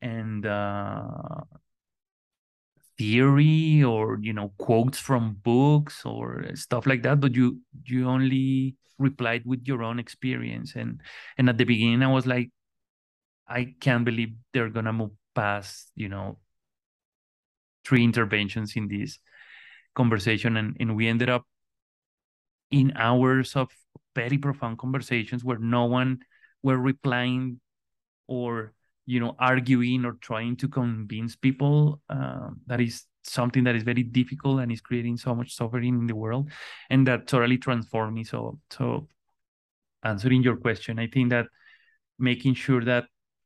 and 0.00 0.46
uh, 0.46 1.42
theory 2.96 3.82
or 3.82 4.18
you 4.20 4.32
know 4.32 4.52
quotes 4.58 4.98
from 4.98 5.34
books 5.42 6.04
or 6.04 6.44
stuff 6.54 6.86
like 6.86 7.02
that 7.02 7.20
but 7.20 7.34
you 7.34 7.60
you 7.84 8.08
only 8.08 8.74
replied 8.98 9.42
with 9.46 9.62
your 9.66 9.82
own 9.82 9.98
experience. 9.98 10.74
And 10.74 11.00
and 11.38 11.48
at 11.48 11.58
the 11.58 11.64
beginning 11.64 12.02
i 12.02 12.12
was 12.12 12.26
like 12.26 12.50
i 13.48 13.74
can't 13.80 14.04
believe 14.04 14.34
they're 14.52 14.70
gonna 14.70 14.92
move 14.92 15.12
past 15.34 15.90
you 15.94 16.08
know 16.08 16.38
three 17.88 18.04
interventions 18.04 18.76
in 18.76 18.88
this 18.88 19.18
conversation 19.94 20.56
and, 20.56 20.76
and 20.78 20.94
we 20.94 21.08
ended 21.08 21.30
up 21.30 21.44
in 22.70 22.92
hours 22.96 23.56
of 23.56 23.68
very 24.14 24.36
profound 24.36 24.78
conversations 24.78 25.42
where 25.42 25.58
no 25.58 25.86
one 25.86 26.18
were 26.62 26.76
replying 26.76 27.60
or 28.26 28.72
you 29.06 29.18
know 29.18 29.34
arguing 29.38 30.04
or 30.04 30.12
trying 30.20 30.54
to 30.54 30.68
convince 30.68 31.34
people 31.34 32.00
uh, 32.10 32.50
that 32.66 32.80
is 32.80 33.04
something 33.24 33.64
that 33.64 33.74
is 33.74 33.82
very 33.82 34.02
difficult 34.02 34.60
and 34.60 34.70
is 34.70 34.80
creating 34.80 35.16
so 35.16 35.34
much 35.34 35.54
suffering 35.54 35.94
in 35.94 36.06
the 36.06 36.14
world 36.14 36.50
and 36.90 37.06
that 37.06 37.26
totally 37.26 37.58
transformed 37.58 38.14
me. 38.14 38.24
So 38.24 38.58
so 38.70 39.08
answering 40.04 40.42
your 40.42 40.56
question 40.56 40.98
i 40.98 41.06
think 41.06 41.30
that 41.30 41.46
making 42.18 42.54
sure 42.54 42.84
that 42.84 43.04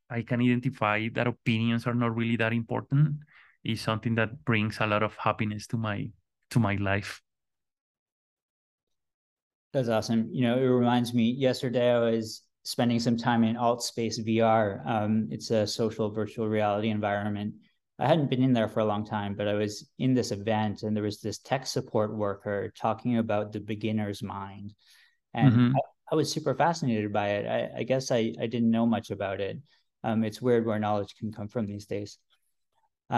i 0.09 0.21
can 0.21 0.41
identify 0.41 1.09
that 1.13 1.27
opinions 1.27 1.87
are 1.87 1.95
not 1.95 2.15
really 2.15 2.35
that 2.35 2.53
important 2.53 3.15
is 3.63 3.81
something 3.81 4.15
that 4.15 4.43
brings 4.45 4.77
a 4.79 4.87
lot 4.87 5.03
of 5.03 5.15
happiness 5.17 5.67
to 5.67 5.77
my 5.77 6.09
to 6.49 6.59
my 6.59 6.75
life 6.75 7.21
that's 9.71 9.89
awesome 9.89 10.29
you 10.31 10.47
know 10.47 10.57
it 10.57 10.65
reminds 10.65 11.13
me 11.13 11.31
yesterday 11.31 11.91
i 11.91 11.99
was 11.99 12.43
spending 12.63 12.99
some 12.99 13.17
time 13.17 13.43
in 13.43 13.55
AltspaceVR. 13.55 14.85
Um, 14.87 15.27
it's 15.31 15.51
a 15.51 15.67
social 15.67 16.09
virtual 16.09 16.47
reality 16.47 16.89
environment. 16.89 17.55
I 17.99 18.07
hadn't 18.07 18.29
been 18.29 18.41
in 18.41 18.53
there 18.53 18.69
for 18.69 18.79
a 18.79 18.85
long 18.85 19.05
time, 19.05 19.35
but 19.35 19.47
I 19.47 19.53
was 19.53 19.89
in 19.99 20.13
this 20.13 20.31
event 20.31 20.83
and 20.83 20.95
there 20.95 21.03
was 21.03 21.21
this 21.21 21.37
tech 21.37 21.67
support 21.67 22.15
worker 22.15 22.71
talking 22.75 23.17
about 23.17 23.51
the 23.51 23.59
beginner's 23.59 24.23
mind. 24.23 24.73
And 25.33 25.51
mm-hmm. 25.51 25.75
I, 25.75 26.13
I, 26.13 26.15
was 26.15 26.31
super 26.31 26.55
fascinated 26.55 27.13
by 27.13 27.29
it. 27.29 27.47
I, 27.47 27.79
I 27.79 27.83
guess 27.83 28.11
I, 28.11 28.33
I 28.41 28.47
didn't 28.47 28.71
know 28.71 28.85
much 28.85 29.11
about 29.11 29.41
it. 29.41 29.57
Um, 30.03 30.23
it's 30.23 30.41
weird 30.41 30.65
where 30.65 30.79
knowledge 30.79 31.15
can 31.19 31.31
come 31.31 31.47
from 31.47 31.65
these 31.65 31.85
days. 31.85 32.17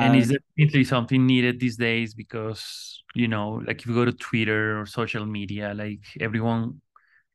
And 0.01 0.15
is 0.15 0.31
uh, 0.31 0.35
definitely 0.57 0.83
something 0.83 1.25
needed 1.25 1.59
these 1.59 1.77
days 1.77 2.13
because, 2.13 3.03
you 3.13 3.27
know, 3.27 3.61
like 3.65 3.81
if 3.81 3.87
you 3.87 3.93
go 3.93 4.05
to 4.05 4.11
Twitter 4.11 4.79
or 4.79 4.85
social 4.85 5.25
media, 5.25 5.73
like 5.73 6.01
everyone 6.19 6.81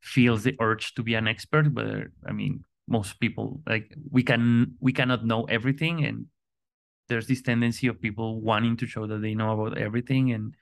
feels 0.00 0.42
the 0.44 0.56
urge 0.60 0.94
to 0.94 1.02
be 1.02 1.14
an 1.14 1.26
expert, 1.26 1.72
but 1.74 1.86
I 2.26 2.32
mean, 2.32 2.64
most 2.88 3.20
people 3.20 3.62
like 3.66 3.94
we 4.10 4.22
can 4.22 4.74
we 4.80 4.92
cannot 4.92 5.24
know 5.24 5.44
everything 5.44 6.04
and 6.04 6.26
there's 7.08 7.26
this 7.26 7.40
tendency 7.40 7.86
of 7.86 8.00
people 8.00 8.40
wanting 8.40 8.76
to 8.76 8.86
show 8.86 9.06
that 9.06 9.22
they 9.22 9.34
know 9.34 9.52
about 9.52 9.78
everything 9.78 10.32
and 10.32 10.54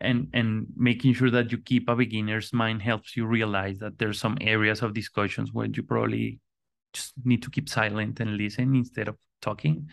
and 0.00 0.28
and 0.34 0.66
making 0.76 1.14
sure 1.14 1.30
that 1.30 1.52
you 1.52 1.58
keep 1.58 1.88
a 1.88 1.96
beginner's 1.96 2.52
mind 2.52 2.82
helps 2.82 3.16
you 3.16 3.24
realize 3.24 3.78
that 3.78 3.98
there's 3.98 4.18
some 4.18 4.36
areas 4.40 4.82
of 4.82 4.94
discussions 4.94 5.52
where 5.52 5.66
you 5.66 5.82
probably 5.82 6.40
just 6.92 7.12
need 7.24 7.42
to 7.42 7.50
keep 7.50 7.68
silent 7.68 8.20
and 8.20 8.36
listen 8.36 8.74
instead 8.74 9.08
of 9.08 9.16
talking 9.40 9.88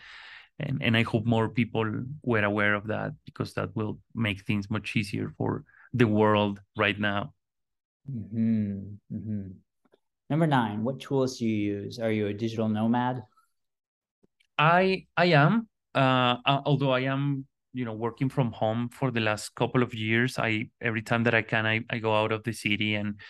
and 0.60 0.82
and 0.82 0.96
i 0.96 1.02
hope 1.02 1.24
more 1.24 1.48
people 1.48 1.84
were 2.22 2.44
aware 2.44 2.74
of 2.74 2.86
that 2.86 3.12
because 3.24 3.54
that 3.54 3.74
will 3.74 3.98
make 4.14 4.44
things 4.44 4.70
much 4.70 4.96
easier 4.96 5.32
for 5.36 5.64
the 5.94 6.06
world 6.06 6.60
right 6.76 6.98
now 6.98 7.32
mm-hmm. 8.10 8.96
Mm-hmm. 9.12 9.48
number 10.30 10.46
nine 10.46 10.84
what 10.84 11.00
tools 11.00 11.38
do 11.38 11.46
you 11.46 11.82
use 11.82 11.98
are 11.98 12.10
you 12.10 12.26
a 12.26 12.34
digital 12.34 12.68
nomad 12.68 13.22
i 14.58 15.06
i 15.16 15.26
am 15.26 15.68
uh, 15.94 16.36
although 16.46 16.92
I 16.92 17.00
am, 17.00 17.46
you 17.72 17.84
know, 17.84 17.92
working 17.92 18.28
from 18.28 18.52
home 18.52 18.88
for 18.88 19.10
the 19.10 19.20
last 19.20 19.54
couple 19.54 19.82
of 19.82 19.94
years, 19.94 20.38
I 20.38 20.70
every 20.80 21.02
time 21.02 21.24
that 21.24 21.34
I 21.34 21.42
can, 21.42 21.66
I, 21.66 21.80
I 21.90 21.98
go 21.98 22.14
out 22.14 22.32
of 22.32 22.44
the 22.44 22.52
city 22.52 22.94
and 22.94 23.20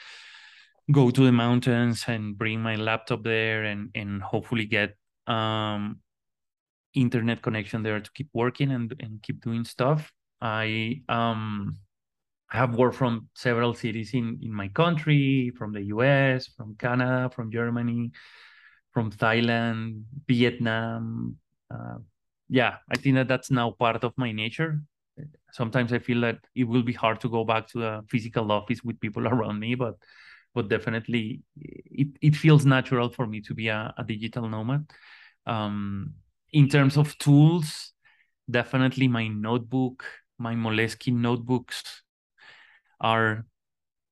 go 0.91 1.11
to 1.11 1.25
the 1.25 1.33
mountains 1.33 2.05
and 2.09 2.37
bring 2.37 2.61
my 2.61 2.77
laptop 2.77 3.23
there 3.23 3.65
and 3.65 3.91
and 3.95 4.23
hopefully 4.23 4.67
get 4.67 4.97
um 5.27 6.01
internet 6.95 7.43
connection 7.43 7.83
there 7.83 8.01
to 8.01 8.11
keep 8.13 8.29
working 8.33 8.71
and 8.71 8.95
and 9.01 9.23
keep 9.23 9.41
doing 9.43 9.65
stuff. 9.65 10.13
I 10.41 11.03
um 11.09 11.79
have 12.51 12.77
worked 12.77 12.97
from 12.97 13.29
several 13.35 13.75
cities 13.75 14.15
in 14.15 14.39
in 14.43 14.53
my 14.53 14.69
country, 14.69 15.53
from 15.57 15.73
the 15.73 15.83
US, 15.95 16.49
from 16.49 16.75
Canada, 16.77 17.31
from 17.35 17.51
Germany, 17.51 18.13
from 18.93 19.11
Thailand, 19.11 20.03
Vietnam, 20.29 21.37
uh, 21.73 21.99
yeah, 22.49 22.77
I 22.91 22.97
think 22.97 23.17
that 23.17 23.29
that's 23.29 23.51
now 23.51 23.71
part 23.71 24.05
of 24.05 24.13
my 24.19 24.31
nature. 24.31 24.83
Sometimes 25.53 25.93
I 25.93 25.99
feel 25.99 26.21
that 26.21 26.39
it 26.55 26.65
will 26.65 26.83
be 26.83 26.93
hard 26.93 27.21
to 27.21 27.29
go 27.31 27.45
back 27.45 27.69
to 27.69 27.85
a 27.85 28.03
physical 28.09 28.53
office 28.53 28.83
with 28.85 29.01
people 29.01 29.27
around 29.33 29.59
me, 29.59 29.75
but 29.75 29.95
but 30.55 30.69
definitely 30.69 31.41
it, 31.57 32.09
it 32.21 32.37
feels 32.37 32.67
natural 32.67 33.09
for 33.09 33.27
me 33.27 33.41
to 33.41 33.55
be 33.55 33.69
a, 33.69 33.95
a 33.97 34.05
digital 34.05 34.47
nomad. 34.51 34.85
Um, 35.47 36.13
in 36.53 36.69
terms 36.69 36.97
of 36.97 37.17
tools, 37.19 37.93
definitely 38.51 39.09
my 39.09 39.29
notebook, 39.29 40.05
my 40.38 40.55
Moleskine 40.55 41.17
notebooks 41.21 42.03
are, 43.01 43.47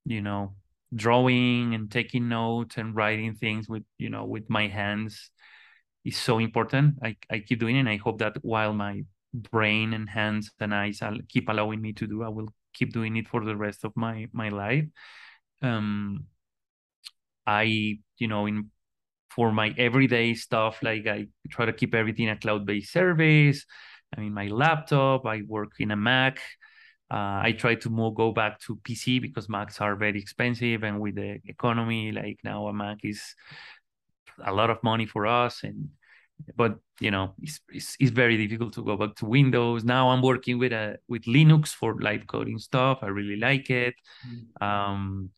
you 0.04 0.22
know, 0.22 0.54
drawing 0.94 1.74
and 1.74 1.90
taking 1.90 2.28
notes 2.28 2.76
and 2.76 2.96
writing 2.96 3.34
things 3.34 3.68
with, 3.68 3.84
you 3.98 4.10
know, 4.10 4.24
with 4.24 4.48
my 4.50 4.68
hands 4.68 5.30
is 6.04 6.16
so 6.16 6.38
important. 6.38 6.96
I, 7.02 7.16
I 7.30 7.40
keep 7.40 7.60
doing 7.60 7.76
it. 7.76 7.80
And 7.80 7.88
I 7.88 7.96
hope 7.96 8.18
that 8.20 8.36
while 8.42 8.72
my 8.72 9.04
brain 9.34 9.92
and 9.94 10.08
hands 10.08 10.50
and 10.60 10.74
eyes 10.74 11.00
keep 11.28 11.48
allowing 11.48 11.80
me 11.80 11.92
to 11.94 12.06
do, 12.06 12.22
I 12.22 12.28
will 12.28 12.48
keep 12.74 12.92
doing 12.92 13.16
it 13.16 13.28
for 13.28 13.44
the 13.44 13.56
rest 13.56 13.84
of 13.84 13.92
my 13.96 14.28
my 14.32 14.48
life. 14.48 14.86
Um, 15.62 16.26
I 17.46 17.98
you 18.18 18.28
know 18.28 18.46
in 18.46 18.70
for 19.30 19.52
my 19.52 19.74
everyday 19.78 20.34
stuff 20.34 20.82
like 20.82 21.06
I 21.06 21.28
try 21.50 21.66
to 21.66 21.72
keep 21.72 21.94
everything 21.94 22.28
a 22.28 22.36
cloud-based 22.36 22.92
service. 22.92 23.64
I 24.16 24.20
mean 24.20 24.34
my 24.34 24.48
laptop. 24.48 25.26
I 25.26 25.42
work 25.46 25.72
in 25.78 25.90
a 25.90 25.96
Mac. 25.96 26.40
Uh, 27.10 27.42
I 27.42 27.54
try 27.58 27.74
to 27.74 27.90
more 27.90 28.14
go 28.14 28.30
back 28.32 28.60
to 28.60 28.76
PC 28.76 29.20
because 29.20 29.48
Macs 29.48 29.80
are 29.80 29.96
very 29.96 30.20
expensive, 30.20 30.84
and 30.84 31.00
with 31.00 31.16
the 31.16 31.40
economy, 31.46 32.12
like 32.12 32.38
now 32.44 32.68
a 32.68 32.72
Mac 32.72 32.98
is 33.02 33.34
a 34.44 34.52
lot 34.52 34.70
of 34.70 34.82
money 34.82 35.06
for 35.06 35.26
us 35.26 35.62
and 35.64 35.90
but 36.56 36.78
you 37.00 37.10
know 37.10 37.34
it's, 37.42 37.60
it's, 37.70 37.96
it's 38.00 38.10
very 38.10 38.36
difficult 38.36 38.72
to 38.72 38.84
go 38.84 38.96
back 38.96 39.14
to 39.14 39.26
windows 39.26 39.84
now 39.84 40.10
i'm 40.10 40.22
working 40.22 40.58
with 40.58 40.72
a 40.72 40.96
with 41.08 41.22
linux 41.24 41.68
for 41.68 41.96
live 42.00 42.26
coding 42.26 42.58
stuff 42.58 42.98
i 43.02 43.06
really 43.06 43.36
like 43.36 43.70
it 43.70 43.94
mm. 44.26 44.66
um, 44.66 45.30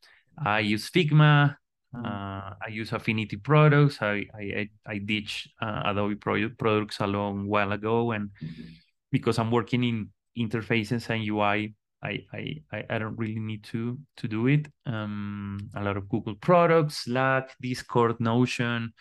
i 0.44 0.60
use 0.60 0.90
figma. 0.90 1.56
Uh, 1.94 2.54
i 2.60 2.68
use 2.68 2.92
affinity 2.92 3.36
products 3.36 3.98
i 4.00 4.24
i 4.34 4.68
i, 4.86 4.98
ditched 4.98 5.48
uh, 5.60 5.82
adobe 5.86 6.14
products 6.14 7.00
a 7.00 7.06
long 7.06 7.46
while 7.46 7.72
ago 7.72 8.12
and 8.12 8.30
mm-hmm. 8.42 8.62
because 9.10 9.38
i'm 9.38 9.50
working 9.50 9.84
in 9.84 10.08
interfaces 10.38 11.08
and 11.10 11.28
ui 11.28 11.74
I, 12.04 12.24
I 12.32 12.84
I 12.90 12.98
don't 12.98 13.16
really 13.16 13.38
need 13.38 13.62
to 13.64 13.96
to 14.16 14.26
do 14.26 14.48
it. 14.48 14.66
Um, 14.86 15.70
a 15.76 15.84
lot 15.84 15.96
of 15.96 16.08
Google 16.08 16.34
products, 16.34 17.04
Slack, 17.04 17.54
Discord, 17.60 18.18
Notion, 18.18 18.92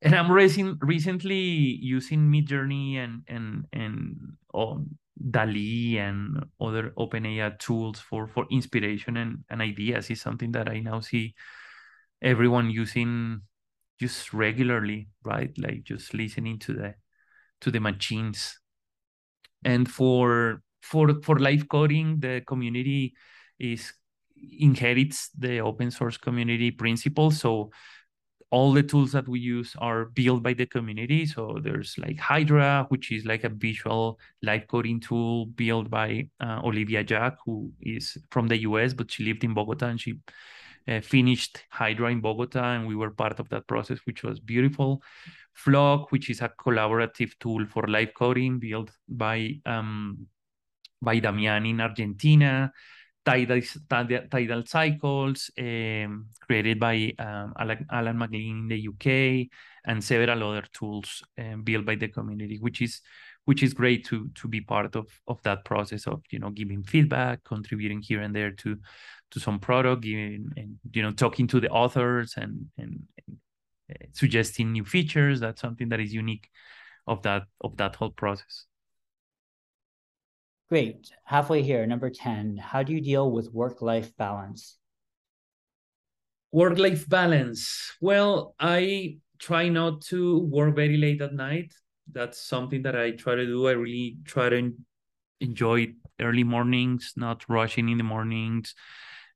and 0.00 0.14
I'm 0.14 0.30
racing, 0.30 0.78
recently 0.80 1.36
using 1.36 2.30
Midjourney 2.30 2.96
and 2.96 3.22
and 3.28 3.66
and 3.72 4.16
oh, 4.54 4.84
DALL-E 5.30 5.98
and 5.98 6.46
other 6.60 6.92
OpenAI 6.96 7.58
tools 7.58 7.98
for 7.98 8.28
for 8.28 8.46
inspiration 8.50 9.16
and, 9.16 9.44
and 9.50 9.60
ideas 9.60 10.10
is 10.10 10.20
something 10.20 10.52
that 10.52 10.68
I 10.68 10.80
now 10.80 11.00
see 11.00 11.34
everyone 12.22 12.70
using 12.70 13.42
just 14.00 14.32
regularly, 14.32 15.08
right? 15.24 15.50
Like 15.58 15.84
just 15.84 16.14
listening 16.14 16.58
to 16.60 16.72
the 16.72 16.94
to 17.60 17.70
the 17.70 17.80
machines. 17.80 18.58
And 19.64 19.90
for 19.90 20.62
for 20.82 21.20
for 21.22 21.38
live 21.38 21.68
coding, 21.68 22.20
the 22.20 22.42
community 22.46 23.14
is 23.58 23.92
inherits 24.36 25.30
the 25.36 25.60
open 25.60 25.90
source 25.90 26.16
community 26.16 26.70
principles. 26.70 27.40
So 27.40 27.70
all 28.50 28.72
the 28.72 28.82
tools 28.82 29.12
that 29.12 29.28
we 29.28 29.40
use 29.40 29.74
are 29.78 30.06
built 30.06 30.42
by 30.42 30.54
the 30.54 30.64
community. 30.64 31.26
So 31.26 31.58
there's 31.62 31.96
like 31.98 32.18
Hydra, 32.18 32.86
which 32.88 33.12
is 33.12 33.26
like 33.26 33.44
a 33.44 33.50
visual 33.50 34.18
live 34.42 34.66
coding 34.68 35.00
tool 35.00 35.46
built 35.46 35.90
by 35.90 36.30
uh, 36.40 36.60
Olivia 36.64 37.04
Jack, 37.04 37.36
who 37.44 37.72
is 37.82 38.16
from 38.30 38.48
the 38.48 38.58
US, 38.58 38.94
but 38.94 39.10
she 39.10 39.24
lived 39.24 39.44
in 39.44 39.52
Bogota 39.52 39.86
and 39.88 40.00
she 40.00 40.14
uh, 40.88 41.00
finished 41.00 41.64
Hydra 41.70 42.10
in 42.10 42.20
Bogota, 42.20 42.74
and 42.74 42.86
we 42.86 42.96
were 42.96 43.10
part 43.10 43.38
of 43.38 43.48
that 43.50 43.66
process, 43.66 43.98
which 44.04 44.22
was 44.22 44.40
beautiful. 44.40 45.02
Flok, 45.54 46.10
which 46.10 46.30
is 46.30 46.40
a 46.40 46.48
collaborative 46.48 47.32
tool 47.40 47.66
for 47.66 47.86
live 47.88 48.14
coding 48.14 48.58
built 48.58 48.90
by 49.08 49.60
um, 49.66 50.26
by 51.02 51.18
Damian 51.18 51.66
in 51.66 51.80
Argentina, 51.80 52.72
Tidal, 53.24 53.60
Tidal 54.30 54.66
Cycles, 54.66 55.50
um, 55.58 56.28
created 56.40 56.80
by 56.80 57.12
um, 57.18 57.52
Alan, 57.58 57.86
Alan 57.90 58.18
McLean 58.18 58.58
in 58.58 58.68
the 58.68 58.88
UK, 58.88 59.48
and 59.84 60.02
several 60.02 60.42
other 60.50 60.64
tools 60.72 61.22
um, 61.38 61.62
built 61.62 61.84
by 61.84 61.96
the 61.96 62.08
community, 62.08 62.58
which 62.60 62.80
is 62.80 63.00
which 63.44 63.62
is 63.62 63.72
great 63.72 64.04
to 64.04 64.28
to 64.34 64.46
be 64.46 64.60
part 64.60 64.94
of 64.94 65.08
of 65.26 65.42
that 65.42 65.64
process 65.64 66.06
of 66.06 66.22
you 66.30 66.38
know 66.38 66.50
giving 66.50 66.82
feedback, 66.82 67.42
contributing 67.44 68.00
here 68.00 68.20
and 68.20 68.34
there 68.34 68.52
to 68.52 68.76
to 69.30 69.40
some 69.40 69.58
product, 69.58 70.02
giving 70.02 70.50
and 70.56 70.78
you 70.92 71.02
know 71.02 71.12
talking 71.12 71.46
to 71.48 71.60
the 71.60 71.68
authors 71.68 72.34
and 72.36 72.66
and, 72.78 73.02
and 73.26 73.36
uh, 73.90 74.06
suggesting 74.12 74.72
new 74.72 74.84
features. 74.84 75.40
That's 75.40 75.60
something 75.60 75.88
that 75.90 76.00
is 76.00 76.12
unique 76.12 76.48
of 77.06 77.22
that 77.22 77.44
of 77.60 77.76
that 77.76 77.96
whole 77.96 78.10
process. 78.10 78.66
Great. 80.68 81.10
Halfway 81.24 81.62
here, 81.62 81.86
number 81.86 82.10
10. 82.10 82.58
How 82.58 82.82
do 82.82 82.92
you 82.92 83.00
deal 83.00 83.30
with 83.30 83.50
work 83.54 83.80
life 83.80 84.14
balance? 84.18 84.76
Work 86.52 86.78
life 86.78 87.08
balance. 87.08 87.94
Well, 88.02 88.54
I 88.60 89.18
try 89.38 89.70
not 89.70 90.02
to 90.02 90.40
work 90.40 90.76
very 90.76 90.98
late 90.98 91.22
at 91.22 91.32
night. 91.32 91.72
That's 92.12 92.38
something 92.38 92.82
that 92.82 92.96
I 92.96 93.12
try 93.12 93.34
to 93.34 93.46
do. 93.46 93.66
I 93.66 93.72
really 93.72 94.18
try 94.26 94.50
to 94.50 94.74
enjoy 95.40 95.94
early 96.20 96.44
mornings, 96.44 97.14
not 97.16 97.48
rushing 97.48 97.88
in 97.88 97.96
the 97.96 98.04
mornings, 98.04 98.74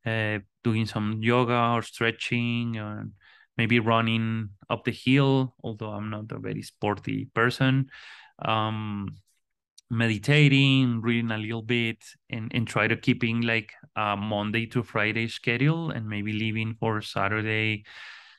uh, 0.07 0.39
doing 0.65 0.87
some 0.87 1.19
yoga 1.23 1.73
or 1.75 1.83
stretching, 1.83 2.79
or 2.79 3.09
maybe 3.57 3.79
running 3.79 4.51
up 4.71 4.85
the 4.85 4.93
hill, 4.93 5.55
although 5.63 5.91
I'm 5.91 6.11
not 6.11 6.33
a 6.33 6.39
very 6.39 6.63
sporty 6.63 7.29
person. 7.35 7.89
Um, 8.39 9.09
meditating, 9.91 11.03
reading 11.03 11.31
a 11.31 11.39
little 11.39 11.63
bit, 11.63 12.03
and, 12.31 12.51
and 12.55 12.67
try 12.67 12.89
to 12.89 12.97
keeping 12.97 13.43
like 13.43 13.73
a 13.95 14.17
Monday 14.17 14.67
to 14.67 14.83
Friday 14.83 15.29
schedule 15.29 15.91
and 15.91 16.09
maybe 16.09 16.33
leaving 16.33 16.75
for 16.81 17.03
Saturday 17.03 17.85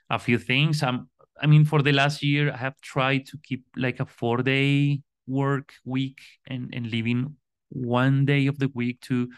a 0.10 0.18
few 0.18 0.40
things. 0.40 0.82
Um, 0.82 1.10
I 1.42 1.46
mean, 1.46 1.64
for 1.64 1.82
the 1.82 1.92
last 1.92 2.24
year, 2.24 2.52
I 2.52 2.58
have 2.58 2.80
tried 2.82 3.28
to 3.28 3.38
keep 3.44 3.66
like 3.76 4.00
a 4.00 4.06
four 4.06 4.38
day 4.38 5.02
work 5.28 5.74
week 5.86 6.20
and, 6.48 6.74
and 6.74 6.88
leaving 6.88 7.36
one 7.70 8.26
day 8.26 8.48
of 8.48 8.60
the 8.60 8.70
week 8.74 9.02
to 9.02 9.30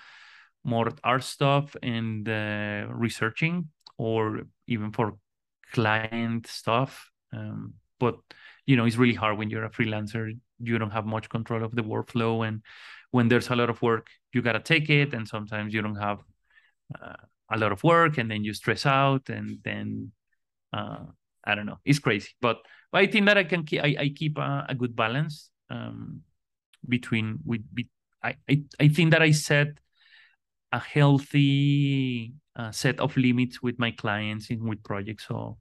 more 0.65 0.91
art 1.03 1.23
stuff 1.23 1.75
and 1.83 2.27
uh, 2.27 2.87
researching 2.89 3.69
or 3.97 4.41
even 4.67 4.91
for 4.91 5.17
client 5.71 6.47
stuff. 6.47 7.11
Um, 7.31 7.75
but 7.99 8.17
you 8.65 8.75
know, 8.75 8.85
it's 8.85 8.97
really 8.97 9.13
hard 9.13 9.37
when 9.37 9.49
you're 9.49 9.65
a 9.65 9.69
freelancer. 9.69 10.37
You 10.59 10.77
don't 10.77 10.91
have 10.91 11.05
much 11.05 11.29
control 11.29 11.63
of 11.63 11.75
the 11.75 11.83
workflow, 11.83 12.47
and 12.47 12.61
when 13.11 13.27
there's 13.27 13.49
a 13.49 13.55
lot 13.55 13.69
of 13.69 13.81
work, 13.81 14.07
you 14.33 14.41
gotta 14.41 14.59
take 14.59 14.89
it. 14.89 15.13
And 15.13 15.27
sometimes 15.27 15.73
you 15.73 15.81
don't 15.81 16.01
have 16.01 16.19
uh, 16.99 17.13
a 17.51 17.57
lot 17.57 17.71
of 17.71 17.83
work, 17.83 18.17
and 18.17 18.29
then 18.29 18.43
you 18.43 18.53
stress 18.53 18.85
out, 18.85 19.29
and 19.29 19.59
then 19.63 20.11
uh, 20.73 21.05
I 21.45 21.55
don't 21.55 21.67
know. 21.67 21.79
It's 21.85 21.99
crazy, 21.99 22.29
but, 22.41 22.57
but 22.91 23.01
I 23.01 23.07
think 23.07 23.27
that 23.27 23.37
I 23.37 23.43
can 23.43 23.63
keep. 23.63 23.81
I, 23.83 23.95
I 23.99 24.09
keep 24.09 24.37
a, 24.37 24.65
a 24.67 24.75
good 24.75 24.95
balance 24.95 25.51
um, 25.69 26.21
between 26.87 27.39
with. 27.45 27.63
Be, 27.73 27.87
I, 28.23 28.35
I 28.49 28.63
I 28.79 28.87
think 28.87 29.11
that 29.11 29.21
I 29.21 29.31
set 29.31 29.67
a 30.75 30.79
healthy 30.79 32.33
uh, 32.57 32.71
set 32.71 32.99
of 32.99 33.15
limits 33.15 33.63
with 33.63 33.79
my 33.79 33.91
clients 33.91 34.49
and 34.49 34.67
with 34.67 34.83
projects, 34.83 35.27
so 35.27 35.57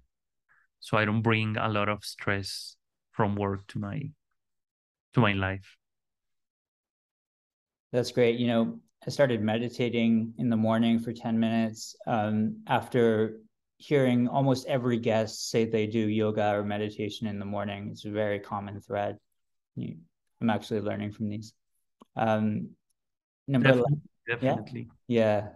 so 0.80 0.98
I 0.98 1.04
don't 1.04 1.22
bring 1.22 1.56
a 1.56 1.68
lot 1.68 1.88
of 1.88 2.04
stress 2.04 2.76
from 3.12 3.36
work 3.36 3.66
to 3.68 3.78
my 3.78 4.10
to 5.14 5.20
my 5.20 5.32
life. 5.32 5.76
That's 7.92 8.10
great. 8.10 8.40
You 8.40 8.48
know, 8.48 8.80
I 9.06 9.10
started 9.10 9.40
meditating 9.40 10.34
in 10.38 10.50
the 10.50 10.56
morning 10.56 10.98
for 10.98 11.12
10 11.12 11.38
minutes 11.38 11.94
um, 12.08 12.64
after 12.66 13.38
hearing 13.78 14.26
almost 14.26 14.66
every 14.66 14.98
guest 14.98 15.50
say 15.50 15.64
they 15.64 15.86
do 15.86 16.08
yoga 16.08 16.56
or 16.56 16.64
meditation 16.64 17.28
in 17.28 17.38
the 17.38 17.44
morning. 17.44 17.90
It's 17.92 18.04
a 18.04 18.10
very 18.10 18.40
common 18.40 18.80
thread. 18.80 19.18
I'm 19.78 20.50
actually 20.50 20.80
learning 20.80 21.12
from 21.12 21.28
these. 21.28 21.54
Um, 22.16 22.70
number 23.46 23.68
definitely, 23.68 23.92
11, 23.92 24.02
definitely. 24.26 24.88
Yeah. 25.08 25.48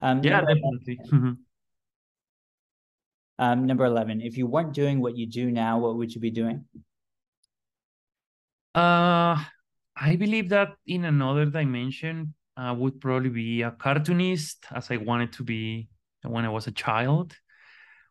Yeah, 0.00 0.10
um, 0.10 0.22
yeah 0.22 0.40
definitely. 0.40 1.00
Mm-hmm. 1.12 1.32
um, 3.38 3.66
number 3.66 3.84
11, 3.84 4.20
if 4.20 4.36
you 4.36 4.46
weren't 4.46 4.72
doing 4.74 5.00
what 5.00 5.16
you 5.16 5.26
do 5.26 5.50
now, 5.50 5.78
what 5.78 5.96
would 5.96 6.14
you 6.14 6.20
be 6.20 6.30
doing? 6.30 6.64
Uh, 8.74 9.36
I 9.96 10.16
believe 10.16 10.48
that 10.50 10.74
in 10.86 11.04
another 11.04 11.46
dimension, 11.46 12.34
I 12.56 12.72
would 12.72 13.00
probably 13.00 13.30
be 13.30 13.62
a 13.62 13.70
cartoonist 13.70 14.66
as 14.72 14.90
I 14.90 14.96
wanted 14.96 15.32
to 15.34 15.44
be 15.44 15.88
when 16.22 16.44
I 16.44 16.48
was 16.48 16.66
a 16.66 16.72
child, 16.72 17.36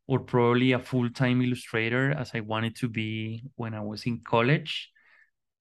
or 0.07 0.19
probably 0.19 0.71
a 0.71 0.79
full 0.79 1.09
time 1.09 1.41
illustrator 1.41 2.11
as 2.11 2.31
I 2.33 2.39
wanted 2.39 2.75
to 2.77 2.87
be 2.87 3.43
when 3.55 3.73
I 3.73 3.81
was 3.81 4.05
in 4.05 4.21
college. 4.21 4.89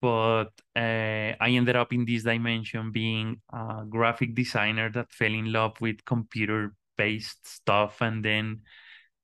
But 0.00 0.50
uh, 0.76 1.34
I 1.40 1.50
ended 1.50 1.76
up 1.76 1.92
in 1.92 2.04
this 2.04 2.22
dimension 2.22 2.92
being 2.92 3.40
a 3.52 3.84
graphic 3.88 4.34
designer 4.34 4.90
that 4.90 5.10
fell 5.10 5.32
in 5.32 5.52
love 5.52 5.80
with 5.80 6.04
computer 6.04 6.74
based 6.96 7.46
stuff 7.46 8.00
and 8.00 8.24
then 8.24 8.60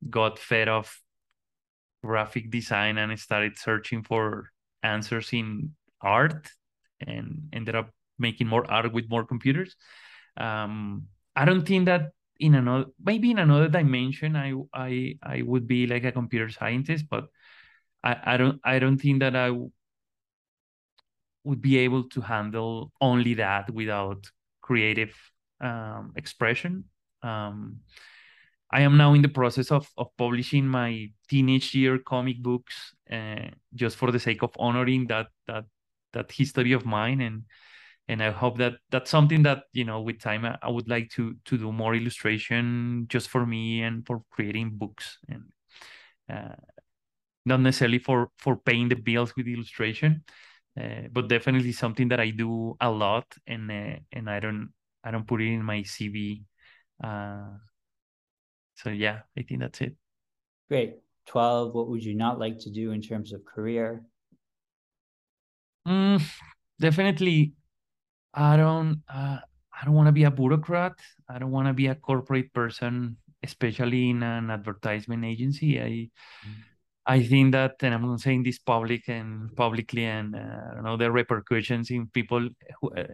got 0.09 0.39
fed 0.39 0.68
off 0.68 1.01
graphic 2.05 2.51
design 2.51 2.99
and 2.99 3.18
started 3.18 3.59
searching 3.59 4.03
for 4.03 4.51
answers 4.83 5.33
in 5.33 5.75
art 6.01 6.49
and 7.01 7.49
ended 7.53 7.75
up 7.75 7.91
making 8.18 8.47
more 8.47 8.68
art 8.70 8.93
with 8.93 9.09
more 9.09 9.25
computers. 9.25 9.77
Um, 10.37 11.07
I 11.37 11.45
don't 11.45 11.66
think 11.66 11.87
that 11.87 12.11
in 12.41 12.55
another 12.55 12.87
maybe 13.03 13.31
in 13.31 13.39
another 13.39 13.68
dimension 13.68 14.35
I 14.35 14.55
I 14.75 15.14
I 15.23 15.43
would 15.43 15.68
be 15.68 15.87
like 15.87 16.05
a 16.05 16.12
computer 16.12 16.49
scientist, 16.51 17.07
but 17.09 17.27
I, 18.03 18.35
I 18.35 18.37
don't 18.37 18.61
I 18.64 18.79
don't 18.79 18.99
think 18.99 19.20
that 19.20 19.37
I 19.37 19.51
would 21.45 21.61
be 21.61 21.78
able 21.78 22.09
to 22.11 22.20
handle 22.20 22.93
only 23.01 23.34
that 23.34 23.70
without 23.70 24.26
creative 24.61 25.14
um, 25.61 26.12
expression. 26.16 26.84
Um, 27.22 27.80
I 28.70 28.82
am 28.82 28.97
now 28.97 29.12
in 29.14 29.22
the 29.22 29.28
process 29.28 29.70
of 29.70 29.88
of 29.97 30.09
publishing 30.16 30.66
my 30.66 31.11
teenage 31.28 31.74
year 31.74 31.99
comic 31.99 32.43
books, 32.43 32.95
uh, 33.11 33.51
just 33.74 33.97
for 33.97 34.11
the 34.11 34.18
sake 34.18 34.43
of 34.43 34.51
honoring 34.59 35.07
that 35.09 35.26
that 35.47 35.64
that 36.12 36.32
history 36.32 36.72
of 36.72 36.84
mine 36.84 37.20
and 37.20 37.45
and 38.09 38.22
I 38.22 38.30
hope 38.30 38.59
that 38.59 38.74
that's 38.90 39.11
something 39.11 39.43
that 39.45 39.64
you 39.72 39.84
know 39.84 40.01
with 40.01 40.20
time 40.20 40.45
I, 40.45 40.59
I 40.62 40.70
would 40.70 40.88
like 40.88 41.11
to 41.11 41.36
to 41.45 41.59
do 41.59 41.72
more 41.72 41.95
illustration 41.95 43.07
just 43.09 43.28
for 43.28 43.47
me 43.47 43.82
and 43.82 44.07
for 44.07 44.22
creating 44.30 44.72
books 44.74 45.18
and 45.28 45.45
uh, 46.30 46.57
not 47.45 47.61
necessarily 47.61 47.99
for 47.99 48.30
for 48.38 48.57
paying 48.57 48.88
the 48.88 48.97
bills 48.97 49.34
with 49.36 49.47
illustration, 49.47 50.24
uh, 50.81 51.09
but 51.12 51.29
definitely 51.29 51.73
something 51.73 52.09
that 52.09 52.20
I 52.20 52.31
do 52.31 52.77
a 52.81 52.91
lot 52.91 53.27
and 53.47 53.70
uh, 53.70 53.97
and 54.12 54.31
I 54.31 54.41
don't 54.41 54.73
I 55.05 55.11
don't 55.11 55.27
put 55.27 55.43
it 55.43 55.53
in 55.53 55.62
my 55.62 55.83
CV. 55.83 56.45
Uh, 57.03 57.59
so 58.77 58.91
yeah, 58.91 59.20
I 59.37 59.43
think 59.43 59.61
that's 59.61 59.81
it. 59.81 59.97
Great. 60.68 60.97
12 61.27 61.73
what 61.73 61.89
would 61.89 62.03
you 62.03 62.16
not 62.16 62.41
like 62.41 62.59
to 62.59 62.68
do 62.68 62.91
in 62.91 63.01
terms 63.01 63.33
of 63.33 63.45
career 63.45 64.03
mm, 65.87 66.20
definitely 66.81 67.55
I 68.35 68.57
don't 68.57 69.03
uh, 69.09 69.39
I 69.83 69.85
don't 69.85 69.95
want 69.95 70.07
to 70.07 70.12
be 70.12 70.25
a 70.25 70.31
bureaucrat. 70.31 70.95
I 71.29 71.39
don't 71.39 71.51
want 71.51 71.68
to 71.68 71.75
be 71.75 71.89
a 71.89 71.95
corporate 71.95 72.53
person, 72.53 73.16
especially 73.43 74.11
in 74.11 74.23
an 74.23 74.51
advertisement 74.51 75.25
agency. 75.25 75.81
I 75.81 76.09
mm. 76.47 76.55
I 77.05 77.22
think 77.22 77.53
that, 77.53 77.76
and 77.82 77.94
I'm 77.94 78.07
not 78.07 78.20
saying 78.20 78.44
this 78.44 78.59
public 78.59 79.09
and 79.09 79.55
publicly, 79.57 80.05
and 80.05 80.36
uh, 80.36 80.38
I 80.70 80.74
don't 80.74 80.84
know 80.84 80.96
the 80.96 81.11
repercussions 81.11 81.90
in 81.90 82.07
people 82.09 82.48
who, 82.80 82.90
uh, 82.94 83.05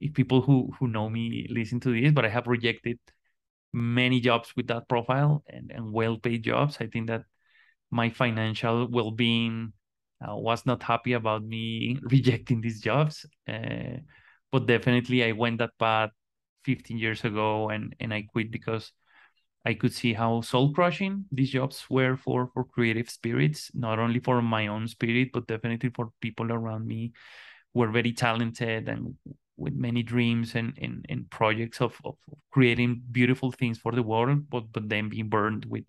if 0.00 0.14
people 0.14 0.40
who 0.42 0.72
who 0.78 0.88
know 0.88 1.10
me 1.10 1.46
listen 1.50 1.80
to 1.80 1.92
this, 2.00 2.12
but 2.12 2.24
I 2.24 2.28
have 2.28 2.46
rejected 2.46 2.98
many 3.72 4.20
jobs 4.20 4.54
with 4.56 4.68
that 4.68 4.88
profile 4.88 5.44
and, 5.48 5.70
and 5.72 5.92
well-paid 5.92 6.44
jobs. 6.44 6.78
I 6.80 6.86
think 6.88 7.08
that 7.08 7.24
my 7.90 8.10
financial 8.10 8.88
well-being 8.88 9.72
uh, 10.26 10.36
was 10.36 10.66
not 10.66 10.82
happy 10.82 11.14
about 11.14 11.42
me 11.44 11.98
rejecting 12.10 12.60
these 12.60 12.80
jobs. 12.80 13.26
Uh, 13.48 13.98
but 14.52 14.66
definitely 14.66 15.24
I 15.24 15.32
went 15.32 15.58
that 15.58 15.78
path 15.78 16.10
15 16.64 16.98
years 16.98 17.24
ago 17.24 17.70
and 17.70 17.94
and 18.00 18.12
I 18.14 18.22
quit 18.22 18.50
because 18.50 18.92
I 19.64 19.74
could 19.74 19.92
see 19.92 20.14
how 20.14 20.40
soul 20.40 20.72
crushing 20.72 21.26
these 21.30 21.50
jobs 21.50 21.84
were 21.90 22.16
for 22.16 22.50
for 22.54 22.64
creative 22.64 23.10
spirits, 23.10 23.70
not 23.74 23.98
only 23.98 24.20
for 24.20 24.40
my 24.40 24.68
own 24.68 24.88
spirit, 24.88 25.30
but 25.32 25.46
definitely 25.46 25.90
for 25.90 26.12
people 26.20 26.50
around 26.50 26.86
me 26.86 27.12
who 27.74 27.82
are 27.82 27.90
very 27.90 28.12
talented 28.12 28.88
and 28.88 29.14
with 29.56 29.74
many 29.74 30.02
dreams 30.02 30.54
and, 30.54 30.72
and, 30.80 31.04
and 31.10 31.30
projects 31.30 31.82
of, 31.82 31.94
of 32.04 32.16
creating 32.50 33.02
beautiful 33.12 33.52
things 33.52 33.78
for 33.78 33.92
the 33.92 34.02
world, 34.02 34.48
but 34.48 34.72
but 34.72 34.88
then 34.88 35.10
being 35.10 35.28
burned 35.28 35.66
with, 35.66 35.84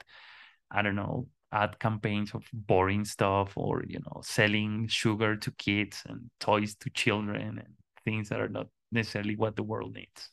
I 0.70 0.82
don't 0.82 0.96
know, 0.96 1.28
ad 1.54 1.80
campaigns 1.80 2.34
of 2.34 2.44
boring 2.54 3.06
stuff 3.06 3.54
or 3.56 3.84
you 3.88 4.00
know 4.00 4.22
selling 4.24 4.88
sugar 4.88 5.36
to 5.38 5.52
kids 5.52 6.04
and 6.08 6.30
toys 6.40 6.76
to 6.76 6.90
children 6.90 7.58
and 7.60 7.74
things 8.04 8.30
that 8.30 8.40
are 8.42 8.50
not 8.50 8.68
necessarily 8.92 9.36
what 9.36 9.56
the 9.56 9.64
world 9.64 9.96
needs. 9.96 10.30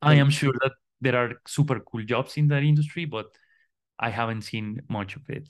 I 0.00 0.14
am 0.14 0.30
sure 0.30 0.52
that 0.62 0.72
there 1.02 1.16
are 1.16 1.34
super 1.46 1.80
cool 1.80 2.04
jobs 2.04 2.36
in 2.36 2.48
that 2.48 2.62
industry, 2.62 3.04
but 3.04 3.26
I 3.98 4.10
haven't 4.10 4.42
seen 4.42 4.82
much 4.88 5.16
of 5.16 5.28
it. 5.28 5.48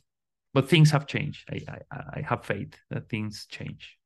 But 0.54 0.68
things 0.68 0.90
have 0.90 1.06
changed. 1.06 1.48
I 1.50 1.60
I, 1.90 1.98
I 2.18 2.20
have 2.22 2.44
faith 2.44 2.74
that 2.90 3.08
things 3.08 3.46
change. 3.46 3.98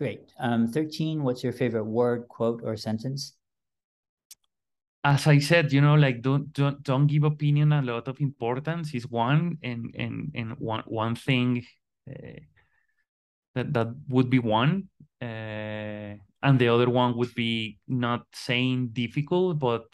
Great. 0.00 0.32
Um, 0.38 0.66
13, 0.66 1.22
what's 1.22 1.44
your 1.44 1.52
favorite 1.52 1.84
word, 1.84 2.26
quote, 2.26 2.62
or 2.64 2.74
sentence? 2.74 3.34
As 5.04 5.26
I 5.26 5.38
said, 5.40 5.72
you 5.72 5.82
know, 5.82 5.94
like 5.94 6.22
don't 6.22 6.50
don't 6.54 6.82
don't 6.82 7.06
give 7.06 7.24
opinion 7.24 7.72
a 7.72 7.82
lot 7.82 8.08
of 8.08 8.18
importance 8.20 8.94
is 8.94 9.06
one 9.06 9.58
and 9.62 9.94
and 9.94 10.32
and 10.34 10.52
one 10.58 10.84
one 10.86 11.16
thing 11.16 11.64
uh, 12.08 12.40
that 13.54 13.72
that 13.72 13.94
would 14.08 14.30
be 14.30 14.38
one 14.38 14.88
uh, 15.20 16.16
and 16.42 16.58
the 16.58 16.68
other 16.68 16.88
one 16.88 17.16
would 17.16 17.34
be 17.34 17.78
not 17.88 18.26
saying 18.32 18.88
difficult 18.92 19.58
but 19.58 19.84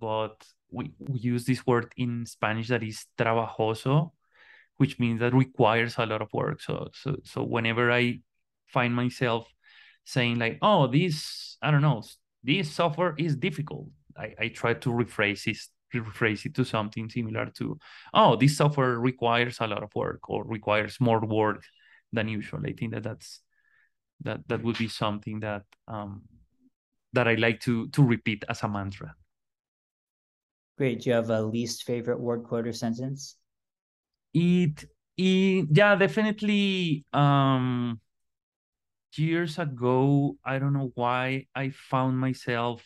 but 0.00 0.44
we, 0.70 0.92
we 0.98 1.18
use 1.18 1.44
this 1.44 1.66
word 1.66 1.92
in 1.96 2.26
spanish 2.26 2.68
that 2.68 2.82
is 2.82 3.06
trabajoso 3.18 4.10
which 4.76 4.98
means 4.98 5.20
that 5.20 5.34
requires 5.34 5.96
a 5.98 6.06
lot 6.06 6.22
of 6.22 6.32
work 6.32 6.60
so 6.60 6.88
so 6.92 7.16
so 7.24 7.42
whenever 7.42 7.90
i 7.90 8.18
find 8.66 8.94
myself 8.94 9.48
saying 10.04 10.38
like 10.38 10.58
oh 10.62 10.86
this 10.86 11.56
i 11.62 11.70
don't 11.70 11.82
know 11.82 12.02
this 12.42 12.70
software 12.70 13.14
is 13.18 13.36
difficult 13.36 13.88
i, 14.16 14.34
I 14.38 14.48
try 14.48 14.74
to 14.74 14.90
rephrase 14.90 15.46
it 15.46 15.58
rephrase 15.94 16.44
it 16.44 16.54
to 16.54 16.64
something 16.64 17.08
similar 17.08 17.46
to 17.46 17.78
oh 18.12 18.36
this 18.36 18.58
software 18.58 18.98
requires 18.98 19.56
a 19.60 19.66
lot 19.66 19.82
of 19.82 19.94
work 19.94 20.28
or 20.28 20.44
requires 20.44 21.00
more 21.00 21.20
work 21.20 21.64
than 22.12 22.28
usual. 22.28 22.60
I 22.64 22.72
think 22.72 22.92
that 22.92 23.02
that's 23.02 23.40
that 24.22 24.46
that 24.48 24.62
would 24.62 24.78
be 24.78 24.88
something 24.88 25.40
that 25.40 25.64
um, 25.86 26.22
that 27.12 27.28
I 27.28 27.34
like 27.34 27.60
to 27.60 27.88
to 27.88 28.02
repeat 28.02 28.44
as 28.48 28.62
a 28.62 28.68
mantra. 28.68 29.14
Great. 30.76 31.02
Do 31.02 31.10
you 31.10 31.16
have 31.16 31.30
a 31.30 31.42
least 31.42 31.84
favorite 31.84 32.20
word, 32.20 32.44
quote, 32.44 32.66
or 32.66 32.72
sentence? 32.72 33.36
It 34.32 34.84
it 35.16 35.66
yeah, 35.70 35.96
definitely. 35.96 37.04
Um, 37.12 38.00
years 39.16 39.58
ago, 39.58 40.36
I 40.44 40.58
don't 40.58 40.72
know 40.72 40.92
why 40.94 41.46
I 41.54 41.70
found 41.70 42.18
myself 42.18 42.84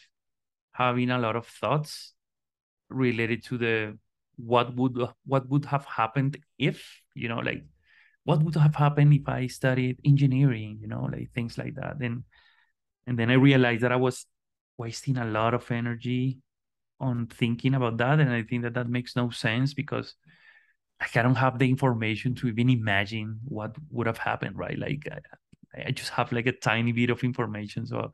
having 0.73 1.11
a 1.11 1.19
lot 1.19 1.37
of 1.37 1.47
thoughts 1.47 2.15
related 2.89 3.45
to 3.45 3.59
the 3.59 3.99
what 4.37 4.75
would 4.77 4.97
what 5.27 5.49
would 5.49 5.67
have 5.67 5.85
happened 5.85 6.39
if 6.59 7.03
you 7.15 7.29
know 7.29 7.39
like 7.39 7.65
what 8.25 8.43
would 8.43 8.55
have 8.55 8.75
happened 8.75 9.13
if 9.13 9.29
I 9.29 9.47
studied 9.47 9.99
engineering 10.05 10.79
you 10.81 10.89
know 10.89 11.09
like 11.13 11.31
things 11.35 11.59
like 11.59 11.75
that 11.77 12.01
and 12.01 12.25
and 13.07 13.19
then 13.19 13.31
I 13.31 13.35
realized 13.35 13.83
that 13.83 13.93
I 13.93 13.97
was 13.97 14.27
wasting 14.79 15.19
a 15.19 15.25
lot 15.25 15.55
of 15.55 15.71
energy 15.71 16.39
on 17.01 17.27
thinking 17.27 17.75
about 17.75 17.99
that 17.99 18.21
and 18.21 18.31
I 18.31 18.43
think 18.43 18.63
that 18.63 18.75
that 18.75 18.89
makes 18.89 19.17
no 19.17 19.31
sense 19.31 19.75
because 19.75 20.15
like 21.01 21.17
I 21.17 21.23
don't 21.23 21.35
have 21.35 21.59
the 21.59 21.69
information 21.69 22.35
to 22.37 22.49
even 22.49 22.71
imagine 22.71 23.41
what 23.45 23.75
would 23.91 24.07
have 24.07 24.19
happened 24.19 24.57
right 24.57 24.79
like 24.79 25.09
I, 25.11 25.89
I 25.89 25.91
just 25.91 26.11
have 26.11 26.33
like 26.33 26.47
a 26.47 26.53
tiny 26.53 26.93
bit 26.93 27.11
of 27.11 27.25
information 27.25 27.87
so 27.87 28.13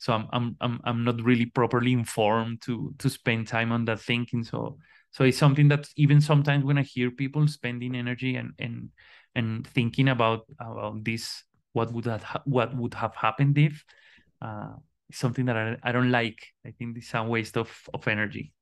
so 0.00 0.14
I'm 0.14 0.28
I'm 0.32 0.56
I'm 0.60 0.80
I'm 0.84 1.04
not 1.04 1.22
really 1.22 1.46
properly 1.46 1.92
informed 1.92 2.62
to 2.62 2.94
to 2.98 3.10
spend 3.10 3.46
time 3.46 3.70
on 3.70 3.84
that 3.84 4.00
thinking. 4.00 4.42
So 4.42 4.78
so 5.10 5.24
it's 5.24 5.36
something 5.36 5.68
that 5.68 5.88
even 5.96 6.22
sometimes 6.22 6.64
when 6.64 6.78
I 6.78 6.82
hear 6.82 7.10
people 7.10 7.46
spending 7.46 7.94
energy 7.94 8.36
and 8.36 8.52
and 8.58 8.88
and 9.34 9.66
thinking 9.66 10.08
about 10.08 10.46
about 10.58 11.04
this, 11.04 11.44
what 11.72 11.92
would 11.92 12.04
that 12.04 12.22
ha- 12.22 12.42
what 12.44 12.74
would 12.76 12.94
have 12.94 13.14
happened 13.14 13.58
if, 13.58 13.84
uh, 14.42 14.74
something 15.12 15.46
that 15.46 15.56
I, 15.56 15.76
I 15.82 15.92
don't 15.92 16.10
like. 16.10 16.38
I 16.66 16.72
think 16.72 16.98
it's 16.98 17.14
a 17.14 17.22
waste 17.22 17.56
of 17.56 17.70
of 17.94 18.06
energy. 18.08 18.52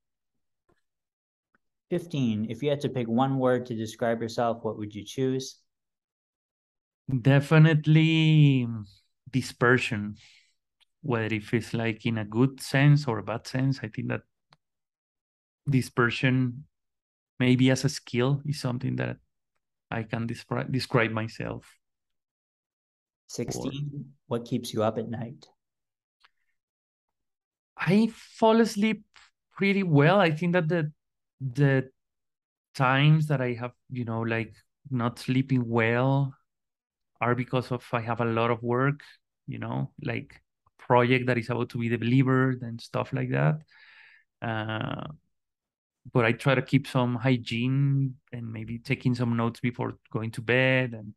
15. 1.91 2.51
If 2.51 2.63
you 2.63 2.69
had 2.69 2.81
to 2.81 2.89
pick 2.89 3.09
one 3.09 3.39
word 3.39 3.65
to 3.67 3.75
describe 3.75 4.21
yourself, 4.21 4.63
what 4.63 4.77
would 4.77 4.95
you 4.95 5.05
choose? 5.05 5.61
Definitely 7.09 8.67
dispersion 9.31 10.17
whether 11.03 11.35
if 11.35 11.55
it's 11.55 11.75
like 11.75 12.05
in 12.07 12.19
a 12.19 12.25
good 12.25 12.61
sense 12.61 13.07
or 13.07 13.19
a 13.19 13.23
bad 13.23 13.47
sense. 13.47 13.81
I 13.83 13.89
think 13.89 14.09
that 14.09 14.23
dispersion, 15.69 16.65
maybe 17.39 17.71
as 17.71 17.85
a 17.85 17.89
skill, 17.89 18.43
is 18.45 18.61
something 18.61 18.97
that 18.97 19.17
I 19.91 20.03
can 20.03 20.27
describe 20.27 20.71
describe 20.71 21.11
myself. 21.11 21.67
16. 23.29 23.67
Or, 23.67 24.01
what 24.27 24.45
keeps 24.45 24.73
you 24.73 24.83
up 24.83 24.99
at 24.99 25.09
night? 25.09 25.47
I 27.77 28.09
fall 28.09 28.61
asleep 28.61 29.05
pretty 29.57 29.83
well. 29.83 30.21
I 30.21 30.31
think 30.31 30.53
that 30.53 30.69
the 30.69 30.93
the 31.41 31.91
times 32.75 33.27
that 33.29 33.41
I 33.41 33.53
have, 33.55 33.73
you 33.91 34.05
know, 34.05 34.21
like 34.21 34.55
not 34.91 35.19
sleeping 35.19 35.69
well 35.69 36.35
are 37.21 37.35
because 37.35 37.71
of 37.71 37.85
I 37.93 38.01
have 38.01 38.21
a 38.21 38.25
lot 38.25 38.51
of 38.51 38.63
work, 38.63 39.01
you 39.47 39.59
know, 39.59 39.91
like 40.03 40.41
project 40.79 41.27
that 41.27 41.39
is 41.39 41.51
about 41.51 41.69
to 41.71 41.79
be 41.79 41.89
delivered 41.89 42.63
and 42.63 42.81
stuff 42.81 43.13
like 43.13 43.31
that. 43.31 43.61
Uh, 44.41 45.09
but 46.13 46.25
I 46.25 46.33
try 46.33 46.55
to 46.55 46.63
keep 46.63 46.87
some 46.87 47.17
hygiene 47.17 48.17
and 48.33 48.53
maybe 48.53 48.79
taking 48.79 49.15
some 49.15 49.37
notes 49.37 49.61
before 49.61 49.95
going 50.13 50.31
to 50.33 50.43
bed 50.43 50.93
and 50.95 51.15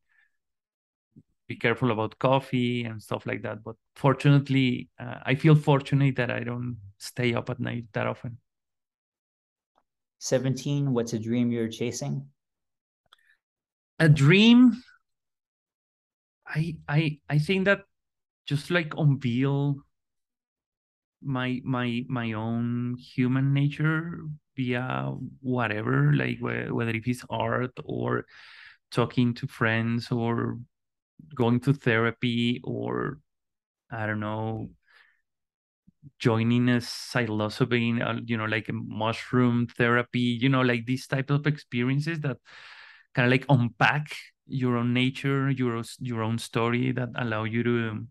be 1.47 1.55
careful 1.55 1.91
about 1.91 2.17
coffee 2.19 2.85
and 2.85 3.01
stuff 3.01 3.25
like 3.25 3.41
that. 3.43 3.63
But 3.63 3.75
fortunately, 3.95 4.89
uh, 4.99 5.15
I 5.25 5.35
feel 5.35 5.55
fortunate 5.55 6.15
that 6.15 6.31
I 6.31 6.41
don't 6.41 6.77
stay 6.97 7.33
up 7.33 7.49
at 7.49 7.59
night 7.59 7.85
that 7.93 8.07
often. 8.07 8.37
17, 10.19 10.93
what's 10.93 11.13
a 11.13 11.19
dream 11.19 11.51
you're 11.51 11.67
chasing? 11.67 12.27
A 13.99 14.09
dream. 14.09 14.81
I 16.47 16.77
I 16.87 17.19
I 17.29 17.39
think 17.39 17.65
that 17.65 17.85
just 18.45 18.71
like 18.71 18.93
unveil 18.97 19.83
my 21.21 21.61
my 21.63 22.03
my 22.09 22.33
own 22.33 22.97
human 22.97 23.53
nature 23.53 24.19
via 24.55 25.11
whatever 25.41 26.13
like 26.13 26.37
whether 26.39 26.91
if 26.91 27.07
it's 27.07 27.23
art 27.29 27.71
or 27.85 28.25
talking 28.91 29.33
to 29.33 29.47
friends 29.47 30.11
or 30.11 30.59
going 31.35 31.59
to 31.59 31.73
therapy 31.73 32.59
or 32.63 33.19
i 33.91 34.05
don't 34.05 34.19
know 34.19 34.69
joining 36.19 36.69
a 36.69 36.77
psilocybin 36.77 38.01
uh, 38.01 38.19
you 38.25 38.37
know 38.37 38.45
like 38.45 38.69
a 38.69 38.73
mushroom 38.73 39.67
therapy 39.67 40.19
you 40.41 40.49
know 40.49 40.61
like 40.61 40.85
these 40.85 41.07
type 41.07 41.29
of 41.29 41.45
experiences 41.45 42.19
that 42.19 42.37
kind 43.13 43.27
of 43.27 43.31
like 43.31 43.45
unpack 43.49 44.15
your 44.47 44.77
own 44.77 44.93
nature 44.93 45.49
your 45.49 45.81
your 45.99 46.23
own 46.23 46.37
story 46.37 46.91
that 46.91 47.09
allow 47.15 47.43
you 47.43 47.63
to 47.63 48.05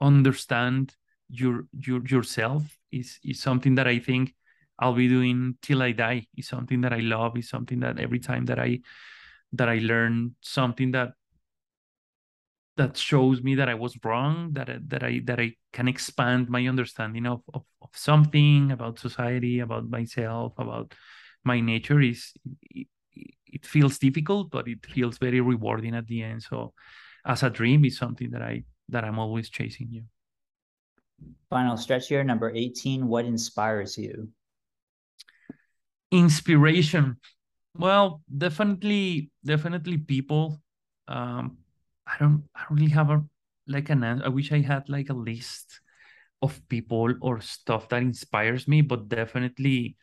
understand 0.00 0.94
your 1.28 1.64
your 1.72 2.04
yourself 2.06 2.62
is 2.90 3.18
is 3.24 3.40
something 3.40 3.74
that 3.74 3.86
I 3.86 3.98
think 3.98 4.34
I'll 4.78 4.94
be 4.94 5.08
doing 5.08 5.56
till 5.62 5.82
I 5.82 5.92
die. 5.92 6.26
Is 6.36 6.48
something 6.48 6.80
that 6.82 6.92
I 6.92 6.98
love. 7.00 7.36
Is 7.36 7.48
something 7.48 7.80
that 7.80 7.98
every 7.98 8.20
time 8.20 8.46
that 8.46 8.58
I 8.58 8.80
that 9.52 9.68
I 9.68 9.78
learn 9.78 10.34
something 10.40 10.92
that 10.92 11.12
that 12.76 12.96
shows 12.96 13.42
me 13.42 13.56
that 13.56 13.68
I 13.68 13.74
was 13.74 13.98
wrong, 14.04 14.52
that 14.52 14.70
that 14.88 15.02
I 15.02 15.20
that 15.24 15.40
I 15.40 15.54
can 15.72 15.88
expand 15.88 16.48
my 16.48 16.66
understanding 16.66 17.26
of, 17.26 17.42
of, 17.52 17.64
of 17.82 17.90
something 17.92 18.70
about 18.70 18.98
society, 18.98 19.60
about 19.60 19.90
myself, 19.90 20.54
about 20.58 20.94
my 21.44 21.60
nature 21.60 22.00
is 22.00 22.32
it, 22.70 22.86
it 23.46 23.66
feels 23.66 23.98
difficult, 23.98 24.50
but 24.50 24.68
it 24.68 24.86
feels 24.86 25.18
very 25.18 25.40
rewarding 25.40 25.94
at 25.94 26.06
the 26.06 26.22
end. 26.22 26.42
So 26.42 26.72
as 27.26 27.42
a 27.42 27.50
dream 27.50 27.84
is 27.84 27.98
something 27.98 28.30
that 28.30 28.42
I 28.42 28.64
that 28.88 29.04
I'm 29.04 29.18
always 29.18 29.50
chasing 29.50 29.88
you. 29.90 30.04
Final 31.50 31.76
stretch 31.76 32.08
here, 32.08 32.22
number 32.22 32.52
18. 32.54 33.06
What 33.08 33.24
inspires 33.24 33.98
you? 33.98 34.28
Inspiration. 36.10 37.16
Well, 37.74 38.22
definitely, 38.36 39.30
definitely 39.44 39.98
people. 39.98 40.62
Um, 41.08 41.58
I 42.06 42.16
don't 42.18 42.44
I 42.54 42.64
don't 42.68 42.78
really 42.78 42.92
have 42.92 43.10
a 43.10 43.24
like 43.66 43.90
an 43.90 44.04
I 44.04 44.28
wish 44.28 44.52
I 44.52 44.60
had 44.60 44.88
like 44.88 45.10
a 45.10 45.14
list 45.14 45.80
of 46.42 46.60
people 46.68 47.14
or 47.22 47.40
stuff 47.40 47.88
that 47.90 48.02
inspires 48.02 48.68
me, 48.68 48.82
but 48.82 49.08
definitely 49.08 49.96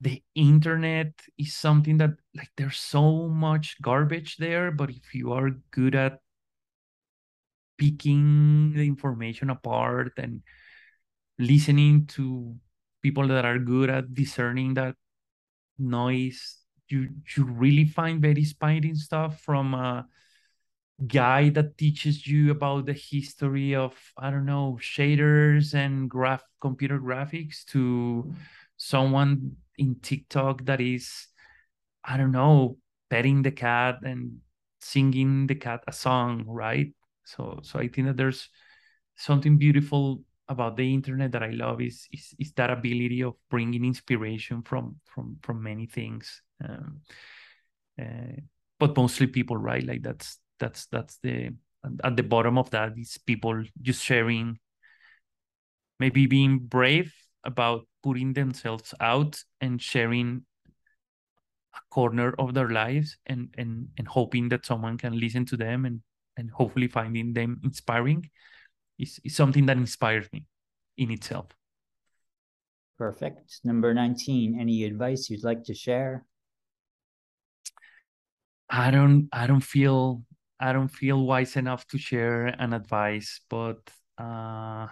the 0.00 0.22
internet 0.34 1.12
is 1.38 1.54
something 1.54 1.96
that 1.98 2.10
like 2.34 2.50
there's 2.56 2.78
so 2.78 3.28
much 3.28 3.76
garbage 3.80 4.36
there 4.36 4.70
but 4.70 4.90
if 4.90 5.14
you 5.14 5.32
are 5.32 5.50
good 5.70 5.94
at 5.94 6.18
picking 7.78 8.72
the 8.74 8.86
information 8.86 9.50
apart 9.50 10.12
and 10.18 10.42
listening 11.38 12.06
to 12.06 12.56
people 13.02 13.28
that 13.28 13.44
are 13.44 13.58
good 13.58 13.90
at 13.90 14.14
discerning 14.14 14.74
that 14.74 14.94
noise 15.78 16.58
you 16.88 17.08
you 17.36 17.44
really 17.44 17.84
find 17.84 18.20
very 18.20 18.40
inspiring 18.40 18.94
stuff 18.94 19.40
from 19.40 19.74
a 19.74 20.06
guy 21.06 21.48
that 21.48 21.76
teaches 21.76 22.26
you 22.26 22.50
about 22.50 22.86
the 22.86 22.92
history 22.92 23.74
of 23.74 23.96
i 24.16 24.30
don't 24.30 24.46
know 24.46 24.78
shaders 24.80 25.74
and 25.74 26.08
graph 26.08 26.44
computer 26.60 27.00
graphics 27.00 27.64
to 27.64 28.32
someone 28.76 29.56
in 29.78 29.96
TikTok 30.02 30.64
that 30.64 30.80
is, 30.80 31.28
I 32.04 32.16
don't 32.16 32.32
know, 32.32 32.78
petting 33.10 33.42
the 33.42 33.52
cat 33.52 34.00
and 34.02 34.38
singing 34.80 35.46
the 35.46 35.54
cat 35.54 35.84
a 35.86 35.92
song, 35.92 36.44
right? 36.46 36.92
So 37.24 37.60
so 37.62 37.78
I 37.78 37.88
think 37.88 38.08
that 38.08 38.16
there's 38.16 38.48
something 39.16 39.56
beautiful 39.56 40.22
about 40.52 40.76
the 40.76 40.94
internet 40.94 41.32
that 41.32 41.42
I 41.42 41.50
love 41.50 41.80
is 41.80 42.06
is, 42.12 42.34
is 42.38 42.52
that 42.52 42.70
ability 42.70 43.22
of 43.22 43.34
bringing 43.50 43.84
inspiration 43.84 44.62
from 44.62 44.96
from 45.04 45.38
from 45.42 45.62
many 45.62 45.86
things. 45.86 46.42
Um, 46.62 47.00
uh, 48.00 48.40
but 48.78 48.96
mostly 48.96 49.26
people, 49.26 49.56
right? 49.56 49.84
Like 49.84 50.02
that's 50.02 50.38
that's 50.58 50.86
that's 50.86 51.18
the 51.22 51.50
at 52.04 52.16
the 52.16 52.22
bottom 52.22 52.58
of 52.58 52.70
that 52.70 52.92
is 52.96 53.18
people 53.18 53.64
just 53.80 54.02
sharing, 54.04 54.58
maybe 55.98 56.26
being 56.26 56.58
brave 56.58 57.12
about 57.44 57.86
putting 58.02 58.32
themselves 58.32 58.94
out 59.00 59.42
and 59.60 59.82
sharing 59.82 60.42
a 61.74 61.80
corner 61.90 62.34
of 62.38 62.54
their 62.54 62.68
lives 62.68 63.16
and 63.26 63.54
and 63.58 63.88
and 63.98 64.06
hoping 64.06 64.48
that 64.50 64.66
someone 64.66 64.98
can 64.98 65.18
listen 65.18 65.44
to 65.46 65.56
them 65.56 65.84
and 65.84 66.00
and 66.36 66.50
hopefully 66.50 66.88
finding 66.88 67.32
them 67.32 67.60
inspiring 67.64 68.30
is, 69.02 69.20
is 69.24 69.36
something 69.36 69.66
that 69.66 69.76
inspires 69.76 70.32
me 70.32 70.46
in 70.96 71.10
itself. 71.10 71.46
Perfect. 72.96 73.60
Number 73.64 73.92
19 73.92 74.58
any 74.60 74.84
advice 74.84 75.28
you'd 75.28 75.44
like 75.44 75.64
to 75.64 75.74
share? 75.74 76.24
I 78.70 78.90
don't 78.90 79.28
i 79.32 79.46
don't 79.46 79.60
feel 79.60 80.22
i 80.58 80.72
don't 80.72 80.88
feel 80.88 81.26
wise 81.26 81.56
enough 81.56 81.86
to 81.88 81.98
share 81.98 82.46
an 82.46 82.72
advice 82.72 83.38
but 83.50 83.76
uh 84.16 84.86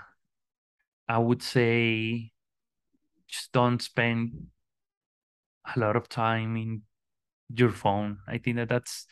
i 1.09 1.17
would 1.17 1.43
say 1.43 2.31
just 3.27 3.53
don't 3.53 3.81
spend 3.81 4.51
a 5.75 5.79
lot 5.79 5.97
of 5.97 6.09
time 6.09 6.57
in 6.57 6.83
your 7.55 7.71
phone. 7.71 8.19
I 8.27 8.39
think 8.39 8.57
that 8.57 8.69
that's 8.69 9.07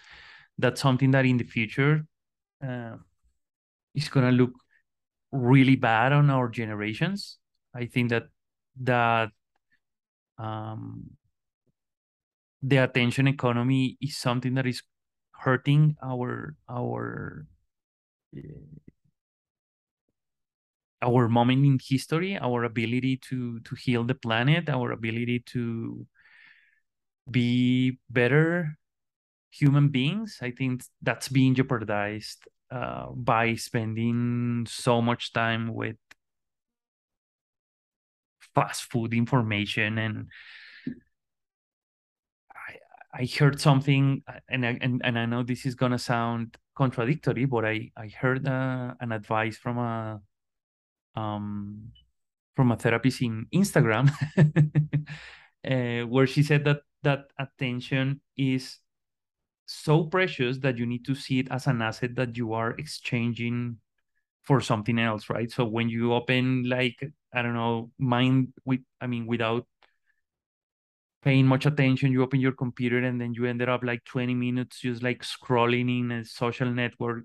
that's 0.59 0.81
something 0.81 1.11
that 1.13 1.25
in 1.25 1.37
the 1.37 1.45
future 1.45 2.07
uh, 2.67 2.97
is 3.95 4.09
gonna 4.09 4.33
look 4.33 4.53
really 5.33 5.77
bad 5.77 6.13
on 6.13 6.31
our 6.31 6.49
generations. 6.49 7.39
I 7.75 7.87
think 7.87 8.11
that 8.11 8.25
that 8.81 9.31
um, 10.39 11.11
the 12.63 12.79
attention 12.79 13.27
economy 13.29 13.97
is 14.01 14.17
something 14.17 14.55
that 14.55 14.67
is 14.67 14.83
hurting 15.33 15.97
our 16.03 16.57
our 16.69 17.47
our 21.01 21.29
moment 21.29 21.65
in 21.65 21.79
history, 21.79 22.37
our 22.39 22.65
ability 22.65 23.17
to 23.29 23.61
to 23.61 23.75
heal 23.75 24.05
the 24.05 24.15
planet, 24.15 24.69
our 24.69 24.93
ability 24.93 25.41
to 25.47 26.07
be 27.31 27.99
better 28.11 28.79
human 29.51 29.89
beings. 29.89 30.39
I 30.43 30.51
think 30.51 30.83
that's 31.03 31.29
being 31.29 31.55
jeopardized 31.55 32.49
uh, 32.71 33.07
by 33.15 33.55
spending 33.55 34.67
so 34.69 35.01
much 35.01 35.33
time 35.33 35.75
with 35.75 35.97
fast 38.55 38.91
food 38.91 39.15
information 39.15 39.99
and 39.99 40.27
I, 42.53 43.23
I 43.23 43.29
heard 43.39 43.61
something 43.61 44.23
and 44.49 44.67
I, 44.67 44.79
and, 44.81 45.01
and 45.05 45.19
I 45.19 45.27
know 45.27 45.43
this 45.43 45.67
is 45.67 45.75
gonna 45.75 45.99
sound 45.99 46.57
contradictory 46.75 47.45
but 47.45 47.65
I 47.65 47.91
I 47.97 48.09
heard 48.09 48.47
uh, 48.47 48.95
an 49.01 49.13
advice 49.13 49.57
from 49.57 49.79
a 49.79 50.21
um 51.15 51.93
from 52.55 52.73
a 52.73 52.77
therapist 52.77 53.23
in 53.23 53.47
Instagram 53.55 54.11
uh, 55.71 56.07
where 56.07 56.27
she 56.27 56.43
said 56.43 56.65
that 56.65 56.81
that 57.03 57.31
attention 57.39 58.21
is 58.37 58.79
so 59.69 60.05
precious 60.05 60.59
that 60.59 60.79
you 60.79 60.87
need 60.87 61.05
to 61.05 61.15
see 61.15 61.39
it 61.39 61.49
as 61.51 61.67
an 61.67 61.83
asset 61.83 62.15
that 62.17 62.37
you 62.37 62.55
are 62.55 62.73
exchanging 62.73 63.77
for 64.43 64.61
something 64.61 64.99
else 64.99 65.29
right? 65.29 65.51
So 65.51 65.65
when 65.65 65.89
you 65.89 66.15
open 66.15 66.65
like 66.69 66.97
i 67.35 67.43
don't 67.43 67.55
know 67.55 67.91
mind 67.99 68.49
with 68.65 68.81
i 69.03 69.07
mean 69.07 69.27
without 69.27 69.67
paying 71.23 71.47
much 71.47 71.67
attention 71.67 72.11
you 72.11 72.23
open 72.23 72.41
your 72.41 72.53
computer 72.53 72.99
and 72.99 73.21
then 73.21 73.35
you 73.35 73.45
ended 73.45 73.69
up 73.69 73.85
like 73.85 74.03
20 74.05 74.35
minutes 74.35 74.81
just 74.81 75.03
like 75.03 75.23
scrolling 75.23 76.01
in 76.01 76.11
a 76.11 76.25
social 76.25 76.71
network 76.71 77.25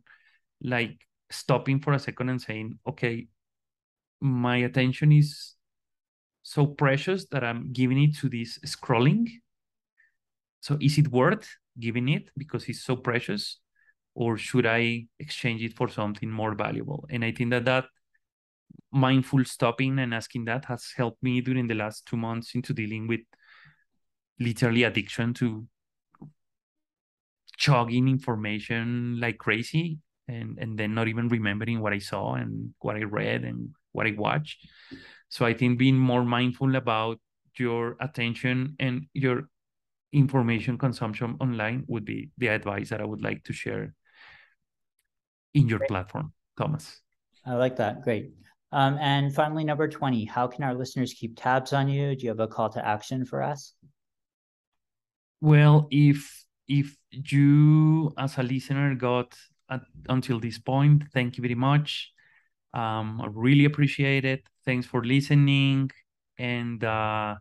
like 0.61 0.99
stopping 1.29 1.79
for 1.79 1.93
a 1.93 1.99
second 1.99 2.27
and 2.27 2.41
saying 2.41 2.77
okay 2.85 3.27
my 4.19 4.57
attention 4.57 5.11
is 5.11 5.55
so 6.43 6.65
precious 6.65 7.25
that 7.31 7.43
i'm 7.43 7.71
giving 7.71 8.01
it 8.01 8.15
to 8.17 8.29
this 8.29 8.59
scrolling. 8.59 9.29
So 10.59 10.77
is 10.79 10.97
it 10.97 11.09
worth 11.09 11.49
giving 11.79 12.09
it 12.09 12.29
because 12.37 12.67
it's 12.69 12.83
so 12.83 12.95
precious 12.95 13.59
or 14.15 14.37
should 14.37 14.65
i 14.65 15.05
exchange 15.19 15.63
it 15.63 15.75
for 15.75 15.87
something 15.87 16.29
more 16.29 16.55
valuable? 16.55 17.05
And 17.09 17.25
i 17.25 17.31
think 17.31 17.49
that 17.51 17.65
that 17.65 17.85
mindful 18.91 19.43
stopping 19.43 19.99
and 19.99 20.13
asking 20.13 20.45
that 20.45 20.65
has 20.65 20.93
helped 20.95 21.21
me 21.23 21.41
during 21.41 21.67
the 21.67 21.75
last 21.75 22.05
two 22.05 22.17
months 22.17 22.53
into 22.55 22.73
dealing 22.73 23.07
with 23.07 23.21
literally 24.39 24.83
addiction 24.83 25.33
to 25.33 25.67
chugging 27.57 28.07
information 28.07 29.19
like 29.19 29.37
crazy 29.37 29.99
and 30.27 30.57
and 30.59 30.77
then 30.77 30.93
not 30.93 31.07
even 31.07 31.27
remembering 31.27 31.79
what 31.81 31.93
i 31.93 31.99
saw 31.99 32.33
and 32.33 32.73
what 32.79 32.95
i 32.95 33.03
read 33.03 33.43
and 33.43 33.69
what 33.91 34.07
i 34.07 34.11
watched. 34.17 34.67
So 35.29 35.45
i 35.45 35.53
think 35.53 35.77
being 35.77 35.97
more 35.97 36.23
mindful 36.23 36.75
about 36.75 37.19
your 37.57 37.95
attention 37.99 38.75
and 38.79 39.05
your 39.13 39.49
information 40.13 40.77
consumption 40.77 41.35
online 41.39 41.83
would 41.87 42.05
be 42.05 42.29
the 42.37 42.47
advice 42.47 42.89
that 42.89 43.01
I 43.01 43.05
would 43.05 43.21
like 43.21 43.43
to 43.45 43.53
share 43.53 43.93
in 45.53 45.67
your 45.67 45.79
Great. 45.79 45.89
platform, 45.89 46.33
Thomas. 46.57 47.01
I 47.45 47.55
like 47.55 47.75
that. 47.77 48.03
Great. 48.03 48.31
Um, 48.71 48.97
and 48.99 49.33
finally, 49.33 49.63
number 49.63 49.87
20, 49.87 50.25
how 50.25 50.47
can 50.47 50.63
our 50.63 50.73
listeners 50.73 51.13
keep 51.13 51.37
tabs 51.37 51.73
on 51.73 51.87
you? 51.89 52.15
Do 52.15 52.23
you 52.23 52.29
have 52.29 52.39
a 52.39 52.47
call 52.47 52.69
to 52.69 52.85
action 52.85 53.25
for 53.25 53.43
us? 53.43 53.73
Well, 55.41 55.87
if 55.91 56.45
if 56.67 56.95
you 57.11 58.13
as 58.17 58.37
a 58.37 58.43
listener 58.43 58.95
got 58.95 59.35
at, 59.69 59.81
until 60.07 60.39
this 60.39 60.57
point, 60.57 61.03
thank 61.13 61.37
you 61.37 61.41
very 61.41 61.55
much. 61.55 62.11
Um, 62.73 63.21
I 63.21 63.27
really 63.29 63.65
appreciate 63.65 64.25
it. 64.25 64.43
Thanks 64.65 64.87
for 64.87 65.03
listening. 65.03 65.91
And 66.39 66.83
uh, 66.83 67.35